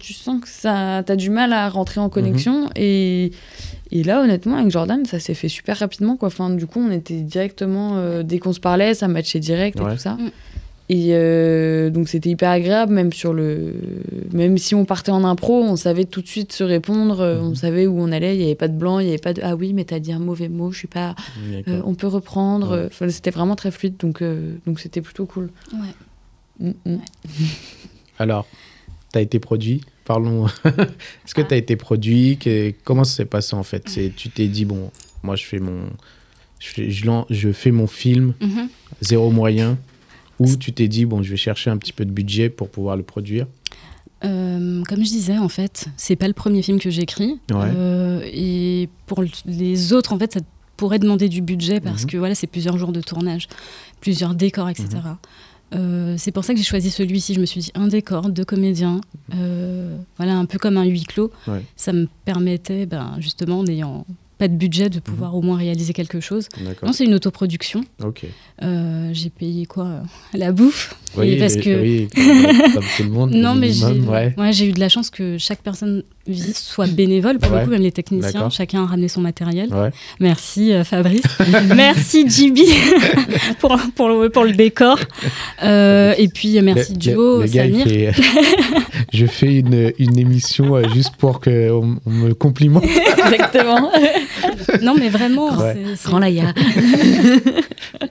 tu 0.00 0.12
sens 0.14 0.40
que 0.40 0.48
ça, 0.48 1.02
t'as 1.06 1.16
du 1.16 1.30
mal 1.30 1.52
à 1.52 1.68
rentrer 1.68 2.00
en 2.00 2.08
connexion 2.08 2.68
et. 2.76 3.32
Et 3.92 4.04
là, 4.04 4.22
honnêtement, 4.22 4.54
avec 4.56 4.70
Jordan, 4.70 5.04
ça 5.04 5.18
s'est 5.18 5.34
fait 5.34 5.48
super 5.48 5.76
rapidement. 5.76 6.16
Quoi. 6.16 6.28
Enfin, 6.28 6.48
du 6.50 6.64
coup, 6.66 6.78
on 6.80 6.92
était 6.92 7.22
directement. 7.22 7.96
euh, 7.96 8.22
dès 8.22 8.38
qu'on 8.38 8.52
se 8.52 8.60
parlait, 8.60 8.94
ça 8.94 9.08
matchait 9.08 9.40
direct 9.40 9.80
Ouais. 9.80 9.90
et 9.90 9.94
tout 9.96 10.00
ça. 10.00 10.16
Et 10.92 11.10
euh, 11.14 11.88
donc, 11.88 12.08
c'était 12.08 12.30
hyper 12.30 12.50
agréable, 12.50 12.92
même 12.92 13.12
sur 13.12 13.32
le. 13.32 13.74
Même 14.32 14.58
si 14.58 14.74
on 14.74 14.84
partait 14.84 15.12
en 15.12 15.22
impro, 15.22 15.62
on 15.62 15.76
savait 15.76 16.04
tout 16.04 16.20
de 16.20 16.26
suite 16.26 16.52
se 16.52 16.64
répondre. 16.64 17.20
euh, 17.20 17.38
On 17.40 17.50
Mhm. 17.50 17.54
savait 17.54 17.86
où 17.86 17.96
on 18.00 18.10
allait. 18.10 18.34
Il 18.34 18.38
n'y 18.38 18.44
avait 18.46 18.56
pas 18.56 18.66
de 18.66 18.76
blanc, 18.76 18.98
il 18.98 19.04
n'y 19.04 19.10
avait 19.10 19.18
pas 19.18 19.32
de. 19.32 19.40
Ah 19.44 19.54
oui, 19.54 19.72
mais 19.72 19.84
t'as 19.84 20.00
dit 20.00 20.12
un 20.12 20.18
mauvais 20.18 20.48
mot, 20.48 20.72
je 20.72 20.78
suis 20.78 20.88
pas. 20.88 21.14
Euh, 21.68 21.80
on 21.84 21.94
peut 21.94 22.08
reprendre. 22.08 22.72
Ouais. 22.76 22.86
enfin, 22.86 23.08
c'était 23.08 23.30
vraiment 23.30 23.54
très 23.54 23.70
fluide, 23.70 23.94
donc 24.00 24.20
euh, 24.20 24.56
donc 24.66 24.80
c'était 24.80 25.00
plutôt 25.00 25.26
cool. 25.26 25.50
Ouais. 25.72 26.72
Mm, 26.86 26.90
mm. 26.92 26.98
Alors, 28.18 28.46
t'as 29.12 29.20
été 29.20 29.38
produit 29.38 29.82
Parlons. 30.04 30.46
Est-ce 30.64 31.34
que 31.36 31.42
Ah. 31.42 31.46
t'as 31.50 31.56
été 31.56 31.76
produit 31.76 32.36
Que- 32.36 32.72
Comment 32.82 33.04
ça 33.04 33.14
s'est 33.14 33.24
passé 33.26 33.54
en 33.54 33.62
fait? 33.62 33.88
C'est 33.88 34.12
Tu 34.16 34.28
t'es 34.28 34.48
dit, 34.48 34.64
bon, 34.64 34.90
moi 35.22 35.36
je 35.36 35.44
fais 35.44 35.60
mon. 35.60 35.82
Je 36.58 36.66
fais, 36.68 36.90
je 36.90 37.08
je 37.30 37.52
fais 37.52 37.70
mon 37.70 37.86
film, 37.86 38.34
Mhm. 38.40 38.68
zéro 39.02 39.30
moyen. 39.30 39.78
Ou 40.40 40.56
tu 40.56 40.72
t'es 40.72 40.88
dit, 40.88 41.04
bon, 41.04 41.22
je 41.22 41.30
vais 41.30 41.36
chercher 41.36 41.70
un 41.70 41.76
petit 41.76 41.92
peu 41.92 42.04
de 42.04 42.10
budget 42.10 42.48
pour 42.50 42.68
pouvoir 42.70 42.96
le 42.96 43.02
produire 43.04 43.46
Euh, 44.24 44.82
comme 44.88 44.98
je 44.98 45.10
disais 45.10 45.38
en 45.38 45.48
fait, 45.48 45.86
c'est 45.96 46.16
pas 46.16 46.28
le 46.28 46.34
premier 46.34 46.60
film 46.62 46.78
que 46.78 46.90
j'écris 46.90 47.38
Ouais. 47.50 47.70
Euh, 47.74 48.20
et 48.26 48.88
pour 49.06 49.22
les 49.46 49.92
autres 49.94 50.12
en 50.12 50.18
fait 50.18 50.34
ça 50.34 50.40
pourrait 50.76 50.98
demander 50.98 51.28
du 51.30 51.40
budget 51.42 51.80
parce 51.80 52.02
Mhm. 52.04 52.10
que 52.10 52.16
voilà 52.18 52.34
c'est 52.34 52.46
plusieurs 52.46 52.76
jours 52.76 52.92
de 52.92 53.00
tournage, 53.00 53.48
plusieurs 54.00 54.34
décors 54.34 54.68
etc. 54.68 54.88
Euh, 55.72 56.16
c'est 56.18 56.32
pour 56.32 56.44
ça 56.44 56.52
que 56.52 56.58
j'ai 56.58 56.64
choisi 56.66 56.90
celui-ci. 56.90 57.32
Je 57.34 57.40
me 57.40 57.46
suis 57.46 57.60
dit 57.60 57.70
un 57.74 57.86
décor, 57.88 58.28
deux 58.28 58.44
comédiens, 58.44 59.00
euh, 59.34 59.96
voilà, 60.18 60.36
un 60.36 60.44
peu 60.44 60.58
comme 60.58 60.76
un 60.76 60.84
huis 60.84 61.04
clos. 61.04 61.30
Ouais. 61.46 61.62
Ça 61.76 61.92
me 61.92 62.06
permettait, 62.24 62.86
ben, 62.86 63.14
justement, 63.20 63.62
n'ayant 63.62 64.04
pas 64.40 64.48
de 64.48 64.56
budget, 64.56 64.88
de 64.88 65.00
pouvoir 65.00 65.36
au 65.36 65.42
moins 65.42 65.58
réaliser 65.58 65.92
quelque 65.92 66.18
chose. 66.18 66.48
Non, 66.82 66.94
c'est 66.94 67.04
une 67.04 67.12
autoproduction. 67.12 67.84
Euh, 68.62 69.10
j'ai 69.12 69.28
payé 69.28 69.66
quoi 69.66 69.84
euh, 69.84 70.02
La 70.32 70.50
bouffe? 70.50 70.94
Oui, 71.14 71.38
parce 71.38 71.56
que 71.56 71.82
oui, 71.82 72.08
comme, 72.72 72.84
tout 72.96 73.02
le 73.02 73.10
monde. 73.10 73.30
non, 73.34 73.54
mais 73.54 73.70
j'ai 73.70 73.84
minimum, 73.84 74.08
ouais. 74.08 74.34
ouais, 74.38 74.52
j'ai 74.54 74.68
eu 74.68 74.72
de 74.72 74.80
la 74.80 74.88
chance 74.88 75.10
que 75.10 75.36
chaque 75.36 75.60
personne 75.60 76.04
vise 76.26 76.56
soit 76.58 76.86
bénévole. 76.86 77.38
Pour 77.38 77.50
Ouais. 77.52 77.60
le 77.60 77.64
coup, 77.64 77.70
même 77.70 77.82
les 77.82 77.92
techniciens, 77.92 78.50
chacun 78.50 78.82
a 78.84 78.86
ramené 78.86 79.08
son 79.08 79.20
matériel. 79.20 79.72
Ouais. 79.74 79.90
Merci 80.20 80.72
euh, 80.72 80.84
Fabrice. 80.84 81.22
merci 81.74 82.28
JB 82.28 82.58
pour, 83.60 83.76
pour, 83.96 84.08
le, 84.08 84.28
pour 84.28 84.44
le 84.44 84.52
décor. 84.52 84.98
Euh, 85.62 86.14
et 86.18 86.28
puis 86.28 86.58
euh, 86.58 86.62
merci 86.62 86.94
Le- 86.94 87.00
Joe, 87.00 87.40
le, 87.42 87.46
Samir. 87.48 87.84
fait, 87.86 88.12
je 89.12 89.26
fais 89.26 89.56
une, 89.56 89.92
une 89.98 90.18
émission 90.18 90.76
euh, 90.76 90.84
juste 90.94 91.16
pour 91.16 91.40
qu'on 91.40 91.98
on 92.06 92.10
me 92.10 92.32
complimente. 92.34 92.84
Exactement. 92.84 93.90
Non, 94.82 94.94
mais 94.98 95.08
vraiment, 95.08 95.56
Ouais. 95.58 95.76
c'est- 95.96 96.08
Grand 96.08 96.18
Laïa. 96.18 96.52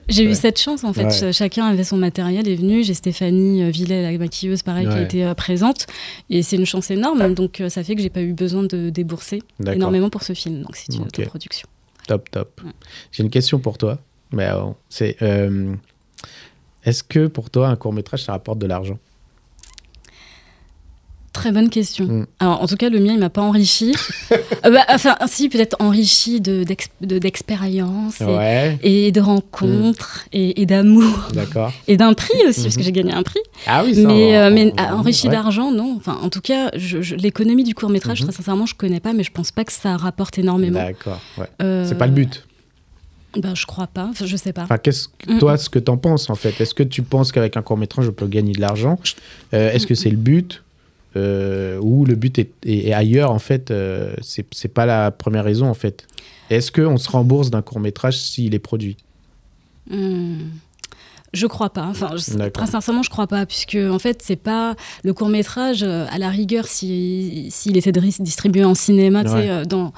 j'ai 0.10 0.26
Ouais. 0.26 0.32
eu 0.32 0.36
cette 0.36 0.60
chance 0.60 0.84
en 0.84 0.94
fait. 0.94 1.32
Chacun 1.32 1.66
avait 1.68 1.84
son 1.84 1.98
matériel, 1.98 2.48
est 2.48 2.56
venu. 2.56 2.84
J'ai 2.84 2.94
Stéphanie 2.94 3.70
Villet, 3.72 4.12
la 4.12 4.18
maquilleuse, 4.18 4.64
pareil, 4.64 4.86
qui 4.88 4.92
a 4.92 4.96
Ouais. 4.96 5.04
été 5.04 5.24
euh, 5.26 5.34
présente. 5.34 5.88
Et 6.30 6.44
c'est 6.44 6.56
une 6.56 6.66
chance 6.66 6.92
énorme. 6.92 7.34
Donc 7.34 7.62
euh, 7.62 7.70
ça 7.70 7.84
fait 7.84 7.96
que 7.96 7.99
j'ai 8.02 8.10
pas 8.10 8.22
eu 8.22 8.34
besoin 8.34 8.64
de 8.64 8.90
débourser 8.90 9.42
énormément 9.66 10.10
pour 10.10 10.24
ce 10.24 10.34
film. 10.34 10.62
Donc 10.64 10.76
c'est 10.76 10.94
une 10.94 11.02
Ok. 11.04 11.20
autoproduction. 11.20 11.68
Top, 12.08 12.30
top. 12.32 12.62
Ouais. 12.64 12.72
J'ai 13.12 13.24
une 13.24 13.30
question 13.30 13.60
pour 13.60 13.78
toi. 13.78 14.00
Mais 14.32 14.48
c'est, 14.90 15.18
euh, 15.22 15.76
est-ce 16.84 17.04
que 17.04 17.28
pour 17.28 17.50
toi, 17.50 17.68
un 17.70 17.76
court 17.76 17.94
métrage, 17.94 18.24
ça 18.24 18.32
rapporte 18.34 18.60
de 18.60 18.68
l'argent? 18.68 19.00
Très 21.32 21.52
bonne 21.52 21.70
question. 21.70 22.06
Mm. 22.06 22.26
Alors, 22.40 22.62
en 22.64 22.68
tout 22.68 22.76
cas, 22.76 22.90
le 22.90 23.00
mien, 23.00 23.14
il 23.14 23.20
m'a 23.20 23.30
pas 23.30 23.42
enrichi. 23.42 23.94
Euh, 24.66 24.72
bah, 24.72 24.84
enfin, 24.90 25.16
si, 25.28 25.48
peut-être 25.48 25.78
enrichi 25.80 26.42
de, 26.42 26.64
d'ex- 26.66 26.90
de- 27.00 27.18
et- 28.84 29.12
de 29.14 29.22
rencontres 29.22 30.26
et, 30.34 30.62
et 30.62 30.66
d'amour 30.66 31.30
d'accord. 31.34 31.72
et 31.88 31.96
d'un 31.96 32.14
prix 32.14 32.38
aussi, 32.48 32.64
parce 32.64 32.76
que 32.76 32.84
j'ai 32.84 32.92
gagné 32.92 33.14
un 33.14 33.24
prix. 33.24 33.40
Ah 33.68 33.84
oui, 33.86 33.96
ça. 33.96 34.02
mais 34.06 34.38
euh, 34.38 34.52
mais 34.52 34.74
ah, 34.78 34.96
enrichi 34.98 35.28
ouais. 35.28 35.34
d'argent, 35.34 35.72
non. 35.72 35.96
Enfin, 35.98 36.18
en 36.22 36.30
tout 36.30 36.42
cas, 36.42 36.72
je- 36.76 37.02
je- 37.02 37.16
l'économie 37.16 37.64
du 37.64 37.74
court 37.74 37.90
métrage, 37.90 38.20
Mhm. 38.22 38.28
très 38.28 38.36
sincèrement, 38.36 38.66
je 38.66 38.76
connais 38.76 39.00
pas, 39.00 39.14
mais 39.14 39.24
je 39.24 39.32
pense 39.32 39.52
pas 39.52 39.64
que 39.64 39.72
ça 39.72 39.96
rapporte 39.96 40.38
énormément. 40.38 40.80
D'accord, 40.84 41.22
ouais. 41.38 41.46
Euh, 41.62 41.86
C'est 41.88 41.98
pas 41.98 42.08
le 42.08 42.14
but. 42.14 42.44
Ben, 43.38 43.56
je 43.56 43.66
crois 43.66 43.88
pas. 43.88 44.08
Enfin, 44.10 44.26
je 44.26 44.36
sais 44.36 44.52
pas. 44.54 44.64
Enfin, 44.64 44.78
qu'est-ce 44.78 45.08
que- 45.08 45.34
Mm. 45.34 45.40
toi, 45.40 45.58
ce 45.58 45.70
que 45.70 45.80
t'en 45.80 45.96
penses 45.98 46.30
en 46.30 46.36
fait? 46.36 46.60
Est-ce 46.60 46.74
que 46.74 46.84
tu 46.84 47.02
penses 47.02 47.32
qu'avec 47.32 47.56
un 47.56 47.62
court 47.62 47.78
métrage, 47.78 48.06
je 48.06 48.12
peux 48.12 48.28
gagner 48.28 48.52
de 48.54 48.60
l'argent? 48.62 49.00
Euh, 49.54 49.72
Est-ce 49.72 49.88
que 49.88 49.96
c'est 49.96 50.10
le 50.10 50.18
but? 50.18 50.64
Euh, 51.16 51.80
ou 51.82 52.06
le 52.06 52.14
but 52.14 52.38
est, 52.38 52.94
ailleurs 52.94 53.32
en 53.32 53.40
fait 53.40 53.72
euh, 53.72 54.14
C'est 54.22 54.46
c'est 54.54 54.72
pas 54.72 54.86
la 54.86 55.12
première 55.12 55.44
raison 55.44 55.68
en 55.68 55.74
fait. 55.74 56.06
Est-ce 56.50 56.72
qu'on 56.72 56.98
se 56.98 57.10
rembourse 57.10 57.50
d'un 57.50 57.62
court 57.62 57.80
métrage 57.80 58.18
s'il 58.18 58.54
est 58.54 58.60
produit? 58.60 58.98
Hmm. 59.90 60.50
Je 61.34 61.46
crois 61.48 61.70
pas. 61.70 61.86
Enfin, 61.86 62.12
je- 62.16 62.36
D'accord. 62.38 62.64
très 62.64 62.72
sincèrement, 62.72 63.04
je 63.04 63.10
crois 63.10 63.28
pas, 63.28 63.46
puisque 63.46 63.76
en 63.80 64.00
fait, 64.00 64.22
c'est 64.24 64.36
pas 64.36 64.76
le 65.04 65.14
court 65.14 65.30
métrage. 65.30 65.84
à 65.84 66.18
la 66.18 66.30
rigueur, 66.30 66.66
si- 66.68 67.48
s'il 67.52 67.78
était 67.78 67.92
dris- 67.92 68.16
distribué 68.20 68.64
en 68.64 68.74
cinéma, 68.76 69.24
tu 69.24 69.30
sais, 69.30 69.36
Ouais. 69.36 69.50
euh, 69.50 69.66
dans, 69.66 69.94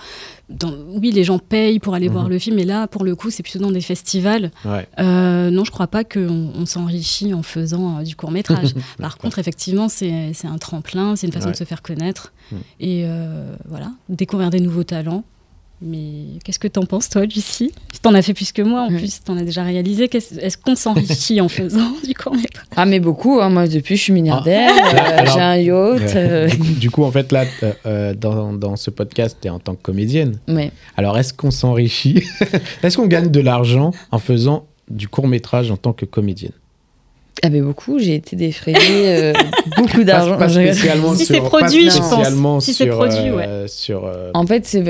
dans, 0.50 0.74
oui, 0.90 1.12
les 1.12 1.24
gens 1.24 1.40
payent 1.40 1.80
pour 1.80 1.94
aller 1.94 2.10
voir 2.10 2.26
Mhm. 2.26 2.30
le 2.32 2.40
film, 2.40 2.56
mais 2.58 2.66
là, 2.66 2.88
pour 2.88 3.04
le 3.06 3.16
coup, 3.16 3.30
c'est 3.30 3.44
plutôt 3.44 3.60
dans 3.60 3.72
des 3.72 3.82
festivals. 3.82 4.52
Ouais. 4.66 4.88
Euh, 5.00 5.50
non, 5.50 5.64
je 5.64 5.72
crois 5.72 5.88
pas 5.88 6.04
qu'on 6.04 6.52
on 6.56 6.66
s'enrichit 6.66 7.34
en 7.34 7.44
faisant 7.44 8.00
euh, 8.00 8.04
du 8.04 8.16
court 8.16 8.32
métrage. 8.32 8.74
Par 9.00 9.18
contre, 9.18 9.40
effectivement, 9.40 9.88
c'est 9.90 10.34
un 10.44 10.58
tremplin, 10.58 11.16
c'est 11.16 11.28
une 11.28 11.34
façon 11.34 11.48
Ouais. 11.48 11.54
de 11.54 11.58
se 11.58 11.64
faire 11.64 11.82
connaître 11.82 12.34
Mm. 12.52 12.56
et 12.82 13.04
euh, 13.06 13.56
voilà, 13.70 13.92
découvrir 14.10 14.50
des 14.50 14.60
nouveaux 14.60 14.84
talents. 14.84 15.24
Mais 15.84 16.38
qu'est-ce 16.44 16.60
que 16.60 16.68
t'en 16.68 16.86
penses, 16.86 17.10
toi, 17.10 17.24
Lucie? 17.26 17.72
T'en 18.04 18.14
as 18.14 18.22
fait 18.22 18.36
plus 18.36 18.52
que 18.52 18.62
moi, 18.62 18.82
en 18.82 18.92
Mm. 18.92 18.98
plus, 18.98 19.24
t'en 19.24 19.36
as 19.36 19.42
déjà 19.42 19.64
réalisé. 19.64 20.08
Est-ce 20.14 20.56
qu'on 20.58 20.76
s'enrichit 20.76 21.42
en 21.42 21.50
faisant 21.50 21.92
du 22.06 22.14
court 22.14 22.36
métrage 22.36 22.66
Ah, 22.76 22.86
mais 22.86 23.00
beaucoup. 23.00 23.40
hein. 23.42 23.50
Moi, 23.50 23.68
depuis, 23.68 23.98
je 23.98 24.02
suis 24.04 24.14
milliardaire. 24.14 24.70
Ah. 24.76 25.22
euh, 25.22 25.26
J'ai 25.34 25.40
un 25.42 25.56
yacht. 25.58 26.00
Ouais. 26.02 26.14
euh, 26.16 26.48
Du, 26.48 26.58
coup, 26.60 26.66
du 26.80 26.92
coup, 26.92 27.04
en 27.04 27.12
fait, 27.12 27.32
là, 27.32 27.46
euh, 27.88 28.14
dans, 28.14 28.54
dans 28.54 28.76
ce 28.76 28.92
podcast, 28.92 29.38
tu 29.42 29.48
es 29.48 29.50
en 29.50 29.58
tant 29.60 29.74
que 29.74 29.82
comédienne. 29.82 30.38
ouais. 30.48 30.72
Alors, 30.98 31.18
est-ce 31.18 31.34
qu'on 31.34 31.52
s'enrichit 31.52 32.24
Est-ce 32.84 32.98
qu'on 32.98 33.08
gagne 33.08 33.32
de 33.32 33.40
l'argent 33.40 33.92
en 34.12 34.20
faisant 34.20 34.66
du 34.90 35.08
court 35.08 35.28
métrage 35.28 35.72
en 35.72 35.78
tant 35.78 35.94
que 35.94 36.06
comédienne? 36.06 36.52
Ah, 37.44 37.50
mais 37.50 37.62
beaucoup. 37.62 37.98
J'ai 37.98 38.16
été 38.16 38.36
défrayée 38.36 38.78
euh, 39.08 39.34
beaucoup 39.78 39.98
Pas, 40.00 40.04
d'argent. 40.04 40.38
pas 40.38 40.48
Je- 40.48 40.60
spécialement 40.62 41.16
Si 41.16 41.26
sur, 41.26 41.34
c'est 41.36 41.42
pas 41.42 41.48
produit, 41.48 41.90
je 41.90 41.98
pense. 41.98 42.66
Si 42.66 42.74
c'est 42.76 42.86
produit, 42.86 43.18
euh, 43.18 43.68
sur, 43.68 44.06
euh, 44.06 44.30
En 44.36 44.46
fait, 44.46 44.66
c'est 44.68 44.84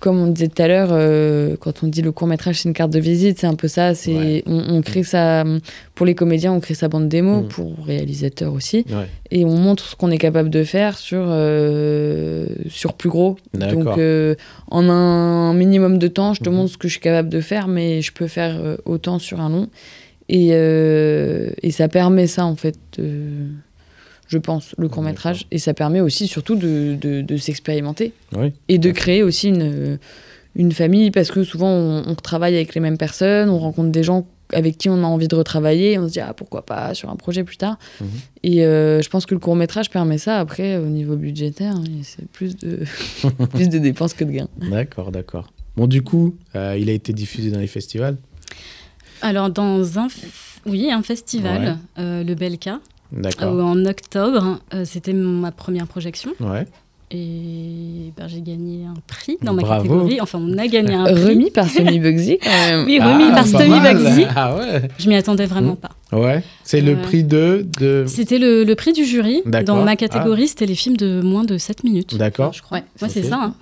comme 0.00 0.18
on 0.20 0.26
disait 0.28 0.48
tout 0.48 0.62
à 0.62 0.68
l'heure, 0.68 0.88
euh, 0.92 1.56
quand 1.58 1.82
on 1.82 1.86
dit 1.88 2.02
le 2.02 2.12
court 2.12 2.26
métrage, 2.28 2.60
c'est 2.60 2.68
une 2.68 2.74
carte 2.74 2.92
de 2.92 2.98
visite, 3.00 3.38
c'est 3.38 3.46
un 3.46 3.54
peu 3.54 3.68
ça. 3.68 3.94
C'est 3.94 4.14
Ouais. 4.14 4.42
on, 4.46 4.76
on 4.76 4.82
crée 4.82 5.02
ça 5.02 5.44
pour 5.94 6.06
les 6.06 6.14
comédiens, 6.14 6.52
on 6.52 6.60
crée 6.60 6.74
sa 6.74 6.88
bande 6.88 7.08
démo 7.08 7.42
Mm. 7.42 7.48
pour 7.48 7.74
réalisateurs 7.86 8.52
aussi, 8.52 8.84
ouais. 8.90 9.06
et 9.30 9.44
on 9.44 9.56
montre 9.56 9.84
ce 9.84 9.96
qu'on 9.96 10.10
est 10.10 10.18
capable 10.18 10.50
de 10.50 10.64
faire 10.64 10.98
sur 10.98 11.24
euh, 11.28 12.46
sur 12.68 12.94
plus 12.94 13.08
gros. 13.08 13.36
Donc, 13.54 13.86
euh, 13.98 14.34
en 14.70 14.88
un 14.88 15.54
minimum 15.54 15.98
de 15.98 16.08
temps, 16.08 16.34
je 16.34 16.42
te 16.42 16.48
Mhm. 16.50 16.56
montre 16.56 16.72
ce 16.72 16.78
que 16.78 16.88
je 16.88 16.92
suis 16.92 17.00
capable 17.00 17.28
de 17.28 17.40
faire, 17.40 17.68
mais 17.68 18.02
je 18.02 18.12
peux 18.12 18.26
faire 18.26 18.76
autant 18.84 19.18
sur 19.18 19.40
un 19.40 19.48
long. 19.50 19.68
Et, 20.28 20.48
et 20.48 21.70
ça 21.70 21.88
permet 21.88 22.26
ça, 22.26 22.44
en 22.46 22.56
fait, 22.56 22.76
de- 22.98 23.46
je 24.28 24.38
pense, 24.38 24.74
le 24.78 24.88
court 24.88 25.02
métrage. 25.02 25.46
Et 25.50 25.58
ça 25.58 25.74
permet 25.74 26.00
aussi, 26.00 26.26
surtout, 26.26 26.56
de, 26.56 26.96
de, 27.00 27.20
de 27.22 27.36
s'expérimenter 27.36 28.12
Oui. 28.36 28.52
et 28.68 28.78
de 28.78 28.90
créer 28.90 29.22
aussi 29.22 29.48
une, 29.48 29.98
une 30.56 30.72
famille, 30.72 31.10
parce 31.10 31.30
que 31.30 31.44
souvent, 31.44 31.68
on, 31.70 32.02
on 32.06 32.14
travaille 32.14 32.54
avec 32.56 32.74
les 32.74 32.80
mêmes 32.80 32.98
personnes, 32.98 33.48
on 33.50 33.58
rencontre 33.58 33.90
des 33.90 34.02
gens 34.02 34.26
avec 34.52 34.78
qui 34.78 34.88
on 34.88 35.02
a 35.02 35.06
envie 35.06 35.26
de 35.26 35.34
retravailler, 35.34 35.92
et 35.94 35.98
on 35.98 36.06
se 36.06 36.12
dit, 36.12 36.20
ah, 36.20 36.32
pourquoi 36.32 36.64
pas, 36.64 36.94
sur 36.94 37.10
un 37.10 37.16
projet 37.16 37.42
plus 37.42 37.56
tard. 37.56 37.78
Mhm. 38.00 38.06
Et 38.44 38.64
euh, 38.64 39.02
je 39.02 39.08
pense 39.08 39.26
que 39.26 39.34
le 39.34 39.40
court 39.40 39.56
métrage 39.56 39.90
permet 39.90 40.18
ça. 40.18 40.38
Après, 40.38 40.76
au 40.76 40.86
niveau 40.86 41.16
budgétaire, 41.16 41.74
oui, 41.82 42.02
c'est 42.04 42.26
plus 42.28 42.56
de, 42.56 42.80
plus 43.54 43.68
de 43.68 43.78
dépenses 43.78 44.14
que 44.14 44.22
de 44.24 44.30
gains. 44.30 44.48
D'accord, 44.70 45.10
d'accord. 45.10 45.52
Bon, 45.76 45.86
du 45.88 46.02
coup, 46.02 46.36
euh, 46.54 46.76
il 46.80 46.88
a 46.88 46.92
été 46.92 47.12
diffusé 47.12 47.50
dans 47.50 47.58
les 47.58 47.66
festivals? 47.66 48.16
Alors, 49.22 49.50
dans 49.50 49.98
un, 49.98 50.06
f- 50.06 50.24
oui, 50.64 50.90
un 50.92 51.02
festival, 51.02 51.62
Ouais. 51.62 51.74
euh, 52.02 52.22
le 52.24 52.34
Belka, 52.34 52.80
D'accord. 53.12 53.54
euh, 53.54 53.62
en 53.62 53.84
octobre, 53.86 54.58
euh, 54.74 54.84
c'était 54.84 55.12
ma 55.12 55.52
première 55.52 55.86
projection. 55.86 56.30
Ouais. 56.40 56.66
Et 57.12 58.12
ben, 58.16 58.26
j'ai 58.26 58.40
gagné 58.40 58.84
un 58.84 58.94
prix 59.06 59.38
dans 59.40 59.54
ma 59.54 59.62
Bravo. 59.62 59.82
catégorie. 59.84 60.20
Enfin, 60.20 60.40
on 60.42 60.58
a 60.58 60.66
gagné 60.66 60.92
un 60.94 61.04
prix. 61.14 61.14
Remis 61.28 61.50
par 61.52 61.68
Sony 61.68 62.00
Bugsy, 62.00 62.38
quand 62.42 62.50
même. 62.50 62.84
Oui, 62.84 62.98
remis 62.98 63.24
Ah, 63.30 63.44
par 63.44 63.68
mal. 63.68 63.96
Bugsy. 63.96 64.26
Ah 64.34 64.56
ouais. 64.56 64.88
Je 64.98 65.08
m'y 65.08 65.14
attendais 65.14 65.46
vraiment 65.46 65.74
Mm. 65.74 65.76
pas. 65.76 65.90
Ouais. 66.16 66.42
C'est 66.64 66.80
le 66.80 66.94
Ouais. 66.94 67.02
prix 67.02 67.22
de. 67.24 67.64
de... 67.78 68.04
C'était 68.08 68.38
le, 68.38 68.64
le 68.64 68.74
prix 68.74 68.92
du 68.92 69.04
jury. 69.04 69.42
Dans 69.64 69.84
ma 69.84 69.94
catégorie, 69.96 70.48
c'était 70.48 70.66
les 70.66 70.74
films 70.74 70.96
de 70.96 71.20
moins 71.20 71.44
de 71.44 71.58
7 71.58 71.84
minutes. 71.84 72.16
D'accord. 72.16 72.52
Je 72.52 72.62
crois. 72.62 72.78
Ouais. 72.78 72.84
Ouais, 73.02 73.08
c'est 73.08 73.22
ça. 73.22 73.38
hein. 73.40 73.54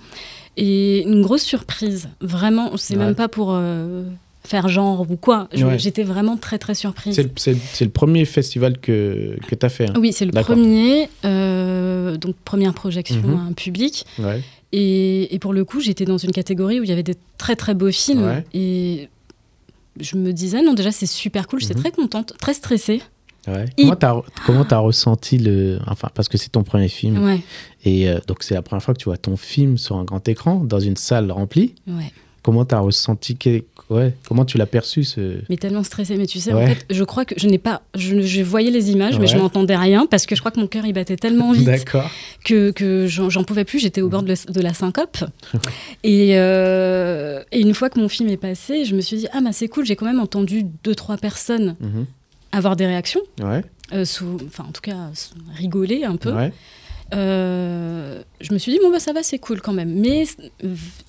Et 0.57 1.03
une 1.03 1.21
grosse 1.21 1.43
surprise. 1.43 2.09
Vraiment, 2.21 2.71
c'est 2.77 2.95
Ouais. 2.97 3.05
même 3.05 3.15
pas 3.15 3.27
pour 3.27 3.49
euh, 3.51 4.03
faire 4.45 4.67
genre 4.69 5.05
ou 5.09 5.15
quoi. 5.17 5.47
Ouais. 5.55 5.77
J'étais 5.79 6.03
vraiment 6.03 6.37
très, 6.37 6.57
très 6.57 6.73
surprise. 6.75 7.15
C'est 7.35 7.81
le, 7.83 7.89
premier 7.89 8.25
festival 8.25 8.77
que, 8.79 9.37
que 9.47 9.55
tu 9.55 9.65
as 9.65 9.69
fait. 9.69 9.89
hein. 9.89 9.93
Oui, 9.97 10.13
c'est 10.13 10.25
le 10.25 10.31
premier. 10.31 11.09
euh, 11.25 12.17
donc, 12.17 12.35
première 12.45 12.73
projection 12.73 13.21
Mhm. 13.21 13.37
à 13.37 13.41
un 13.49 13.53
public. 13.53 14.05
Ouais. 14.19 14.41
Et, 14.71 15.33
et 15.33 15.39
pour 15.39 15.53
le 15.53 15.63
coup, 15.65 15.79
j'étais 15.79 16.05
dans 16.05 16.17
une 16.17 16.31
catégorie 16.31 16.79
où 16.79 16.83
il 16.83 16.89
y 16.89 16.93
avait 16.93 17.03
des 17.03 17.15
très, 17.37 17.55
très 17.55 17.73
beaux 17.73 17.91
films. 17.91 18.23
Ouais. 18.25 18.43
Et 18.53 19.09
je 19.99 20.17
me 20.17 20.31
disais, 20.33 20.61
non, 20.61 20.73
déjà, 20.73 20.91
c'est 20.91 21.05
super 21.05 21.47
cool. 21.47 21.59
J'étais 21.61 21.75
Mhm. 21.75 21.81
très 21.81 21.91
contente, 21.91 22.33
très 22.39 22.53
stressée. 22.53 23.01
Ouais. 23.47 23.65
Il- 23.77 23.83
Comment 23.85 23.95
t'as 23.95 24.21
comment 24.47 24.65
t'as 24.65 24.79
ressenti 24.79 25.37
le 25.37 25.77
enfin 25.85 26.09
parce 26.15 26.27
que 26.27 26.35
c'est 26.35 26.49
ton 26.49 26.63
premier 26.63 26.87
film 26.87 27.23
Ouais, 27.23 27.41
et 27.83 28.09
euh, 28.09 28.17
donc 28.27 28.41
c'est 28.41 28.55
la 28.55 28.63
première 28.63 28.81
fois 28.81 28.95
que 28.95 28.99
tu 28.99 29.05
vois 29.05 29.17
ton 29.17 29.37
film 29.37 29.77
sur 29.77 29.97
un 29.97 30.03
grand 30.03 30.27
écran 30.27 30.55
dans 30.63 30.79
une 30.79 30.95
salle 30.97 31.31
remplie. 31.31 31.75
ouais. 31.87 32.11
Comment 32.45 32.63
t'as 32.63 32.77
ressenti 32.77 33.35
que- 33.37 33.63
ouais 33.89 34.13
comment 34.27 34.45
tu 34.45 34.59
l'as 34.59 34.67
perçu 34.67 35.03
ce 35.03 35.39
Mais 35.49 35.57
tellement 35.57 35.81
stressée. 35.83 36.15
Mais 36.15 36.27
tu 36.27 36.39
sais, 36.39 36.53
en 36.53 36.63
fait, 36.67 36.85
je 36.91 37.03
crois 37.03 37.25
que 37.25 37.33
je 37.37 37.47
n'ai 37.47 37.57
pas. 37.57 37.81
Je, 37.95 38.21
je 38.21 38.41
voyais 38.43 38.69
les 38.69 38.91
images, 38.91 39.17
mais 39.19 39.25
je 39.25 39.35
n'entendais 39.35 39.75
rien 39.75 40.05
parce 40.05 40.27
que 40.27 40.35
je 40.35 40.41
crois 40.41 40.51
que 40.51 40.59
mon 40.59 40.67
cœur 40.67 40.85
il 40.85 40.93
battait 40.93 41.15
tellement 41.17 41.53
vite 41.53 41.67
que, 42.43 42.69
que 42.69 43.07
j'en 43.07 43.43
pouvais 43.43 43.65
plus. 43.65 43.79
J'étais 43.79 44.01
au 44.01 44.09
bord 44.09 44.21
de, 44.21 44.27
la- 44.29 44.53
de 44.53 44.61
la 44.61 44.73
syncope. 44.75 45.17
et, 46.03 46.37
euh, 46.37 47.41
et 47.51 47.61
une 47.61 47.73
fois 47.73 47.89
que 47.89 47.99
mon 47.99 48.09
film 48.09 48.29
est 48.29 48.37
passé, 48.37 48.85
je 48.85 48.95
me 48.95 49.01
suis 49.01 49.17
dit 49.17 49.27
ah 49.33 49.41
bah 49.41 49.51
c'est 49.51 49.67
cool. 49.67 49.85
J'ai 49.85 49.95
quand 49.95 50.05
même 50.05 50.19
entendu 50.19 50.65
deux 50.83 50.93
trois 50.93 51.17
personnes 51.17 51.75
Mhm. 51.79 52.05
avoir 52.51 52.75
des 52.75 52.85
réactions, 52.85 53.21
Ouais. 53.41 53.63
euh, 53.93 54.05
sous, 54.05 54.37
enfin 54.45 54.65
en 54.69 54.71
tout 54.71 54.81
cas 54.81 55.09
rigoler 55.55 56.03
un 56.03 56.15
peu. 56.15 56.31
Ouais. 56.31 56.53
Euh, 57.13 58.21
je 58.41 58.53
me 58.53 58.57
suis 58.57 58.71
dit, 58.71 58.79
bon, 58.81 58.91
bah, 58.91 58.99
ça 58.99 59.13
va, 59.13 59.21
c'est 59.23 59.37
cool 59.39 59.61
quand 59.61 59.73
même. 59.73 59.93
Mais 59.99 60.25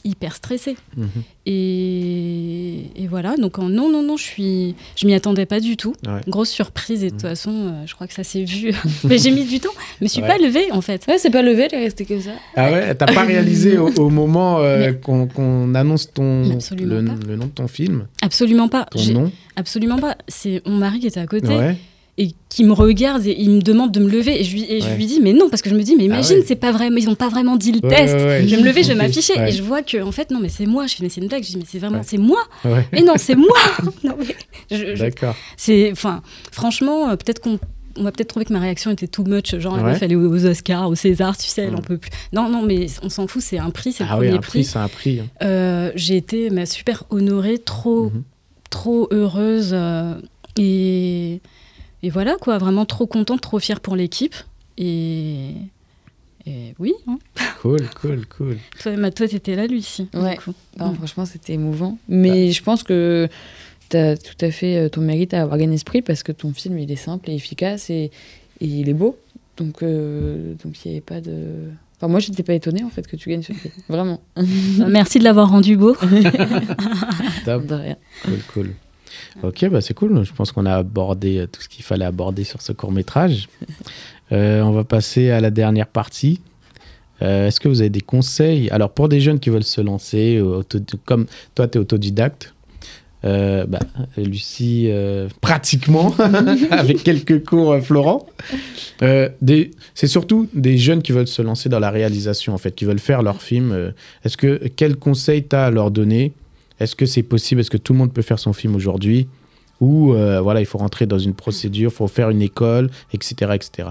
hyper 0.04 0.34
stressée. 0.36 0.76
Mhm. 0.96 1.08
Et, 1.46 2.84
et 2.96 3.06
voilà, 3.08 3.36
donc 3.36 3.58
en- 3.58 3.68
non, 3.68 3.90
non, 3.90 4.02
non, 4.02 4.16
je 4.16 4.22
suis, 4.22 4.74
je 4.96 5.06
m'y 5.06 5.14
attendais 5.14 5.46
pas 5.46 5.60
du 5.60 5.76
tout. 5.76 5.94
Ouais. 6.06 6.20
Grosse 6.28 6.50
surprise, 6.50 7.02
et 7.02 7.06
de 7.06 7.10
toute 7.12 7.22
Mhm. 7.24 7.28
façon, 7.30 7.50
euh, 7.52 7.82
je 7.86 7.94
crois 7.94 8.06
que 8.06 8.12
ça 8.12 8.24
s'est 8.24 8.44
vu. 8.44 8.72
Mais 9.04 9.18
j'ai 9.18 9.30
mis 9.30 9.44
du 9.44 9.58
temps. 9.60 9.70
Je 10.00 10.04
me 10.04 10.08
suis 10.08 10.20
Ouais. 10.22 10.28
pas 10.28 10.38
levée, 10.38 10.70
en 10.72 10.80
fait. 10.80 11.04
Ouais, 11.08 11.18
c'est 11.18 11.30
pas 11.30 11.42
levé, 11.42 11.68
elle 11.70 11.78
est 11.80 11.84
restée 11.84 12.04
comme 12.04 12.20
ça. 12.20 12.32
Ah 12.56 12.70
ouais, 12.70 12.94
t'as 12.94 13.06
pas 13.06 13.24
réalisé 13.24 13.78
au, 13.78 13.88
au 13.94 14.10
moment 14.10 14.58
euh, 14.60 14.92
Mais- 14.92 14.98
qu'on 14.98 15.74
annonce 15.74 16.12
ton, 16.12 16.42
le, 16.76 17.00
nom 17.00 17.14
de 17.14 17.50
ton 17.50 17.68
film, 17.68 18.06
Absolument 18.22 18.68
pas. 18.68 18.84
ton 18.90 19.02
nom? 19.12 19.32
Absolument 19.56 19.98
pas. 19.98 20.16
C'est 20.28 20.62
mon 20.66 20.76
mari 20.76 21.00
qui 21.00 21.06
était 21.06 21.20
à 21.20 21.26
côté. 21.26 21.48
Ouais. 21.48 21.76
Et 22.18 22.30
qui 22.48 22.64
me 22.64 22.72
regarde 22.72 23.26
et 23.26 23.36
il 23.38 23.50
me 23.50 23.60
demande 23.60 23.92
de 23.92 24.00
me 24.00 24.08
lever 24.08 24.40
et 24.40 24.44
je 24.44 24.52
lui, 24.52 24.64
et 24.70 24.80
je 24.80 24.86
Ouais. 24.86 24.96
lui 24.96 25.04
dis 25.06 25.20
mais 25.20 25.34
non 25.34 25.50
parce 25.50 25.60
que 25.60 25.68
je 25.68 25.74
me 25.74 25.82
dis 25.82 25.96
mais 25.96 26.04
imagine 26.06 26.38
ouais. 26.38 26.44
c'est 26.46 26.56
pas 26.56 26.72
vrai 26.72 26.88
mais 26.88 27.02
ils 27.02 27.08
ont 27.10 27.14
pas 27.14 27.28
vraiment 27.28 27.56
dit 27.56 27.72
le 27.72 27.80
Ouais, 27.86 27.94
test 27.94 28.18
je 28.18 28.54
vais 28.56 28.62
me 28.62 28.66
lever 28.66 28.82
je 28.82 28.88
vais 28.88 28.94
m'afficher 28.94 29.34
et 29.38 29.52
je 29.52 29.62
vois 29.62 29.82
que 29.82 30.02
en 30.02 30.12
fait 30.12 30.30
non 30.30 30.40
mais 30.40 30.48
c'est 30.48 30.64
moi 30.64 30.86
je 30.86 30.94
fais 30.96 31.02
mais 31.02 31.10
c'est 31.10 31.20
une 31.20 31.28
blague 31.28 31.42
je 31.44 31.50
dis 31.50 31.56
mais 31.58 31.64
c'est 31.68 31.78
vraiment 31.78 32.00
c'est 32.02 32.16
moi 32.16 32.40
mais 32.64 33.02
non 33.02 33.14
c'est 33.18 33.34
moi 33.34 33.56
D'accord. 34.98 35.36
c'est 35.56 35.90
enfin 35.92 36.22
franchement 36.52 37.10
euh, 37.10 37.16
peut-être 37.16 37.40
qu'on 37.40 37.58
on 37.98 38.02
va 38.02 38.12
peut-être 38.12 38.28
trouver 38.28 38.44
que 38.44 38.52
ma 38.52 38.60
réaction 38.60 38.90
était 38.90 39.06
too 39.06 39.24
much, 39.24 39.56
genre 39.58 39.74
la 39.78 39.82
Ouais. 39.82 39.92
meuf 39.92 40.02
elle 40.02 40.12
est 40.12 40.16
aux 40.16 40.44
Oscars, 40.44 40.86
aux 40.90 40.94
Césars, 40.94 41.34
tu 41.38 41.46
sais, 41.48 41.62
elle 41.62 41.72
Mm. 41.72 41.76
en 41.76 41.80
peut 41.80 41.96
plus. 41.96 42.10
Non, 42.34 42.50
non, 42.50 42.60
mais 42.60 42.88
on 43.02 43.08
s'en 43.08 43.26
fout, 43.26 43.40
c'est 43.40 43.56
un 43.58 43.70
prix, 43.70 43.92
c'est 43.92 44.04
Ah 44.06 44.16
le 44.16 44.20
oui, 44.20 44.26
premier 44.26 44.32
un 44.36 44.40
prix, 44.42 44.50
prix. 44.50 44.64
c'est 44.64 44.78
un 44.78 44.88
prix. 44.88 45.20
hein. 45.20 45.26
Euh, 45.42 45.92
J'ai 45.94 46.18
été 46.18 46.50
super 46.66 47.04
honorée, 47.08 47.56
trop, 47.56 48.10
Mhm. 48.10 48.22
trop 48.68 49.08
heureuse 49.12 49.70
euh, 49.72 50.12
et, 50.58 51.40
et 52.02 52.10
voilà 52.10 52.36
quoi, 52.40 52.58
vraiment 52.58 52.84
trop 52.84 53.06
contente, 53.06 53.40
trop 53.40 53.58
fière 53.58 53.80
pour 53.80 53.96
l'équipe 53.96 54.34
et, 54.78 55.50
et 56.46 56.74
oui. 56.78 56.92
hein. 57.08 57.18
Cool, 57.62 57.88
cool, 58.00 58.26
cool. 58.26 58.56
Toi, 58.82 59.10
toi, 59.10 59.26
t'étais 59.28 59.56
là, 59.56 59.66
Lucie. 59.66 60.08
du 60.12 60.18
Ouais. 60.20 60.36
coup. 60.36 60.52
Non, 60.78 60.92
Mm. 60.92 60.96
Franchement, 60.96 61.24
c'était 61.26 61.54
émouvant. 61.54 61.98
Mais 62.08 62.52
je 62.52 62.62
pense 62.62 62.82
que 62.82 63.28
tu 63.88 63.96
as 63.96 64.16
tout 64.16 64.36
à 64.44 64.50
fait 64.50 64.76
euh, 64.76 64.88
ton 64.88 65.00
mérite 65.00 65.32
à 65.34 65.42
avoir 65.42 65.58
gagné 65.58 65.78
ce 65.78 65.84
prix 65.84 66.02
parce 66.02 66.22
que 66.22 66.32
ton 66.32 66.52
film, 66.52 66.78
il 66.78 66.90
est 66.92 66.96
simple 66.96 67.30
et 67.30 67.34
efficace 67.34 67.88
et, 67.90 68.10
et 68.60 68.66
il 68.66 68.88
est 68.88 68.94
beau. 68.94 69.16
Donc, 69.56 69.82
euh, 69.82 70.54
donc 70.62 70.84
il 70.84 70.88
n'y 70.88 70.94
avait 70.96 71.00
pas 71.00 71.20
de. 71.20 71.32
Enfin, 71.96 72.08
moi, 72.08 72.20
j'étais 72.20 72.42
pas 72.42 72.52
étonnée 72.52 72.84
en 72.84 72.90
fait 72.90 73.06
que 73.06 73.16
tu 73.16 73.30
gagnes 73.30 73.42
ce 73.42 73.54
prix. 73.54 73.70
Vraiment. 73.88 74.20
Merci 74.86 75.18
de 75.18 75.24
l'avoir 75.24 75.48
rendu 75.50 75.76
beau. 75.78 75.94
Top. 77.44 77.66
De 77.66 77.74
rien. 77.74 77.96
Cool, 78.22 78.38
cool. 78.52 78.70
Ok, 79.42 79.68
bah 79.70 79.80
c'est 79.80 79.94
cool. 79.94 80.24
Je 80.24 80.32
pense 80.32 80.50
qu'on 80.52 80.66
a 80.66 80.74
abordé 80.76 81.38
euh, 81.38 81.46
tout 81.46 81.60
ce 81.60 81.68
qu'il 81.68 81.84
fallait 81.84 82.04
aborder 82.04 82.44
sur 82.44 82.62
ce 82.62 82.72
court 82.72 82.92
métrage. 82.92 83.48
Euh, 84.32 84.60
on 84.62 84.72
va 84.72 84.82
passer 84.82 85.30
à 85.30 85.40
la 85.40 85.52
dernière 85.52 85.86
partie. 85.86 86.40
Euh, 87.22 87.46
Est-ce 87.46 87.60
que 87.60 87.68
vous 87.68 87.80
avez 87.80 87.90
des 87.90 88.00
conseils? 88.00 88.68
Alors, 88.70 88.90
pour 88.90 89.08
des 89.08 89.20
jeunes 89.20 89.38
qui 89.38 89.50
veulent 89.50 89.62
se 89.62 89.80
lancer, 89.80 90.40
auto- 90.40 90.80
comme 91.04 91.26
toi, 91.54 91.68
tu 91.68 91.78
es 91.78 91.80
autodidacte, 91.80 92.52
euh, 93.24 93.66
bah, 93.66 93.78
Lucie, 94.16 94.90
pratiquement, 95.40 96.12
avec 96.72 97.04
quelques 97.04 97.44
cours 97.46 97.78
Florent. 97.80 98.26
C'est 98.98 100.06
surtout 100.08 100.48
des 100.54 100.76
jeunes 100.76 101.02
qui 101.02 101.12
veulent 101.12 101.28
se 101.28 101.42
lancer 101.42 101.68
dans 101.68 101.78
la 101.78 101.90
réalisation, 101.92 102.52
en 102.52 102.58
fait, 102.58 102.74
qui 102.74 102.84
veulent 102.84 102.98
faire 102.98 103.22
leur 103.22 103.40
film. 103.40 103.92
Est-ce 104.24 104.36
que 104.36 104.60
quel 104.74 104.96
conseil 104.96 105.46
tu 105.46 105.54
as 105.54 105.66
à 105.66 105.70
leur 105.70 105.92
donner 105.92 106.32
Est-ce 106.80 106.94
que 106.96 107.06
c'est 107.06 107.22
possible? 107.22 107.60
Est-ce 107.60 107.70
que 107.70 107.76
tout 107.76 107.92
le 107.92 107.98
monde 107.98 108.12
peut 108.12 108.22
faire 108.22 108.38
son 108.38 108.52
film 108.52 108.74
aujourd'hui? 108.74 109.28
Ou 109.80 110.12
euh, 110.14 110.40
voilà, 110.40 110.60
il 110.60 110.66
faut 110.66 110.78
rentrer 110.78 111.06
dans 111.06 111.18
une 111.18 111.34
procédure, 111.34 111.90
il 111.92 111.94
faut 111.94 112.08
faire 112.08 112.30
une 112.30 112.42
école, 112.42 112.90
etc., 113.12 113.52
etc. 113.54 113.88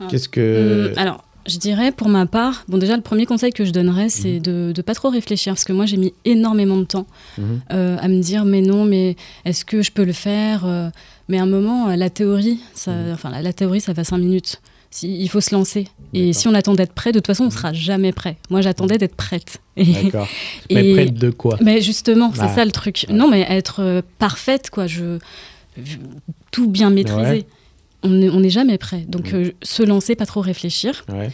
Ah. 0.00 0.06
Qu'est-ce 0.10 0.28
que 0.28 0.90
Hum, 0.90 0.98
alors, 0.98 1.24
je 1.46 1.56
dirais 1.58 1.92
pour 1.92 2.08
ma 2.08 2.26
part, 2.26 2.64
bon 2.68 2.76
déjà 2.78 2.94
le 2.96 3.02
premier 3.02 3.24
conseil 3.26 3.52
que 3.52 3.64
je 3.64 3.72
donnerais, 3.72 4.08
c'est 4.10 4.38
de 4.38 4.72
ne 4.76 4.82
pas 4.82 4.94
trop 4.94 5.08
réfléchir 5.08 5.54
parce 5.54 5.64
que 5.64 5.72
moi 5.72 5.86
j'ai 5.86 5.96
mis 5.96 6.12
énormément 6.24 6.76
de 6.76 6.84
temps 6.84 7.06
Mhm. 7.38 7.60
euh, 7.72 7.96
à 7.98 8.08
me 8.08 8.20
dire 8.20 8.44
mais 8.44 8.60
non 8.60 8.84
mais 8.84 9.16
est-ce 9.44 9.64
que 9.64 9.80
je 9.82 9.90
peux 9.90 10.04
le 10.04 10.12
faire 10.12 10.64
euh, 10.66 10.90
Mais 11.28 11.38
à 11.38 11.42
un 11.42 11.46
moment 11.46 11.88
euh, 11.88 11.96
la 11.96 12.10
théorie, 12.10 12.60
ça, 12.74 12.92
Mhm. 12.92 13.12
enfin 13.14 13.30
la, 13.30 13.40
la 13.42 13.52
théorie 13.52 13.80
ça 13.80 13.92
va 13.94 14.04
cinq 14.04 14.18
minutes. 14.18 14.60
Si, 14.90 15.20
il 15.20 15.28
faut 15.28 15.40
se 15.42 15.54
lancer. 15.54 15.86
Et 16.14 16.32
si 16.32 16.48
on 16.48 16.54
attend 16.54 16.74
d'être 16.74 16.94
prêt, 16.94 17.12
de 17.12 17.18
toute 17.18 17.26
façon 17.26 17.44
on 17.44 17.50
sera 17.50 17.72
jamais 17.74 18.12
prêt. 18.12 18.36
Moi 18.48 18.62
j'attendais 18.62 18.96
d'être 18.96 19.14
prête. 19.16 19.60
D'accord. 19.76 20.26
Mais 20.70 20.88
et- 20.88 20.94
près 20.94 21.06
de 21.06 21.30
quoi? 21.30 21.58
mais 21.60 21.80
justement, 21.82 22.32
c'est 22.34 22.40
Ah. 22.42 22.54
ça 22.54 22.64
le 22.64 22.72
truc. 22.72 23.04
Ouais. 23.08 23.14
Non, 23.14 23.28
mais 23.28 23.42
être 23.48 23.80
euh, 23.82 24.02
parfaite, 24.18 24.70
quoi. 24.70 24.86
Je 24.86 25.18
tout 26.50 26.68
bien 26.68 26.90
maîtriser. 26.90 27.30
Ouais. 27.30 27.46
On 28.02 28.08
n'est 28.40 28.50
jamais 28.50 28.78
prêt. 28.78 29.04
Donc 29.08 29.32
Mm. 29.32 29.36
euh, 29.36 29.50
se 29.62 29.82
lancer, 29.82 30.14
pas 30.16 30.26
trop 30.26 30.40
réfléchir. 30.40 31.04
Ouais. 31.12 31.30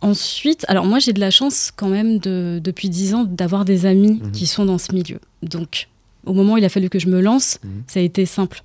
Ensuite, 0.00 0.64
alors 0.68 0.84
moi 0.86 0.98
j'ai 0.98 1.12
de 1.12 1.20
la 1.20 1.30
chance 1.30 1.70
quand 1.74 1.88
même 1.88 2.18
de, 2.18 2.60
depuis 2.62 2.88
10 2.88 3.14
ans 3.14 3.24
d'avoir 3.24 3.64
des 3.64 3.86
amis 3.86 4.20
Mhm. 4.22 4.32
qui 4.32 4.46
sont 4.46 4.64
dans 4.64 4.78
ce 4.78 4.92
milieu. 4.94 5.18
Donc 5.42 5.88
au 6.26 6.32
moment 6.32 6.54
où 6.54 6.56
il 6.58 6.64
a 6.64 6.68
fallu 6.68 6.88
que 6.88 6.98
je 6.98 7.08
me 7.08 7.20
lance, 7.20 7.58
Mhm. 7.62 7.82
ça 7.86 8.00
a 8.00 8.02
été 8.02 8.26
simple. 8.26 8.62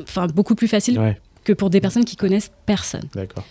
Enfin, 0.00 0.26
beaucoup 0.26 0.54
plus 0.54 0.68
facile 0.68 0.98
Ouais, 0.98 1.18
que 1.46 1.52
pour 1.54 1.70
des 1.70 1.80
personnes 1.80 2.04
qui 2.04 2.16
connaissent 2.16 2.50
personne. 2.66 3.04
d'accord. 3.14 3.44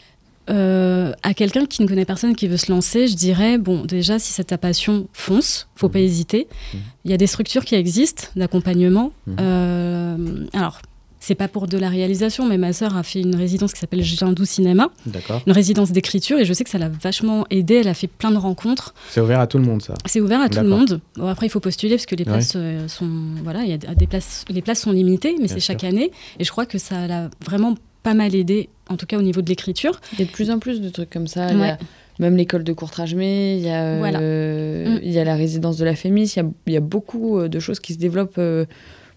Euh, 0.48 1.12
à 1.24 1.34
quelqu'un 1.34 1.66
qui 1.66 1.82
ne 1.82 1.88
connaît 1.88 2.06
personne 2.06 2.36
qui 2.36 2.48
veut 2.48 2.58
se 2.58 2.72
lancer, 2.72 3.08
je 3.08 3.16
dirais 3.16 3.58
bon 3.58 3.84
déjà 3.84 4.20
si 4.20 4.32
c'est 4.32 4.44
ta 4.44 4.60
passion, 4.60 5.08
fonce, 5.12 5.68
faut 5.76 5.90
pas 5.90 5.98
Mhm. 5.98 6.06
hésiter. 6.06 6.48
Mhm. 6.74 6.80
Il 7.06 7.12
y 7.12 7.14
a 7.16 7.18
des 7.18 7.26
structures 7.26 7.66
qui 7.66 7.74
existent 7.74 8.26
d'accompagnement. 8.36 9.12
Mhm. 9.26 9.36
Euh, 9.40 10.46
alors 10.54 10.82
c'est 11.26 11.34
pas 11.36 11.48
pour 11.48 11.66
de 11.68 11.78
la 11.80 11.90
réalisation, 11.90 12.46
mais 12.48 12.58
ma 12.60 12.72
sœur 12.72 12.96
a 12.96 13.02
fait 13.02 13.20
une 13.20 13.36
résidence 13.36 13.74
qui 13.74 13.80
s'appelle 13.80 14.04
Jindou 14.04 14.46
Cinéma, 14.46 14.90
D'accord. 15.08 15.42
une 15.48 15.54
résidence 15.54 15.92
d'écriture, 15.92 16.38
et 16.38 16.46
je 16.46 16.54
sais 16.54 16.64
que 16.64 16.70
ça 16.70 16.78
l'a 16.78 16.90
vachement 16.90 17.46
aidée. 17.50 17.76
Elle 17.76 17.88
a 17.88 17.96
fait 17.96 18.06
plein 18.08 18.30
de 18.30 18.38
rencontres. 18.38 18.94
C'est 19.10 19.22
ouvert 19.22 19.40
à 19.40 19.48
tout 19.48 19.58
le 19.58 19.64
monde, 19.64 19.82
ça. 19.82 19.96
C'est 20.06 20.22
ouvert 20.22 20.40
à 20.42 20.50
tout 20.50 20.60
le 20.60 20.68
monde. 20.70 21.02
Bon, 21.16 21.26
après, 21.28 21.48
il 21.48 21.50
faut 21.50 21.60
postuler 21.60 21.96
parce 21.96 22.06
que 22.06 22.16
les 22.16 22.26
Ouais. 22.26 22.32
places 22.32 22.54
euh, 22.56 22.88
sont 22.88 23.10
voilà, 23.44 23.64
il 23.64 23.70
y 23.70 23.74
a 23.74 23.78
des 23.78 24.06
places, 24.08 24.46
les 24.50 24.62
places 24.62 24.82
sont 24.82 24.92
limitées, 24.92 25.36
mais 25.42 25.48
c'est 25.48 25.60
chaque 25.60 25.84
année. 25.84 26.12
Et 26.40 26.44
je 26.44 26.52
crois 26.52 26.68
que 26.68 26.78
ça 26.78 27.08
l'a 27.08 27.30
vraiment 27.44 27.74
pas 28.04 28.14
mal 28.14 28.36
aidé, 28.36 28.70
en 28.90 28.96
tout 28.98 29.08
cas 29.08 29.18
au 29.18 29.24
niveau 29.24 29.42
de 29.42 29.50
l'écriture. 29.50 30.00
Il 30.14 30.20
y 30.20 30.22
a 30.22 30.26
de 30.26 30.32
plus 30.32 30.52
en 30.52 30.60
plus 30.60 30.80
de 30.80 30.90
trucs 30.90 31.10
comme 31.10 31.26
ça. 31.28 31.50
Il 31.50 31.58
y 31.58 31.62
Ouais. 31.62 31.70
a 31.72 31.78
même 32.20 32.38
l'école 32.38 32.64
de 32.64 32.72
Courtrage-Mais, 32.72 33.58
il 33.58 33.64
y, 33.66 33.70
a, 33.70 33.84
euh. 33.84 34.98
Mm. 34.98 35.00
il 35.04 35.12
y 35.12 35.18
a 35.20 35.24
la 35.24 35.36
résidence 35.36 35.78
de 35.78 35.86
la 35.86 35.96
Fémis, 35.96 36.28
il 36.36 36.38
y 36.38 36.42
a, 36.42 36.46
il 36.68 36.74
y 36.74 36.78
a 36.78 36.82
beaucoup 36.82 37.40
euh, 37.40 37.48
de 37.50 37.60
choses 37.60 37.80
qui 37.80 37.94
se 37.94 37.98
développent 37.98 38.38
euh, 38.38 38.66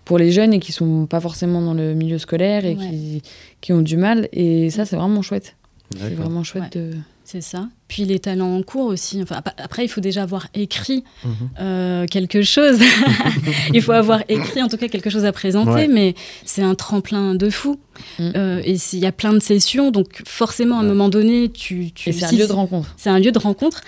pour 0.08 0.18
les 0.18 0.32
jeunes 0.32 0.52
et 0.54 0.58
qui 0.58 0.72
sont 0.72 1.06
pas 1.06 1.20
forcément 1.20 1.60
dans 1.62 1.74
le 1.74 1.94
milieu 1.94 2.18
scolaire 2.18 2.64
et 2.64 2.74
Ouais. 2.74 2.88
qui, 2.90 3.22
qui 3.60 3.72
ont 3.74 3.82
du 3.82 3.96
mal. 3.96 4.28
Et 4.32 4.70
ça, 4.70 4.84
c'est 4.86 4.96
vraiment 4.96 5.22
chouette. 5.22 5.54
C'est 5.96 6.14
vraiment 6.14 6.42
chouette 6.42 6.76
de... 6.76 6.90
C'est 7.24 7.42
ça. 7.42 7.68
Puis 7.88 8.06
les 8.06 8.18
talents 8.18 8.56
en 8.56 8.62
cours 8.62 8.86
aussi. 8.86 9.20
Enfin, 9.22 9.36
ap- 9.36 9.54
après, 9.62 9.84
il 9.84 9.88
faut 9.88 10.00
déjà 10.00 10.22
avoir 10.22 10.46
écrit 10.54 11.04
Mhm. 11.24 11.30
euh, 11.60 12.06
quelque 12.06 12.40
chose. 12.40 12.78
il 13.74 13.82
faut 13.82 13.92
avoir 13.92 14.22
écrit 14.30 14.62
en 14.62 14.68
tout 14.68 14.78
cas 14.78 14.88
quelque 14.88 15.10
chose 15.10 15.26
à 15.26 15.32
présenter, 15.32 15.70
Ouais. 15.72 15.88
mais 15.88 16.14
c'est 16.46 16.62
un 16.62 16.74
tremplin 16.74 17.34
de 17.34 17.50
fou. 17.50 17.78
Mm. 18.18 18.30
Euh, 18.34 18.62
et 18.64 18.78
s'il 18.78 19.00
y 19.00 19.06
a 19.06 19.12
plein 19.12 19.34
de 19.34 19.40
sessions, 19.40 19.90
donc 19.90 20.22
forcément 20.26 20.76
à 20.78 20.80
un 20.80 20.84
Ouais. 20.84 20.88
moment 20.88 21.10
donné, 21.10 21.50
tu, 21.50 21.92
tu 21.92 22.14
c'est 22.14 22.24
un 22.24 22.32
lieu 22.32 22.46
de 22.46 22.52
rencontre. 22.52 22.94
c'est 22.96 23.10
un 23.10 23.18
lieu 23.18 23.30
de 23.32 23.38
rencontre. 23.38 23.82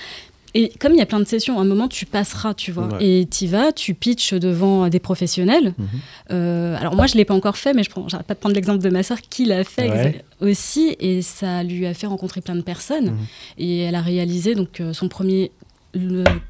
Et 0.54 0.72
comme 0.80 0.92
il 0.92 0.98
y 0.98 1.00
a 1.00 1.06
plein 1.06 1.20
de 1.20 1.24
sessions, 1.26 1.58
à 1.58 1.62
un 1.62 1.64
moment, 1.64 1.86
tu 1.86 2.06
passeras, 2.06 2.54
tu 2.54 2.72
vois. 2.72 2.88
Ouais. 2.94 3.04
Et 3.20 3.26
tu 3.26 3.46
vas, 3.46 3.72
tu 3.72 3.94
pitches 3.94 4.34
devant 4.34 4.88
des 4.88 4.98
professionnels. 4.98 5.74
Mhm. 5.78 5.86
Euh, 6.32 6.76
alors 6.78 6.96
moi, 6.96 7.06
je 7.06 7.12
ne 7.14 7.18
l'ai 7.18 7.24
pas 7.24 7.34
encore 7.34 7.56
fait, 7.56 7.72
mais 7.72 7.82
je 7.84 7.90
prends, 7.90 8.08
j'arrête 8.08 8.26
pas 8.26 8.34
de 8.34 8.40
prendre 8.40 8.54
l'exemple 8.54 8.82
de 8.82 8.90
ma 8.90 9.02
soeur 9.02 9.18
qui 9.20 9.44
l'a 9.44 9.62
fait 9.64 9.90
Ouais. 9.90 10.24
aussi. 10.40 10.96
Et 10.98 11.22
ça 11.22 11.62
lui 11.62 11.86
a 11.86 11.94
fait 11.94 12.06
rencontrer 12.08 12.40
plein 12.40 12.56
de 12.56 12.62
personnes. 12.62 13.10
Mhm. 13.10 13.16
Et 13.58 13.78
elle 13.80 13.94
a 13.94 14.00
réalisé 14.02 14.54
donc, 14.54 14.80
euh, 14.80 14.92
son 14.92 15.08
premier 15.08 15.52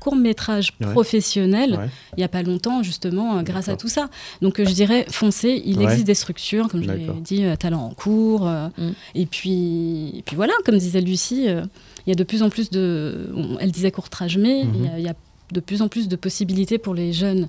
court 0.00 0.16
métrage 0.16 0.72
Ouais. 0.82 0.92
professionnel 0.92 1.72
Ouais. 1.72 1.88
il 2.16 2.20
n'y 2.20 2.24
a 2.24 2.28
pas 2.28 2.42
longtemps, 2.42 2.82
justement, 2.82 3.38
euh, 3.38 3.42
grâce 3.42 3.70
à 3.70 3.76
tout 3.76 3.88
ça. 3.88 4.10
Donc, 4.42 4.60
euh, 4.60 4.66
je 4.66 4.72
dirais, 4.74 5.06
foncez. 5.08 5.62
Il 5.64 5.78
Ouais. 5.78 5.84
existe 5.84 6.06
des 6.06 6.14
structures, 6.14 6.68
comme 6.68 6.82
je 6.82 6.90
l'ai 6.90 7.06
dit, 7.22 7.44
euh, 7.44 7.56
talent 7.56 7.80
en 7.82 7.94
cours. 7.94 8.46
euh, 8.46 8.68
Mm. 8.76 8.90
et, 9.14 9.26
puis, 9.26 10.08
et 10.18 10.22
puis 10.26 10.36
voilà, 10.36 10.52
comme 10.66 10.76
disait 10.76 11.00
Lucie, 11.00 11.46
euh, 11.48 11.62
il 12.06 12.10
y 12.10 12.12
a 12.12 12.16
de 12.16 12.24
plus 12.24 12.42
en 12.42 12.50
plus 12.50 12.70
de. 12.70 13.30
on- 13.34 13.58
elle 13.58 13.72
disait 13.72 13.90
courtrage 13.90 14.36
mais 14.38 14.64
Mhm. 14.64 14.74
il 14.74 14.84
y 14.84 14.88
a- 14.88 14.98
il 14.98 15.04
y, 15.04 15.08
a 15.08 15.14
de 15.52 15.60
plus 15.60 15.82
en 15.82 15.88
plus 15.88 16.08
de 16.08 16.16
possibilités 16.16 16.78
pour 16.78 16.94
les 16.94 17.12
jeunes 17.12 17.48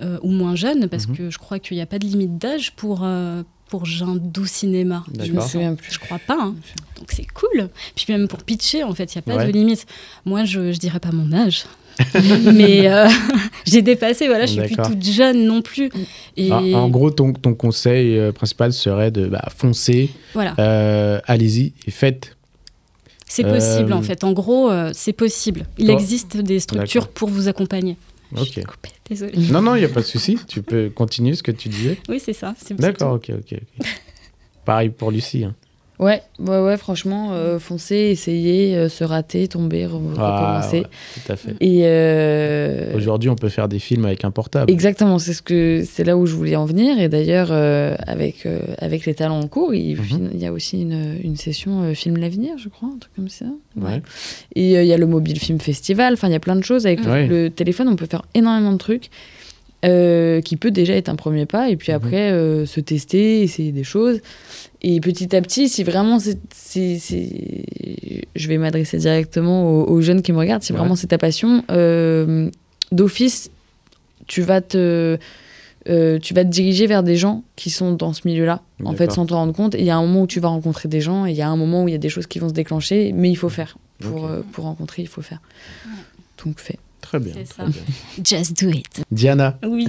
euh, 0.00 0.18
ou 0.22 0.30
moins 0.30 0.54
jeunes, 0.54 0.86
parce 0.88 1.08
Mhm. 1.08 1.16
que 1.16 1.30
je 1.30 1.38
crois 1.38 1.58
qu'il 1.58 1.76
n'y 1.76 1.80
a 1.82 1.86
pas 1.86 1.98
de 1.98 2.06
limite 2.06 2.38
d'âge 2.38 2.72
pour. 2.76 3.00
euh, 3.02 3.42
pour 3.70 3.84
Jindou 3.84 4.46
Cinéma. 4.46 5.04
Je 5.22 5.30
me 5.30 5.42
souviens 5.42 5.74
plus. 5.74 5.92
Je 5.92 5.98
crois 5.98 6.18
pas. 6.18 6.38
hein. 6.40 6.54
Donc 6.96 7.08
c'est 7.10 7.26
cool. 7.26 7.68
Puis 7.94 8.06
même 8.08 8.26
pour 8.26 8.42
pitcher, 8.42 8.82
en 8.82 8.94
fait, 8.94 9.14
il 9.14 9.18
n'y 9.18 9.20
a 9.30 9.36
pas 9.36 9.42
Ouais. 9.42 9.46
de 9.46 9.52
limite. 9.52 9.84
Moi, 10.24 10.46
je, 10.46 10.72
je 10.72 10.78
dirais 10.78 11.00
pas 11.00 11.12
mon 11.12 11.30
âge. 11.34 11.66
mais 12.54 12.88
euh, 12.90 13.06
j'ai 13.66 13.82
dépassé, 13.82 14.26
voilà, 14.26 14.46
je 14.46 14.52
suis 14.52 14.62
plus 14.62 14.76
toute 14.76 15.04
jeune 15.04 15.44
non 15.44 15.60
plus. 15.60 15.90
Et 16.38 16.50
En, 16.50 16.64
en 16.72 16.88
gros, 16.88 17.10
ton, 17.10 17.34
ton 17.34 17.52
conseil 17.54 18.16
euh, 18.16 18.32
principal 18.32 18.72
serait 18.72 19.10
de 19.10 19.26
bah, 19.26 19.44
foncer, 19.54 20.08
voilà, 20.32 20.54
euh, 20.58 21.20
allez-y 21.26 21.74
et 21.86 21.90
faites. 21.90 22.37
C'est 23.28 23.44
euh, 23.44 23.54
possible 23.54 23.92
en 23.92 24.02
fait. 24.02 24.24
En 24.24 24.32
gros, 24.32 24.70
euh, 24.70 24.90
c'est 24.94 25.12
possible. 25.12 25.66
Il 25.78 25.90
existe 25.90 26.36
des 26.36 26.60
structures 26.60 27.08
pour 27.08 27.28
vous 27.28 27.48
accompagner. 27.48 27.96
Ok. 28.36 28.60
Désolée. 29.08 29.38
Non, 29.50 29.62
non, 29.62 29.74
il 29.74 29.78
n'y 29.78 29.84
a 29.84 29.88
pas 29.88 30.00
de 30.00 30.06
souci. 30.06 30.38
Tu 30.48 30.62
peux 30.62 30.90
continuer 30.90 31.34
ce 31.34 31.42
que 31.42 31.50
tu 31.52 31.68
disais. 31.68 31.98
Oui, 32.08 32.20
c'est 32.22 32.32
ça. 32.34 32.54
D'accord, 32.72 33.14
ok, 33.14 33.30
ok. 33.30 33.58
ok. 33.80 33.86
Pareil 34.64 34.90
pour 34.90 35.10
Lucie. 35.10 35.44
hein. 35.44 35.54
Ouais, 35.98 36.22
ouais, 36.38 36.60
ouais, 36.60 36.76
franchement, 36.76 37.30
euh, 37.32 37.58
foncer, 37.58 37.96
essayer, 37.96 38.76
euh, 38.76 38.88
se 38.88 39.02
rater, 39.02 39.48
tomber, 39.48 39.84
re- 39.86 40.00
Ah, 40.16 40.60
recommencer. 40.60 40.78
ouais, 40.82 40.86
tout 41.26 41.32
à 41.32 41.36
fait. 41.36 41.54
Et 41.60 41.80
euh, 41.86 42.94
Aujourd'hui, 42.96 43.28
on 43.30 43.34
peut 43.34 43.48
faire 43.48 43.68
des 43.68 43.80
films 43.80 44.04
avec 44.04 44.24
un 44.24 44.30
portable. 44.30 44.70
exactement, 44.70 45.18
c'est 45.18 45.32
ce 45.32 45.42
que 45.42 45.82
c'est 45.84 46.04
là 46.04 46.16
où 46.16 46.24
je 46.26 46.34
voulais 46.36 46.54
en 46.54 46.66
venir. 46.66 47.00
Et 47.00 47.08
d'ailleurs, 47.08 47.48
euh, 47.50 47.96
avec 48.06 48.46
avec 48.78 49.06
les 49.06 49.14
talents 49.14 49.40
en 49.40 49.48
cours, 49.48 49.74
il, 49.74 49.96
Mhm. 49.96 50.30
il 50.34 50.38
y 50.40 50.46
a 50.46 50.52
aussi 50.52 50.82
une, 50.82 51.16
une 51.22 51.36
session 51.36 51.92
film 51.94 52.16
l'avenir, 52.18 52.54
je 52.58 52.68
crois, 52.68 52.88
un 52.94 52.98
truc 52.98 53.12
comme 53.16 53.28
ça. 53.28 53.46
Ouais. 53.76 54.00
Et 54.54 54.74
il 54.80 54.86
y 54.86 54.92
a 54.92 54.98
le 54.98 55.06
mobile 55.06 55.38
film 55.40 55.58
festival. 55.58 56.12
Enfin, 56.14 56.28
il 56.28 56.32
y 56.32 56.36
a 56.36 56.40
plein 56.40 56.56
de 56.56 56.64
choses 56.64 56.86
avec 56.86 57.00
le 57.04 57.48
téléphone. 57.48 57.88
On 57.88 57.96
peut 57.96 58.06
faire 58.06 58.22
énormément 58.34 58.72
de 58.72 58.78
trucs. 58.78 59.10
Euh, 59.84 60.40
qui 60.40 60.56
peut 60.56 60.70
déjà 60.72 60.94
être 60.94 61.08
un 61.08 61.14
premier 61.16 61.46
pas 61.46 61.70
et 61.70 61.76
puis 61.76 61.92
Mhm. 61.92 61.96
après 61.96 62.30
euh, 62.32 62.66
se 62.66 62.80
tester 62.80 63.42
essayer 63.42 63.70
des 63.70 63.84
choses 63.84 64.20
et 64.82 64.98
petit 65.00 65.34
à 65.36 65.40
petit 65.40 65.68
si 65.68 65.84
vraiment 65.84 66.18
c'est 66.18 66.36
je 68.34 68.48
vais 68.48 68.58
m'adresser 68.58 68.98
directement 68.98 69.70
aux, 69.70 69.84
aux 69.88 70.00
jeunes 70.00 70.22
qui 70.22 70.32
me 70.32 70.38
regardent 70.38 70.62
si 70.62 70.72
Ouais. 70.72 70.78
vraiment 70.78 70.96
c'est 70.96 71.06
ta 71.08 71.18
passion 71.18 71.64
euh, 71.70 72.50
d'office 72.92 73.50
tu 74.26 74.42
vas 74.42 74.60
te 74.60 75.16
euh, 75.88 76.18
tu 76.18 76.34
vas 76.34 76.44
te 76.44 76.50
diriger 76.50 76.86
vers 76.86 77.02
des 77.02 77.16
gens 77.16 77.44
qui 77.56 77.70
sont 77.70 77.92
dans 77.92 78.12
ce 78.12 78.22
milieu-là, 78.26 78.60
en 78.84 78.92
fait, 78.92 79.10
sans 79.10 79.24
te 79.24 79.32
rendre 79.32 79.54
compte. 79.54 79.74
Et 79.74 79.78
il 79.78 79.84
y 79.86 79.90
a 79.90 79.96
un 79.96 80.02
moment 80.02 80.22
où 80.22 80.26
tu 80.26 80.38
vas 80.38 80.48
rencontrer 80.48 80.86
des 80.86 81.00
gens, 81.00 81.24
et 81.24 81.30
il 81.30 81.36
y 81.36 81.40
a 81.40 81.48
un 81.48 81.56
moment 81.56 81.84
où 81.84 81.88
il 81.88 81.92
y 81.92 81.94
a 81.94 81.98
des 81.98 82.10
choses 82.10 82.26
qui 82.26 82.38
vont 82.40 82.48
se 82.50 82.52
déclencher, 82.52 83.12
mais 83.14 83.30
il 83.30 83.36
faut 83.36 83.48
faire. 83.48 83.78
Pour, 84.00 84.26
euh, 84.26 84.42
pour 84.52 84.64
rencontrer, 84.64 85.00
il 85.00 85.08
faut 85.08 85.22
faire. 85.22 85.40
Donc, 86.44 86.58
fait. 86.60 86.78
Très 87.08 87.18
bien. 87.20 87.32
Très. 87.32 87.64
Just 88.22 88.62
do 88.62 88.68
it. 88.70 89.02
Diana, 89.10 89.58
Oui. 89.66 89.88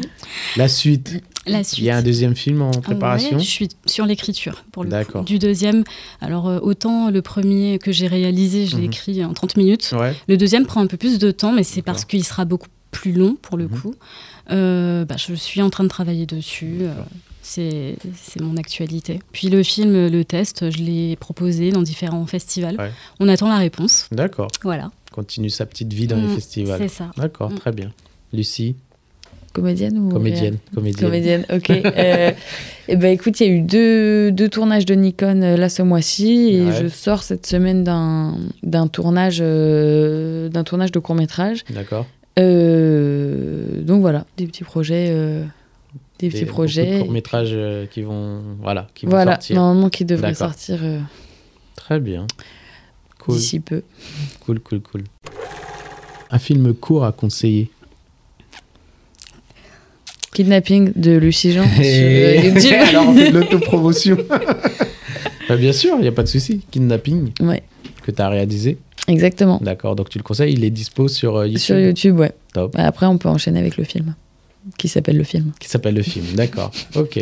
la 0.55 0.67
suite. 0.70 1.22
La 1.45 1.59
Il 1.59 1.65
suite. 1.65 1.84
y 1.86 1.89
a 1.89 1.97
un 1.97 2.01
deuxième 2.01 2.36
film 2.36 2.61
en 2.61 2.72
préparation. 2.72 3.38
Ouais, 3.38 3.43
je 3.43 3.49
suis 3.49 3.70
sur 3.86 4.05
l'écriture 4.05 4.63
pour 4.72 4.84
le 4.86 4.89
D'accord. 4.89 5.22
coup. 5.22 5.26
Du 5.28 5.38
deuxième, 5.39 5.84
alors 6.22 6.47
euh, 6.47 6.59
autant 6.61 7.09
le 7.09 7.22
premier 7.22 7.78
que 7.80 7.91
j'ai 7.91 8.07
réalisé, 8.07 8.67
je 8.67 8.76
l'ai 8.78 8.84
Mhm. 8.84 8.89
écrit 8.93 9.26
en 9.26 9.34
30 9.34 9.57
minutes. 9.57 9.93
Ouais. 9.99 10.13
Le 10.30 10.38
deuxième 10.38 10.65
prend 10.65 10.80
un 10.82 10.88
peu 10.88 10.95
plus 10.97 11.17
de 11.20 11.32
temps, 11.32 11.51
mais 11.51 11.63
c'est 11.63 11.82
parce 11.82 12.05
qu'il 12.05 12.24
sera 12.24 12.45
beaucoup 12.45 12.67
plus 12.91 13.11
long 13.13 13.36
pour 13.41 13.57
le 13.57 13.67
Mhm. 13.67 13.80
coup. 13.80 13.95
Euh, 14.51 15.03
bah, 15.05 15.15
je 15.17 15.34
suis 15.34 15.61
en 15.61 15.70
train 15.70 15.84
de 15.84 15.89
travailler 15.89 16.26
dessus. 16.26 16.78
euh, 16.82 16.93
c'est 17.41 17.95
c'est 18.15 18.41
mon 18.41 18.55
actualité. 18.57 19.20
Puis 19.32 19.49
le 19.49 19.63
film, 19.63 20.07
le 20.07 20.24
test, 20.24 20.70
je 20.70 20.78
l'ai 20.78 21.15
proposé 21.15 21.72
dans 21.72 21.82
différents 21.82 22.26
festivals. 22.28 22.76
Ouais. 22.78 22.91
On 23.20 23.28
attend 23.28 23.49
la 23.49 23.57
réponse. 23.57 24.07
D'accord. 24.11 24.49
Voilà. 24.63 24.91
Continue 25.20 25.49
sa 25.49 25.65
petite 25.65 25.91
vie 25.91 26.07
dans 26.07 26.15
les 26.15 26.28
Mm, 26.28 26.36
festivals. 26.36 26.80
C'est 26.80 26.88
ça. 26.88 27.11
D'accord, 27.17 27.51
Mm. 27.51 27.55
très 27.55 27.72
bien. 27.74 27.91
Lucie, 28.32 28.76
Comédienne 29.51 29.97
ou 29.97 30.09
comédienne. 30.09 30.59
Comédienne. 30.74 31.05
Comédienne, 31.09 31.45
ok. 31.51 31.70
Euh, 31.97 32.32
et 32.88 32.95
ben 32.95 33.11
écoute, 33.11 33.38
il 33.41 33.47
y 33.47 33.49
a 33.49 33.53
eu 33.53 33.61
deux, 33.61 34.32
deux 34.32 34.47
tournages 34.47 34.86
de 34.86 34.93
Nikon 34.93 35.41
euh, 35.41 35.57
là 35.57 35.67
ce 35.67 35.82
mois-ci 35.82 36.51
et 36.53 36.65
Ouais. 36.67 36.72
je 36.84 36.88
sors 36.88 37.24
cette 37.24 37.45
semaine 37.47 37.84
d'un 37.84 38.38
d'un 38.63 38.88
tournage 38.88 39.39
euh, 39.41 40.47
d'un 40.47 40.63
tournage 40.63 40.91
de 40.93 40.99
court 40.99 41.15
métrage. 41.15 41.65
D'accord. 41.72 42.05
donc 42.38 44.01
voilà, 44.01 44.26
des 44.38 44.45
petits 44.47 44.63
projets, 44.63 45.07
euh, 45.09 45.43
des 46.20 46.30
petits 46.30 46.45
projets. 46.45 46.99
courts 46.99 47.11
métrages 47.11 47.57
qui 47.91 48.03
vont, 48.03 48.41
voilà, 48.61 48.88
qui 48.95 49.05
vont 49.05 49.11
Voilà, 49.11 49.34
sortir. 49.34 49.55
normalement 49.57 49.89
qui 49.89 50.05
devraient 50.05 50.32
D'accord. 50.32 50.49
sortir 50.53 50.80
euh, 50.84 50.99
Très 51.76 51.99
bien. 51.99 52.28
Cool, 53.20 53.36
d'ici 53.36 53.59
peu. 53.59 53.84
cool, 54.45 54.59
cool, 54.59 54.82
cool. 54.82 55.03
Un 56.32 56.39
film 56.39 56.74
court 56.74 57.05
à 57.05 57.11
conseiller. 57.11 57.70
Kidnapping 60.34 60.91
de 60.95 61.11
Lucie 61.17 61.51
Jean 61.51 61.63
sur 61.67 61.82
euh, 61.82 62.34
Et- 62.34 62.45
YouTube. 62.47 62.74
Alors 62.88 63.09
on 63.09 63.15
fait 63.15 63.32
de 63.32 63.38
l'autopromotion. 63.39 64.17
Bah, 65.47 65.57
bien 65.57 65.74
sûr, 65.74 65.95
il 65.97 66.01
n'y 66.01 66.07
a 66.07 66.11
pas 66.11 66.22
de 66.22 66.28
souci. 66.28 66.61
Kidnapping 66.70 67.32
Ouais, 67.39 67.63
que 68.03 68.11
tu 68.11 68.22
as 68.22 68.30
réalisé. 68.30 68.78
exactement. 69.07 69.57
D'accord, 69.63 69.95
donc 69.95 70.07
tu 70.09 70.20
le 70.20 70.24
conseilles, 70.24 70.53
il 70.53 70.63
est 70.63 70.70
dispo 70.70 71.07
sur 71.07 71.38
euh, 71.38 71.47
YouTube. 71.47 71.59
Sur 71.59 71.80
YouTube, 71.80 72.20
ouais. 72.20 72.32
Top. 72.53 72.76
Après, 72.78 73.07
on 73.07 73.17
peut 73.17 73.30
enchaîner 73.30 73.57
avec 73.57 73.76
le 73.78 73.84
film, 73.84 74.13
qui 74.78 74.88
s'appelle 74.88 75.17
le 75.17 75.24
film. 75.24 75.51
Qui 75.59 75.67
s'appelle 75.67 75.95
le 75.95 76.03
film. 76.03 76.24
D'accord, 76.36 76.70
ok. 76.93 77.20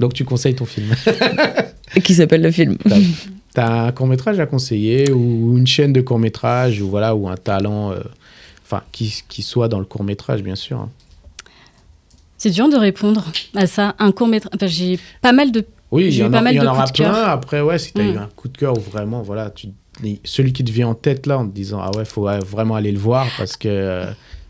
Donc 0.00 0.14
tu 0.14 0.24
conseilles 0.24 0.54
ton 0.54 0.64
film. 0.64 0.94
Qui 2.02 2.14
s'appelle 2.14 2.40
le 2.40 2.50
film. 2.50 2.78
Top. 2.78 2.96
T'as 3.54 3.86
un 3.86 3.92
court 3.92 4.06
métrage 4.06 4.38
à 4.40 4.46
conseiller 4.46 5.10
ou 5.10 5.56
une 5.56 5.66
chaîne 5.66 5.92
de 5.92 6.00
court 6.00 6.18
métrage 6.18 6.80
ou 6.82 6.88
voilà 6.88 7.14
ou 7.14 7.28
un 7.28 7.36
talent, 7.36 7.92
euh, 7.92 8.00
enfin 8.64 8.82
qui, 8.92 9.22
qui 9.28 9.42
soit 9.42 9.68
dans 9.68 9.78
le 9.78 9.84
court 9.84 10.04
métrage 10.04 10.42
bien 10.42 10.54
sûr. 10.56 10.78
hein. 10.78 10.90
C'est 12.36 12.50
dur 12.50 12.68
de 12.68 12.76
répondre 12.76 13.24
à 13.56 13.66
ça. 13.66 13.94
Un 13.98 14.12
court 14.12 14.28
métrage. 14.28 14.52
Enfin, 14.54 14.66
j'ai 14.68 14.98
pas 15.22 15.32
mal 15.32 15.50
de. 15.50 15.64
Oui, 15.90 16.06
il 16.08 16.16
y 16.16 16.22
en, 16.22 16.30
pas 16.30 16.40
mal 16.42 16.54
y 16.54 16.60
en 16.60 16.64
de 16.64 16.68
aura 16.68 16.84
de 16.86 16.90
cœur. 16.92 17.10
plein. 17.10 17.22
Après 17.24 17.60
ouais, 17.62 17.78
si 17.78 17.92
t'as 17.92 18.02
Mm. 18.04 18.14
eu 18.14 18.18
un 18.18 18.28
coup 18.36 18.48
de 18.48 18.56
cœur 18.56 18.76
ou 18.76 18.80
vraiment 18.80 19.22
voilà, 19.22 19.50
tu, 19.50 19.68
celui 20.22 20.52
qui 20.52 20.62
te 20.62 20.70
vient 20.70 20.88
en 20.88 20.94
tête 20.94 21.26
là 21.26 21.38
en 21.38 21.48
te 21.48 21.52
disant 21.54 21.80
ah 21.82 21.90
ouais 21.96 22.04
faut 22.04 22.28
vraiment 22.46 22.76
aller 22.76 22.92
le 22.92 22.98
voir 22.98 23.26
parce 23.38 23.56
que 23.56 23.68
euh, 23.68 24.04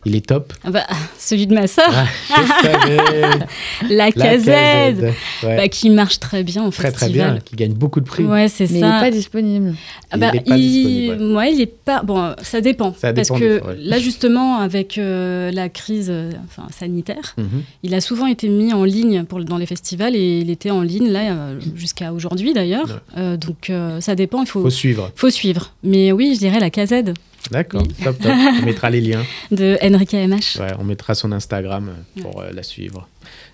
il 0.04 0.14
est 0.16 0.26
top. 0.26 0.52
Ah 0.64 0.70
bah, 0.70 0.86
celui 1.18 1.46
de 1.46 1.54
ma 1.54 1.66
sœur, 1.66 1.90
Ah, 1.92 2.06
la 3.90 4.12
KZ. 4.12 4.48
Ouais. 4.48 5.14
bah, 5.56 5.68
qui 5.68 5.90
marche 5.90 6.18
très 6.20 6.42
bien 6.42 6.62
en 6.62 6.70
très 6.70 6.90
très 6.92 7.06
festival. 7.06 7.32
bien, 7.32 7.40
qui 7.40 7.56
gagne 7.56 7.72
beaucoup 7.74 8.00
de 8.00 8.04
prix. 8.06 8.24
Ouais, 8.24 8.48
c'est 8.48 8.70
Mais 8.70 8.78
il 8.78 8.80
ça. 8.80 8.94
n'est 8.94 9.00
pas 9.00 9.10
disponible. 9.10 9.74
Ah 10.10 10.14
Il 10.16 10.20
bah, 10.20 10.30
est 10.34 10.40
pas 10.40 10.56
disponible, 10.56 11.36
ouais, 11.36 11.52
il 11.52 11.60
est 11.60 11.66
pas. 11.66 12.02
Bon, 12.02 12.34
ça 12.42 12.60
dépend. 12.60 12.94
Ça 12.98 13.12
parce 13.12 13.28
dépend 13.28 13.40
que 13.40 13.58
fois, 13.58 13.68
ouais. 13.68 13.76
là, 13.80 13.98
justement, 13.98 14.58
avec 14.58 14.98
euh, 14.98 15.50
la 15.50 15.68
crise 15.68 16.08
euh, 16.10 16.30
enfin, 16.46 16.68
sanitaire, 16.76 17.34
Mhm. 17.36 17.62
il 17.82 17.94
a 17.94 18.00
souvent 18.00 18.26
été 18.26 18.48
mis 18.48 18.72
en 18.72 18.84
ligne 18.84 19.24
pour, 19.24 19.44
dans 19.44 19.58
les 19.58 19.66
festivals 19.66 20.14
et 20.16 20.40
il 20.40 20.50
était 20.50 20.70
en 20.70 20.82
ligne 20.82 21.08
là 21.10 21.32
euh, 21.32 21.60
jusqu'à 21.74 22.12
aujourd'hui 22.12 22.52
d'ailleurs. 22.52 22.86
Ouais. 22.86 22.94
Euh, 23.18 23.36
donc 23.36 23.70
euh, 23.70 24.00
ça 24.00 24.14
dépend. 24.14 24.42
Il 24.42 24.48
faut, 24.48 24.62
Faut 24.62 24.70
suivre. 24.70 25.10
faut 25.14 25.30
suivre. 25.30 25.72
Mais 25.82 26.12
oui, 26.12 26.32
je 26.34 26.38
dirais 26.38 26.60
la 26.60 26.70
KZ 26.70 27.12
D'accord, 27.50 27.82
Oui. 27.82 27.94
top 28.04 28.18
top. 28.18 28.32
On 28.62 28.64
mettra 28.66 28.90
les 28.90 29.00
liens. 29.00 29.22
de 29.50 29.76
Enrique 29.82 30.12
MH. 30.14 30.60
Ouais, 30.60 30.74
on 30.78 30.84
mettra 30.84 31.14
son 31.14 31.32
Instagram 31.32 31.90
euh, 31.90 32.22
pour 32.22 32.40
euh, 32.40 32.50
la 32.52 32.62
suivre. 32.62 33.08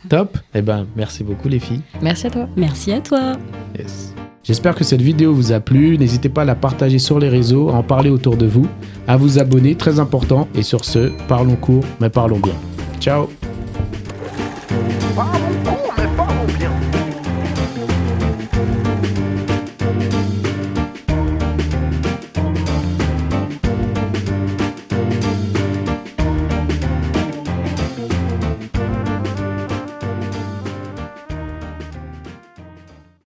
Top. 0.08 0.36
Eh 0.54 0.62
ben, 0.62 0.86
merci 0.96 1.24
beaucoup 1.24 1.48
les 1.48 1.58
filles. 1.60 1.80
Merci 2.02 2.26
à 2.26 2.30
toi. 2.30 2.48
Merci 2.56 2.92
à 2.92 3.00
toi. 3.00 3.32
Yes. 3.78 4.12
J'espère 4.42 4.74
que 4.74 4.84
cette 4.84 5.00
vidéo 5.00 5.32
vous 5.32 5.52
a 5.52 5.60
plu. 5.60 5.96
N'hésitez 5.96 6.28
pas 6.28 6.42
à 6.42 6.44
la 6.44 6.54
partager 6.54 6.98
sur 6.98 7.18
les 7.18 7.28
réseaux, 7.28 7.70
à 7.70 7.74
en 7.74 7.82
parler 7.82 8.10
autour 8.10 8.36
de 8.36 8.46
vous, 8.46 8.66
à 9.08 9.16
vous 9.16 9.38
abonner, 9.38 9.74
très 9.74 9.98
important. 10.00 10.48
Et 10.54 10.62
sur 10.62 10.84
ce, 10.84 11.10
parlons 11.28 11.56
court, 11.56 11.84
mais 12.00 12.10
parlons 12.10 12.38
bien. 12.40 12.54
Ciao 13.00 13.28